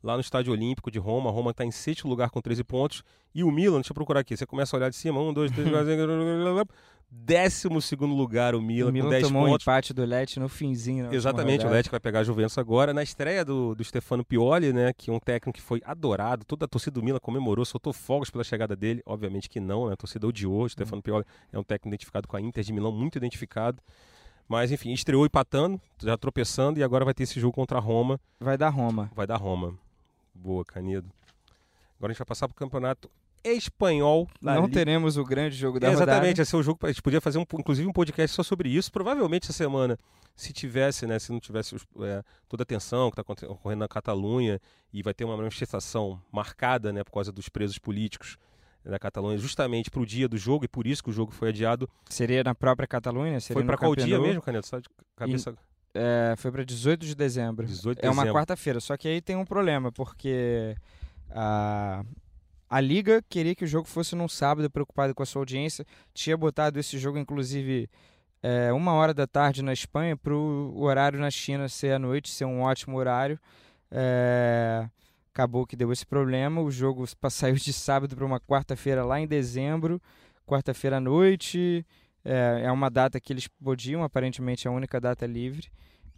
lá 0.01 0.15
no 0.15 0.21
Estádio 0.21 0.51
Olímpico 0.51 0.89
de 0.89 0.97
Roma. 0.97 1.29
Roma 1.29 1.51
está 1.51 1.63
em 1.63 1.69
sexto 1.69 2.07
lugar 2.07 2.31
com 2.31 2.41
13 2.41 2.63
pontos. 2.63 3.03
E 3.33 3.43
o 3.43 3.51
Milan, 3.51 3.75
deixa 3.75 3.91
eu 3.91 3.95
procurar 3.95 4.21
aqui. 4.21 4.35
Você 4.35 4.45
começa 4.45 4.75
a 4.75 4.77
olhar 4.77 4.89
de 4.89 4.95
cima: 4.95 5.21
um, 5.21 5.31
dois, 5.31 5.51
três, 5.51 5.69
quatro, 5.69 6.75
décimo 7.11 7.81
segundo 7.81 8.13
lugar 8.13 8.53
o 8.53 8.61
Milan, 8.61 8.89
o 8.89 8.93
Milan 8.93 9.05
com 9.05 9.11
10 9.11 9.27
tomou 9.27 9.41
pontos. 9.43 9.67
um 9.67 9.71
empate 9.71 9.93
do 9.93 10.05
Leti 10.05 10.39
no 10.39 10.49
finzinho. 10.49 11.13
Exatamente, 11.13 11.65
o 11.65 11.69
Leti 11.69 11.89
vai 11.89 11.99
pegar 11.99 12.19
a 12.19 12.23
Juventus 12.23 12.57
agora. 12.57 12.93
Na 12.93 13.03
estreia 13.03 13.43
do, 13.43 13.75
do 13.75 13.83
Stefano 13.83 14.23
Pioli, 14.23 14.73
né, 14.73 14.93
que 14.93 15.09
é 15.09 15.13
um 15.13 15.19
técnico 15.19 15.57
que 15.57 15.61
foi 15.61 15.81
adorado, 15.85 16.45
toda 16.45 16.65
a 16.65 16.67
torcida 16.67 16.99
do 16.99 17.03
Milan 17.03 17.19
comemorou, 17.19 17.65
soltou 17.65 17.93
fogos 17.93 18.29
pela 18.29 18.43
chegada 18.43 18.75
dele. 18.75 19.01
Obviamente 19.05 19.49
que 19.49 19.59
não, 19.59 19.87
né, 19.87 19.93
a 19.93 19.97
torcida 19.97 20.27
odiou. 20.27 20.63
O 20.63 20.69
Stefano 20.69 20.97
uhum. 20.97 21.01
Pioli 21.01 21.25
é 21.51 21.59
um 21.59 21.63
técnico 21.63 21.89
identificado 21.89 22.27
com 22.27 22.37
a 22.37 22.41
Inter 22.41 22.63
de 22.63 22.73
Milão, 22.73 22.91
muito 22.91 23.17
identificado. 23.17 23.81
Mas 24.49 24.71
enfim, 24.71 24.91
estreou 24.91 25.27
empatando, 25.27 25.79
já 26.01 26.17
tropeçando 26.17 26.79
e 26.79 26.83
agora 26.83 27.05
vai 27.05 27.13
ter 27.13 27.21
esse 27.21 27.39
jogo 27.39 27.53
contra 27.53 27.77
a 27.77 27.81
Roma. 27.81 28.19
Vai 28.39 28.57
dar 28.57 28.69
Roma. 28.69 29.11
Vai 29.15 29.27
dar 29.27 29.37
Roma. 29.37 29.77
Boa, 30.33 30.65
Canedo. 30.65 31.07
Agora 31.97 32.09
a 32.09 32.13
gente 32.13 32.17
vai 32.17 32.25
passar 32.25 32.47
para 32.47 32.55
o 32.55 32.57
campeonato 32.57 33.11
espanhol. 33.43 34.27
Não 34.41 34.63
Liga. 34.63 34.73
teremos 34.73 35.17
o 35.17 35.23
grande 35.23 35.55
jogo 35.55 35.79
da 35.79 35.89
é, 35.89 35.91
Exatamente, 35.91 36.21
rodada. 36.21 36.41
esse 36.41 36.55
é 36.55 36.57
o 36.57 36.63
jogo. 36.63 36.79
A 36.81 36.87
gente 36.87 37.01
podia 37.01 37.21
fazer, 37.21 37.37
um, 37.37 37.45
inclusive, 37.53 37.87
um 37.87 37.93
podcast 37.93 38.35
só 38.35 38.41
sobre 38.41 38.69
isso. 38.69 38.91
Provavelmente 38.91 39.43
essa 39.43 39.53
semana, 39.53 39.99
se 40.35 40.51
tivesse, 40.51 41.05
né, 41.05 41.19
se 41.19 41.31
não 41.31 41.39
tivesse 41.39 41.75
é, 42.01 42.23
toda 42.47 42.63
a 42.63 42.65
tensão 42.65 43.11
que 43.11 43.21
está 43.21 43.47
ocorrendo 43.51 43.81
na 43.81 43.87
Catalunha 43.87 44.59
e 44.91 45.03
vai 45.03 45.13
ter 45.13 45.25
uma 45.25 45.37
manifestação 45.37 46.19
marcada 46.31 46.91
né, 46.91 47.03
por 47.03 47.11
causa 47.11 47.31
dos 47.31 47.49
presos 47.49 47.77
políticos 47.77 48.35
da 48.89 48.99
Catalunha, 48.99 49.37
justamente 49.37 49.89
para 49.89 50.01
o 50.01 50.05
dia 50.05 50.27
do 50.27 50.37
jogo, 50.37 50.65
e 50.65 50.67
por 50.67 50.87
isso 50.87 51.03
que 51.03 51.09
o 51.09 51.13
jogo 51.13 51.31
foi 51.31 51.49
adiado. 51.49 51.89
Seria 52.09 52.43
na 52.43 52.55
própria 52.55 52.87
Catalunha? 52.87 53.39
Seria 53.39 53.61
foi 53.61 53.65
para 53.65 53.77
qual 53.77 53.95
dia 53.95 54.19
mesmo, 54.19 54.41
Canedo? 54.41 54.65
Sabe 54.65 54.83
de 54.83 54.89
cabeça... 55.15 55.55
É, 55.93 56.35
foi 56.37 56.51
para 56.51 56.63
18 56.63 57.05
de 57.05 57.15
dezembro. 57.15 57.65
18 57.65 57.99
de 57.99 58.05
é 58.05 58.09
uma 58.09 58.21
dezembro. 58.21 58.33
quarta-feira, 58.33 58.79
só 58.79 58.95
que 58.95 59.07
aí 59.07 59.21
tem 59.21 59.35
um 59.35 59.45
problema, 59.45 59.91
porque 59.91 60.75
a, 61.31 62.03
a 62.69 62.79
Liga 62.79 63.23
queria 63.27 63.55
que 63.55 63.63
o 63.63 63.67
jogo 63.67 63.87
fosse 63.87 64.15
num 64.15 64.27
sábado, 64.27 64.69
preocupado 64.69 65.15
com 65.15 65.23
a 65.23 65.25
sua 65.25 65.41
audiência. 65.41 65.85
Tinha 66.13 66.37
botado 66.37 66.79
esse 66.79 66.97
jogo, 66.99 67.17
inclusive, 67.17 67.89
é, 68.43 68.71
uma 68.71 68.93
hora 68.93 69.13
da 69.13 69.25
tarde 69.25 69.63
na 69.63 69.73
Espanha, 69.73 70.15
para 70.15 70.33
o 70.33 70.81
horário 70.81 71.19
na 71.19 71.31
China 71.31 71.67
ser 71.67 71.93
à 71.93 71.99
noite, 71.99 72.29
ser 72.29 72.45
um 72.45 72.61
ótimo 72.61 72.97
horário. 72.97 73.39
É, 73.91 74.87
acabou 75.39 75.65
que 75.65 75.75
deu 75.75 75.91
esse 75.91 76.05
problema. 76.05 76.61
O 76.61 76.69
jogo 76.69 77.05
saiu 77.29 77.55
de 77.55 77.71
sábado 77.71 78.15
para 78.15 78.25
uma 78.25 78.39
quarta-feira 78.39 79.05
lá 79.05 79.19
em 79.19 79.27
dezembro, 79.27 80.01
quarta-feira 80.45 80.97
à 80.97 80.99
noite. 80.99 81.85
É, 82.23 82.63
é 82.65 82.71
uma 82.71 82.89
data 82.89 83.19
que 83.19 83.31
eles 83.31 83.47
podiam, 83.47 84.03
aparentemente 84.03 84.67
é 84.67 84.69
a 84.69 84.73
única 84.73 84.99
data 84.99 85.25
livre. 85.25 85.69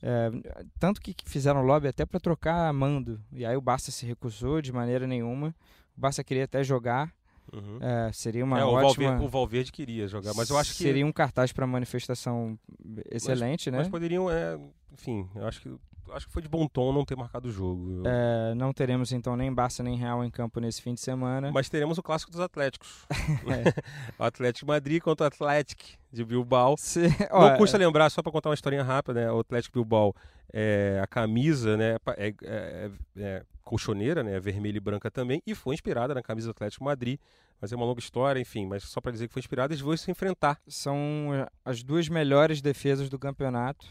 É, 0.01 0.31
tanto 0.79 0.99
que 0.99 1.15
fizeram 1.25 1.61
lobby 1.61 1.87
até 1.87 2.05
para 2.05 2.19
trocar 2.19 2.73
mando. 2.73 3.21
E 3.31 3.45
aí 3.45 3.55
o 3.55 3.61
Barça 3.61 3.91
se 3.91 4.05
recusou 4.05 4.59
de 4.61 4.73
maneira 4.73 5.05
nenhuma. 5.05 5.53
O 5.95 6.01
Barça 6.01 6.23
queria 6.23 6.45
até 6.45 6.63
jogar. 6.63 7.13
Uhum. 7.53 7.79
É, 7.81 8.11
seria 8.13 8.43
uma 8.43 8.59
é, 8.59 8.63
o 8.63 8.69
ótima... 8.69 9.09
Valverde, 9.09 9.25
o 9.25 9.29
Valverde 9.29 9.71
queria 9.71 10.07
jogar, 10.07 10.33
mas 10.33 10.49
eu 10.49 10.57
acho 10.57 10.71
que... 10.71 10.83
Seria 10.83 11.05
um 11.05 11.11
cartaz 11.11 11.51
para 11.51 11.67
manifestação 11.67 12.57
excelente, 13.11 13.69
mas, 13.69 13.73
né? 13.73 13.77
Mas 13.79 13.89
poderiam, 13.89 14.31
é, 14.31 14.57
enfim, 14.91 15.29
eu 15.35 15.45
acho 15.45 15.61
que 15.61 15.69
acho 16.13 16.27
que 16.27 16.33
foi 16.33 16.41
de 16.41 16.49
bom 16.49 16.67
tom 16.67 16.93
não 16.93 17.05
ter 17.05 17.15
marcado 17.15 17.49
o 17.49 17.51
jogo. 17.51 18.03
É, 18.05 18.53
não 18.55 18.73
teremos 18.73 19.11
então 19.11 19.35
nem 19.35 19.53
Barça 19.53 19.83
nem 19.83 19.97
Real 19.97 20.23
em 20.23 20.29
campo 20.29 20.59
nesse 20.59 20.81
fim 20.81 20.93
de 20.93 21.01
semana. 21.01 21.51
Mas 21.51 21.69
teremos 21.69 21.97
o 21.97 22.03
clássico 22.03 22.31
dos 22.31 22.39
Atléticos. 22.39 23.05
é. 23.09 23.81
o 24.17 24.23
Atlético 24.23 24.67
Madrid 24.67 25.01
contra 25.01 25.25
o 25.25 25.27
Atlético 25.27 25.83
de 26.11 26.23
Bilbao. 26.23 26.75
Se, 26.79 27.01
não 27.31 27.57
custa 27.57 27.77
lembrar, 27.77 28.09
só 28.09 28.21
para 28.21 28.31
contar 28.31 28.49
uma 28.49 28.55
historinha 28.55 28.83
rápida, 28.83 29.21
né? 29.21 29.31
O 29.31 29.39
Atlético 29.39 29.79
Bilbao, 29.79 30.15
é, 30.53 30.99
a 31.01 31.07
camisa 31.07 31.77
né, 31.77 31.97
é, 32.17 32.27
é, 32.27 32.35
é, 32.43 32.91
é 33.17 33.43
colchoneira, 33.63 34.23
né? 34.23 34.39
Vermelha 34.39 34.77
e 34.77 34.81
branca 34.81 35.09
também, 35.09 35.41
e 35.45 35.55
foi 35.55 35.73
inspirada 35.73 36.13
na 36.13 36.21
camisa 36.21 36.47
do 36.47 36.51
Atlético 36.51 36.83
Madrid. 36.83 37.19
Mas 37.59 37.71
é 37.71 37.75
uma 37.75 37.85
longa 37.85 37.99
história, 37.99 38.39
enfim, 38.39 38.65
mas 38.65 38.83
só 38.83 38.99
para 38.99 39.11
dizer 39.11 39.27
que 39.27 39.33
foi 39.33 39.39
inspirada, 39.39 39.71
eles 39.71 39.81
vão 39.81 39.95
se 39.95 40.09
enfrentar. 40.09 40.59
São 40.67 41.47
as 41.63 41.83
duas 41.83 42.09
melhores 42.09 42.59
defesas 42.59 43.07
do 43.07 43.19
campeonato. 43.19 43.85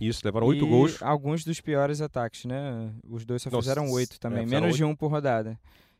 Isso, 0.00 0.22
levaram 0.24 0.46
oito 0.48 0.66
gols. 0.66 1.02
Alguns 1.02 1.44
dos 1.44 1.60
piores 1.60 2.00
ataques, 2.00 2.44
né? 2.44 2.90
Os 3.08 3.24
dois 3.24 3.42
só 3.42 3.50
Nossa, 3.50 3.62
fizeram 3.62 3.90
oito 3.90 4.18
também, 4.18 4.42
é, 4.42 4.46
menos 4.46 4.68
8. 4.68 4.76
de 4.76 4.84
um 4.84 4.94
por 4.94 5.08
rodada. 5.10 5.58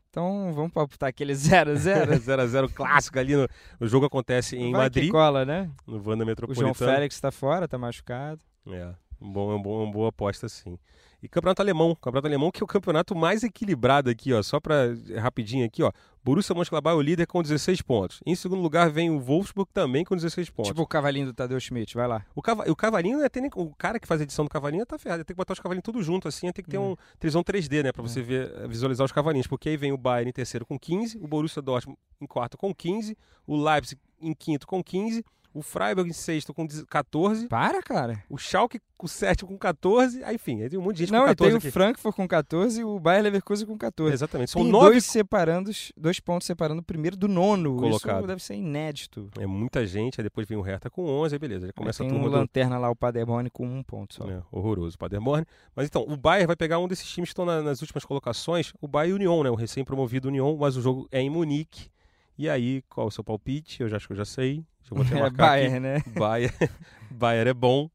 Então 0.09 0.53
vamos 0.53 0.71
palpitar 0.71 1.09
aquele 1.09 1.33
0x0. 1.35 2.19
0x0 2.19 2.71
clássico 2.73 3.19
ali. 3.19 3.35
No, 3.35 3.47
o 3.79 3.87
jogo 3.87 4.05
acontece 4.05 4.55
em 4.55 4.71
Vai 4.71 4.83
Madrid. 4.83 5.11
Cola, 5.11 5.45
né? 5.45 5.69
No 5.85 5.97
Wanda 6.05 6.25
Metropolitano. 6.25 6.71
O 6.71 6.73
João 6.73 6.89
Félix 6.89 7.15
está 7.15 7.31
fora, 7.31 7.65
está 7.65 7.77
machucado. 7.77 8.41
É, 8.67 8.93
um 9.21 9.31
bom, 9.31 9.55
um 9.55 9.61
bom, 9.61 9.83
uma 9.83 9.91
boa 9.91 10.09
aposta 10.09 10.47
sim. 10.49 10.77
E 11.25 11.27
campeonato 11.27 11.59
alemão, 11.61 11.95
campeonato 11.95 12.27
alemão 12.27 12.51
que 12.51 12.61
é 12.61 12.63
o 12.63 12.67
campeonato 12.67 13.15
mais 13.15 13.43
equilibrado 13.43 14.11
aqui, 14.11 14.31
ó, 14.31 14.43
só 14.43 14.59
para 14.59 14.95
rapidinho 15.17 15.65
aqui, 15.65 15.81
ó. 15.81 15.91
Borussia 16.23 16.55
Mönchengladbach 16.55 16.93
é 16.93 16.97
o 16.97 17.01
líder 17.01 17.25
com 17.25 17.41
16 17.41 17.81
pontos. 17.81 18.19
Em 18.25 18.35
segundo 18.35 18.61
lugar 18.61 18.89
vem 18.89 19.09
o 19.09 19.19
Wolfsburg 19.19 19.69
também 19.73 20.03
com 20.03 20.15
16 20.15 20.49
pontos. 20.51 20.69
Tipo 20.69 20.83
o 20.83 20.87
cavalinho 20.87 21.25
do 21.25 21.33
Tadeu 21.33 21.59
Schmidt, 21.59 21.95
vai 21.95 22.07
lá. 22.07 22.23
O, 22.35 22.41
cava, 22.41 22.69
o 22.69 22.75
cavalinho 22.75 23.23
é 23.23 23.29
nem, 23.41 23.49
o 23.55 23.73
cara 23.75 23.99
que 23.99 24.07
faz 24.07 24.21
a 24.21 24.23
edição 24.23 24.45
do 24.45 24.49
cavalinho 24.49 24.85
tá 24.85 24.99
ferrado, 24.99 25.23
tem 25.23 25.33
que 25.33 25.37
botar 25.37 25.53
os 25.53 25.59
cavalinhos 25.59 25.83
tudo 25.83 26.01
junto 26.03 26.27
assim, 26.27 26.51
tem 26.51 26.63
que 26.63 26.69
ter 26.69 26.77
hum. 26.77 26.91
um 26.91 26.95
televisão 27.19 27.43
3D, 27.43 27.83
né, 27.83 27.91
para 27.91 28.03
você 28.03 28.21
hum. 28.21 28.23
ver, 28.23 28.67
visualizar 28.67 29.05
os 29.05 29.11
cavalinhos, 29.11 29.47
porque 29.47 29.69
aí 29.69 29.77
vem 29.77 29.91
o 29.91 29.97
Bayern 29.97 30.29
em 30.29 30.33
terceiro 30.33 30.65
com 30.65 30.77
15, 30.77 31.17
o 31.17 31.27
Borussia 31.27 31.61
Dortmund 31.61 31.97
em 32.21 32.27
quarto 32.27 32.55
com 32.55 32.73
15, 32.73 33.17
o 33.47 33.55
Leipzig 33.55 33.99
em 34.21 34.33
quinto 34.33 34.67
com 34.67 34.83
15 34.83 35.23
o 35.55 35.61
Freiburg 35.61 36.09
em 36.09 36.13
sexto 36.13 36.53
com 36.53 36.67
14. 36.67 37.47
Para, 37.47 37.81
cara. 37.81 38.21
O 38.29 38.37
Schalke 38.37 38.81
com 38.97 39.07
sétimo 39.07 39.49
com 39.49 39.57
14. 39.57 40.21
Aí, 40.25 40.35
enfim, 40.35 40.61
aí 40.61 40.69
tem 40.69 40.77
um 40.77 40.81
monte 40.81 40.97
de 40.97 41.03
gente 41.03 41.13
Não, 41.13 41.21
com 41.21 41.27
14 41.27 41.49
tem 41.49 41.57
aqui. 41.57 41.67
o 41.67 41.71
Frankfurt 41.71 42.15
com 42.15 42.27
14 42.27 42.81
e 42.81 42.83
o 42.83 42.99
Bayer 42.99 43.23
Leverkusen 43.23 43.65
com 43.65 43.77
14. 43.77 44.13
Exatamente. 44.13 44.51
São 44.51 44.61
tem 44.61 44.69
nove... 44.69 44.89
dois, 44.89 45.05
separando, 45.05 45.71
dois 45.95 46.19
pontos 46.19 46.45
separando 46.45 46.81
o 46.81 46.83
primeiro 46.83 47.15
do 47.15 47.29
nono. 47.29 47.77
Colocado. 47.77 48.17
Isso 48.17 48.27
deve 48.27 48.43
ser 48.43 48.55
inédito. 48.55 49.29
É 49.39 49.45
muita 49.45 49.85
gente, 49.87 50.19
aí 50.19 50.23
depois 50.23 50.45
vem 50.45 50.57
o 50.57 50.61
Hertha 50.61 50.89
com 50.89 51.05
11, 51.05 51.35
aí 51.35 51.39
beleza. 51.39 51.67
Já 51.67 51.73
começa 51.73 52.03
aí 52.03 52.09
tem 52.09 52.17
a 52.17 52.19
turma 52.19 52.27
um 52.27 52.31
do... 52.31 52.37
lanterna 52.37 52.77
lá, 52.77 52.89
o 52.89 52.95
Paderborn 52.95 53.49
com 53.49 53.65
um 53.65 53.81
ponto 53.81 54.13
só. 54.13 54.29
É, 54.29 54.41
horroroso, 54.51 54.95
o 54.95 54.99
Paderborn. 54.99 55.45
Mas 55.73 55.87
então, 55.87 56.05
o 56.05 56.17
Bayern 56.17 56.47
vai 56.47 56.57
pegar 56.57 56.79
um 56.79 56.87
desses 56.89 57.07
times 57.07 57.29
que 57.29 57.31
estão 57.31 57.45
na, 57.45 57.61
nas 57.61 57.79
últimas 57.79 58.03
colocações, 58.03 58.73
o 58.81 58.89
Bayern 58.89 59.23
e 59.23 59.27
o 59.27 59.31
Union, 59.31 59.43
né? 59.43 59.49
O 59.49 59.55
recém-promovido 59.55 60.27
Union, 60.27 60.57
mas 60.57 60.75
o 60.75 60.81
jogo 60.81 61.07
é 61.13 61.21
em 61.21 61.29
Munique. 61.29 61.89
E 62.37 62.49
aí, 62.49 62.81
qual 62.89 63.05
é 63.05 63.07
o 63.07 63.11
seu 63.11 63.23
palpite? 63.23 63.81
Eu 63.81 63.87
já 63.87 63.95
acho 63.95 64.07
que 64.07 64.11
eu 64.11 64.17
já 64.17 64.25
sei. 64.25 64.65
Eu 64.89 65.03
vou 65.03 65.25
é 65.25 65.29
Bayern, 65.29 65.79
né? 65.79 66.03
Bayern. 66.07 66.55
Bayern 67.09 67.49
é 67.49 67.53
bom. 67.53 67.89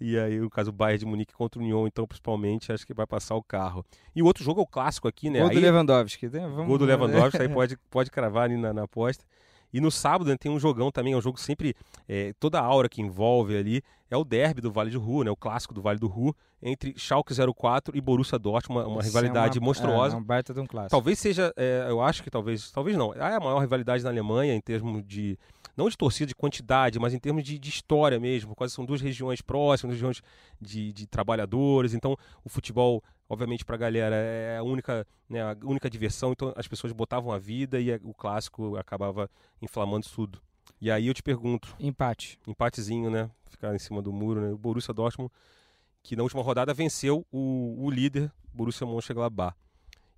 E 0.00 0.18
aí, 0.18 0.38
no 0.40 0.48
caso, 0.48 0.70
o 0.70 0.72
Bayern 0.72 0.98
de 0.98 1.06
Munique 1.06 1.34
contra 1.34 1.60
o 1.60 1.62
Union, 1.62 1.86
então, 1.86 2.06
principalmente, 2.06 2.72
acho 2.72 2.86
que 2.86 2.94
vai 2.94 3.06
passar 3.06 3.34
o 3.34 3.42
carro. 3.42 3.84
E 4.16 4.22
o 4.22 4.26
outro 4.26 4.42
jogo 4.42 4.60
é 4.60 4.62
o 4.62 4.66
clássico 4.66 5.06
aqui, 5.06 5.28
né? 5.28 5.40
Gol 5.40 5.48
aí, 5.48 5.54
do 5.54 5.60
Lewandowski. 5.60 6.26
Né? 6.28 6.40
Vamos... 6.40 6.66
Gol 6.66 6.78
do 6.78 6.84
Lewandowski, 6.86 7.42
aí 7.42 7.48
pode, 7.52 7.76
pode 7.90 8.10
cravar 8.10 8.44
ali 8.44 8.56
na, 8.56 8.72
na 8.72 8.84
aposta. 8.84 9.24
E 9.72 9.80
no 9.80 9.90
sábado 9.90 10.28
né, 10.28 10.36
tem 10.36 10.50
um 10.50 10.58
jogão 10.58 10.90
também, 10.90 11.12
é 11.12 11.16
um 11.16 11.20
jogo 11.20 11.38
sempre. 11.38 11.76
É, 12.08 12.32
toda 12.40 12.58
a 12.58 12.64
aura 12.64 12.88
que 12.88 13.00
envolve 13.00 13.56
ali 13.56 13.82
é 14.10 14.16
o 14.16 14.24
derby 14.24 14.60
do 14.60 14.72
Vale 14.72 14.90
do 14.90 14.98
Ru, 14.98 15.22
né? 15.22 15.30
O 15.30 15.36
clássico 15.36 15.72
do 15.72 15.80
Vale 15.80 15.98
do 15.98 16.08
Ru, 16.08 16.34
entre 16.60 16.94
Schalke 16.96 17.32
04 17.34 17.96
e 17.96 18.00
Borussia 18.00 18.38
Dortmund, 18.38 18.86
uma, 18.86 18.94
uma 18.94 19.02
rivalidade 19.02 19.58
é 19.58 19.60
uma, 19.60 19.66
monstruosa. 19.66 20.16
É, 20.16 20.18
um 20.18 20.22
baita 20.22 20.52
de 20.52 20.60
um 20.60 20.66
clássico. 20.66 20.90
Talvez 20.90 21.18
seja, 21.18 21.52
é, 21.56 21.86
eu 21.88 22.00
acho 22.00 22.22
que 22.22 22.30
talvez, 22.30 22.70
talvez 22.72 22.96
não. 22.96 23.14
É 23.14 23.36
a 23.36 23.38
maior 23.38 23.60
rivalidade 23.60 24.02
na 24.02 24.10
Alemanha 24.10 24.54
em 24.54 24.60
termos 24.60 25.04
de 25.06 25.38
não 25.76 25.88
de 25.88 25.96
torcida, 25.96 26.26
de 26.26 26.34
quantidade, 26.34 26.98
mas 26.98 27.14
em 27.14 27.18
termos 27.18 27.44
de, 27.44 27.58
de 27.58 27.68
história 27.68 28.18
mesmo. 28.18 28.54
Quase 28.54 28.74
são 28.74 28.84
duas 28.84 29.00
regiões 29.00 29.40
próximas, 29.40 29.94
regiões 29.94 30.22
de, 30.60 30.92
de 30.92 31.06
trabalhadores. 31.06 31.94
Então, 31.94 32.16
o 32.44 32.48
futebol, 32.48 33.02
obviamente, 33.28 33.64
para 33.64 33.76
a 33.76 33.78
galera 33.78 34.16
é 34.16 34.58
a 34.58 34.62
única, 34.62 35.06
né, 35.28 35.42
a 35.42 35.56
única 35.64 35.88
diversão. 35.88 36.32
Então, 36.32 36.52
as 36.56 36.68
pessoas 36.68 36.92
botavam 36.92 37.32
a 37.32 37.38
vida 37.38 37.80
e 37.80 37.94
o 38.02 38.14
clássico 38.14 38.76
acabava 38.76 39.30
inflamando 39.60 40.06
tudo. 40.08 40.40
E 40.80 40.90
aí 40.90 41.06
eu 41.06 41.14
te 41.14 41.22
pergunto. 41.22 41.74
Empate. 41.78 42.38
Empatezinho, 42.46 43.10
né? 43.10 43.30
Ficar 43.50 43.74
em 43.74 43.78
cima 43.78 44.00
do 44.00 44.12
muro, 44.12 44.40
né? 44.40 44.52
O 44.52 44.58
Borussia 44.58 44.94
Dortmund, 44.94 45.30
que 46.02 46.16
na 46.16 46.22
última 46.22 46.42
rodada 46.42 46.72
venceu 46.72 47.26
o, 47.30 47.84
o 47.84 47.90
líder, 47.90 48.32
Borussia 48.52 48.86
Mönchengladbach. 48.86 49.54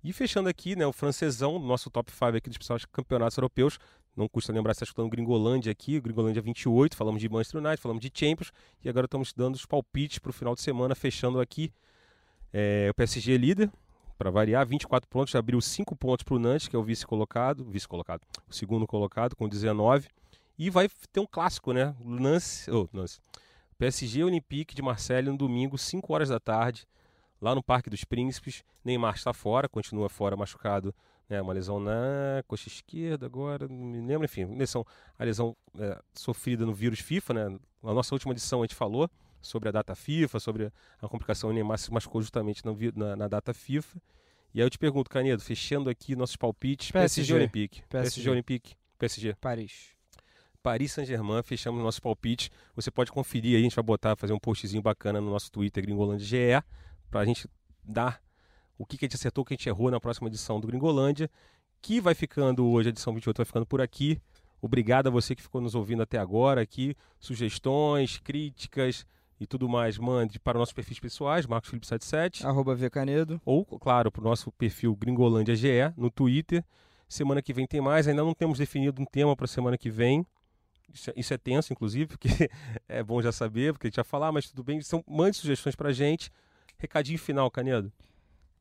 E 0.03 0.11
fechando 0.11 0.49
aqui, 0.49 0.75
né, 0.75 0.85
o 0.85 0.91
francesão, 0.91 1.57
nosso 1.57 1.89
top 1.89 2.11
5 2.11 2.25
aqui 2.25 2.49
dos 2.49 2.57
principais 2.57 2.83
campeonatos 2.85 3.37
europeus. 3.37 3.79
Não 4.15 4.27
custa 4.27 4.53
lembrar, 4.53 4.73
está 4.73 4.83
escutando 4.83 5.09
Gringolândia 5.09 5.71
aqui, 5.71 5.99
Gringolândia 5.99 6.41
28, 6.41 6.95
falamos 6.95 7.19
de 7.19 7.27
Manchester 7.27 7.59
United, 7.59 7.81
falamos 7.81 8.01
de 8.01 8.11
Champions, 8.13 8.51
e 8.83 8.89
agora 8.89 9.05
estamos 9.05 9.33
dando 9.33 9.55
os 9.55 9.65
palpites 9.65 10.19
para 10.19 10.29
o 10.29 10.33
final 10.33 10.53
de 10.53 10.61
semana, 10.61 10.93
fechando 10.93 11.39
aqui 11.39 11.71
é, 12.53 12.87
o 12.91 12.93
PSG 12.93 13.33
é 13.33 13.37
líder, 13.37 13.71
para 14.17 14.29
variar, 14.29 14.65
24 14.67 15.09
pontos, 15.09 15.33
abriu 15.33 15.59
5 15.59 15.95
pontos 15.95 16.23
para 16.23 16.35
o 16.35 16.39
Nantes, 16.39 16.67
que 16.67 16.75
é 16.75 16.79
o 16.79 16.83
vice-colocado, 16.83 17.65
vice-colocado, 17.65 18.21
o 18.47 18.53
segundo 18.53 18.85
colocado, 18.85 19.35
com 19.35 19.49
19, 19.49 20.07
e 20.59 20.69
vai 20.69 20.87
ter 21.11 21.19
um 21.19 21.25
clássico, 21.25 21.73
né, 21.73 21.95
Nantes, 21.99 22.67
oh, 22.67 22.87
Nantes, 22.93 23.19
PSG 23.77 24.23
Olympique 24.23 24.75
de 24.75 24.81
Marseille 24.81 25.29
no 25.29 25.35
domingo, 25.35 25.77
5 25.77 26.13
horas 26.13 26.29
da 26.29 26.39
tarde, 26.39 26.87
lá 27.41 27.53
no 27.53 27.61
Parque 27.61 27.89
dos 27.89 28.05
Príncipes. 28.05 28.63
Neymar 28.85 29.15
está 29.15 29.33
fora, 29.33 29.67
continua 29.67 30.07
fora 30.07 30.37
machucado, 30.37 30.95
né, 31.33 31.41
uma 31.41 31.53
lesão 31.53 31.79
na 31.79 32.43
coxa 32.47 32.67
esquerda 32.67 33.25
agora, 33.25 33.67
não 33.67 33.75
me 33.75 33.99
lembro, 33.99 34.25
enfim, 34.25 34.45
lesão, 34.55 34.85
a 35.17 35.23
lesão 35.23 35.55
é, 35.79 35.99
sofrida 36.13 36.65
no 36.65 36.73
vírus 36.73 36.99
FIFA, 36.99 37.33
né? 37.33 37.59
Na 37.81 37.93
nossa 37.93 38.13
última 38.13 38.33
edição 38.33 38.61
a 38.61 38.65
gente 38.65 38.75
falou 38.75 39.09
sobre 39.41 39.69
a 39.69 39.71
data 39.71 39.95
FIFA, 39.95 40.39
sobre 40.39 40.71
a 41.01 41.07
complicação 41.07 41.49
o 41.49 41.53
Neymar 41.53 41.77
se 41.77 41.91
machucou 41.91 42.21
justamente 42.21 42.61
na, 42.95 43.15
na, 43.15 43.27
data 43.27 43.53
FIFA. 43.53 43.99
E 44.53 44.61
aí 44.61 44.65
eu 44.65 44.69
te 44.69 44.77
pergunto, 44.77 45.09
Canedo, 45.09 45.41
fechando 45.41 45.89
aqui 45.89 46.15
nossos 46.15 46.37
palpites, 46.37 46.91
PSG, 46.91 47.21
PSG 47.21 47.33
Olympique, 47.33 47.81
PSG. 47.89 47.89
PSG 47.89 48.29
Olympique, 48.29 48.75
PSG. 48.97 49.35
Paris. 49.41 49.89
Paris 50.61 50.93
Saint-Germain, 50.93 51.43
fechamos 51.43 51.83
nossos 51.83 51.99
palpites. 51.99 52.49
Você 52.75 52.89
pode 52.89 53.11
conferir 53.11 53.55
aí, 53.55 53.61
a 53.61 53.63
gente 53.63 53.75
vai 53.75 53.83
botar, 53.83 54.15
fazer 54.15 54.31
um 54.31 54.39
postzinho 54.39 54.81
bacana 54.81 55.19
no 55.19 55.29
nosso 55.29 55.51
Twitter, 55.51 55.83
Gringolândia 55.83 56.25
GE, 56.25 56.65
para 57.09 57.21
a 57.21 57.25
gente 57.25 57.49
dar 57.83 58.21
o 58.77 58.85
que, 58.85 58.97
que 58.97 59.05
a 59.05 59.07
gente 59.07 59.15
acertou, 59.15 59.43
o 59.43 59.45
que 59.45 59.53
a 59.53 59.57
gente 59.57 59.69
errou 59.69 59.89
na 59.91 59.99
próxima 59.99 60.27
edição 60.27 60.59
do 60.59 60.67
Gringolândia, 60.67 61.29
que 61.81 61.99
vai 61.99 62.15
ficando 62.15 62.65
hoje, 62.65 62.89
a 62.89 62.91
edição 62.91 63.13
28 63.13 63.37
vai 63.37 63.45
ficando 63.45 63.65
por 63.65 63.81
aqui. 63.81 64.19
Obrigado 64.61 65.07
a 65.07 65.09
você 65.09 65.35
que 65.35 65.41
ficou 65.41 65.59
nos 65.59 65.75
ouvindo 65.75 66.01
até 66.01 66.17
agora 66.17 66.61
aqui. 66.61 66.95
Sugestões, 67.19 68.17
críticas 68.19 69.05
e 69.39 69.45
tudo 69.45 69.67
mais, 69.67 69.97
mande 69.97 70.39
para 70.39 70.57
nossos 70.57 70.73
perfis 70.73 70.99
pessoais, 70.99 71.45
Marcos 71.45 71.69
Felipe 71.69 71.85
77. 71.85 72.47
Arroba 72.47 72.73
Vcanedo. 72.73 73.41
Ou, 73.43 73.65
claro, 73.65 74.09
para 74.09 74.21
o 74.21 74.23
nosso 74.23 74.51
perfil 74.53 74.95
Gringolândia 74.95 75.55
GE 75.55 75.93
no 75.97 76.09
Twitter. 76.09 76.63
Semana 77.09 77.41
que 77.41 77.51
vem 77.51 77.67
tem 77.67 77.81
mais, 77.81 78.07
ainda 78.07 78.23
não 78.23 78.33
temos 78.33 78.57
definido 78.57 79.01
um 79.01 79.05
tema 79.05 79.35
para 79.35 79.45
a 79.45 79.47
semana 79.47 79.77
que 79.77 79.89
vem. 79.89 80.25
Isso 80.93 81.09
é, 81.09 81.13
isso 81.17 81.33
é, 81.33 81.37
tenso, 81.37 81.73
inclusive, 81.73 82.07
porque 82.07 82.29
é 82.87 83.03
bom 83.03 83.21
já 83.21 83.31
saber, 83.31 83.73
porque 83.73 83.87
a 83.87 83.89
gente 83.89 83.97
já 83.97 84.03
falar, 84.03 84.31
mas 84.31 84.49
tudo 84.49 84.63
bem. 84.63 84.79
São, 84.81 85.03
mande 85.05 85.35
sugestões 85.35 85.75
para 85.75 85.89
a 85.89 85.93
gente. 85.93 86.31
Recadinho 86.77 87.19
final, 87.19 87.51
Canedo. 87.51 87.91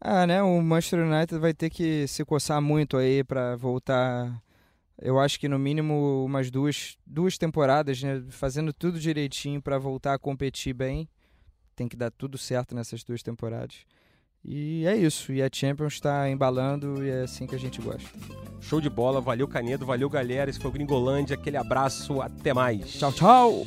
Ah, 0.05 0.27
né? 0.27 0.43
O 0.43 0.61
Manchester 0.61 1.07
United 1.07 1.39
vai 1.39 1.55
ter 1.55 1.71
que 1.71 2.09
se 2.09 2.25
coçar 2.25 2.61
muito 2.61 2.97
aí 2.97 3.23
para 3.23 3.55
voltar. 3.55 4.43
Eu 5.01 5.21
acho 5.21 5.39
que 5.39 5.49
no 5.49 5.61
mínimo 5.61 6.25
umas 6.25 6.51
duas, 6.51 6.99
duas 7.07 7.39
temporadas, 7.39 8.03
né? 8.03 8.21
Fazendo 8.31 8.73
tudo 8.73 8.99
direitinho 8.99 9.63
para 9.63 9.79
voltar 9.79 10.15
a 10.15 10.19
competir 10.19 10.75
bem. 10.75 11.09
Tem 11.77 11.89
que 11.89 11.97
dar 11.97 12.11
tudo 12.11 12.37
certo 12.37 12.75
nessas 12.75 13.05
duas 13.05 13.23
temporadas. 13.23 13.87
E 14.45 14.85
é 14.87 14.97
isso. 14.97 15.33
E 15.33 15.41
a 15.41 15.49
Champions 15.53 15.93
está 15.95 16.29
embalando 16.29 17.05
e 17.05 17.09
é 17.09 17.23
assim 17.23 17.47
que 17.47 17.55
a 17.55 17.59
gente 17.59 17.81
gosta. 17.81 18.11
Show 18.61 18.81
de 18.81 18.91
bola. 18.91 19.21
Valeu, 19.21 19.47
Canedo. 19.47 19.87
Valeu, 19.87 20.11
galera. 20.11 20.51
Esse 20.51 20.59
foi 20.59 20.69
o 20.69 20.75
Gringolândia. 20.75 21.35
Aquele 21.35 21.57
abraço. 21.57 22.21
Até 22.21 22.53
mais. 22.53 22.93
Tchau, 22.93 23.13
tchau. 23.13 23.67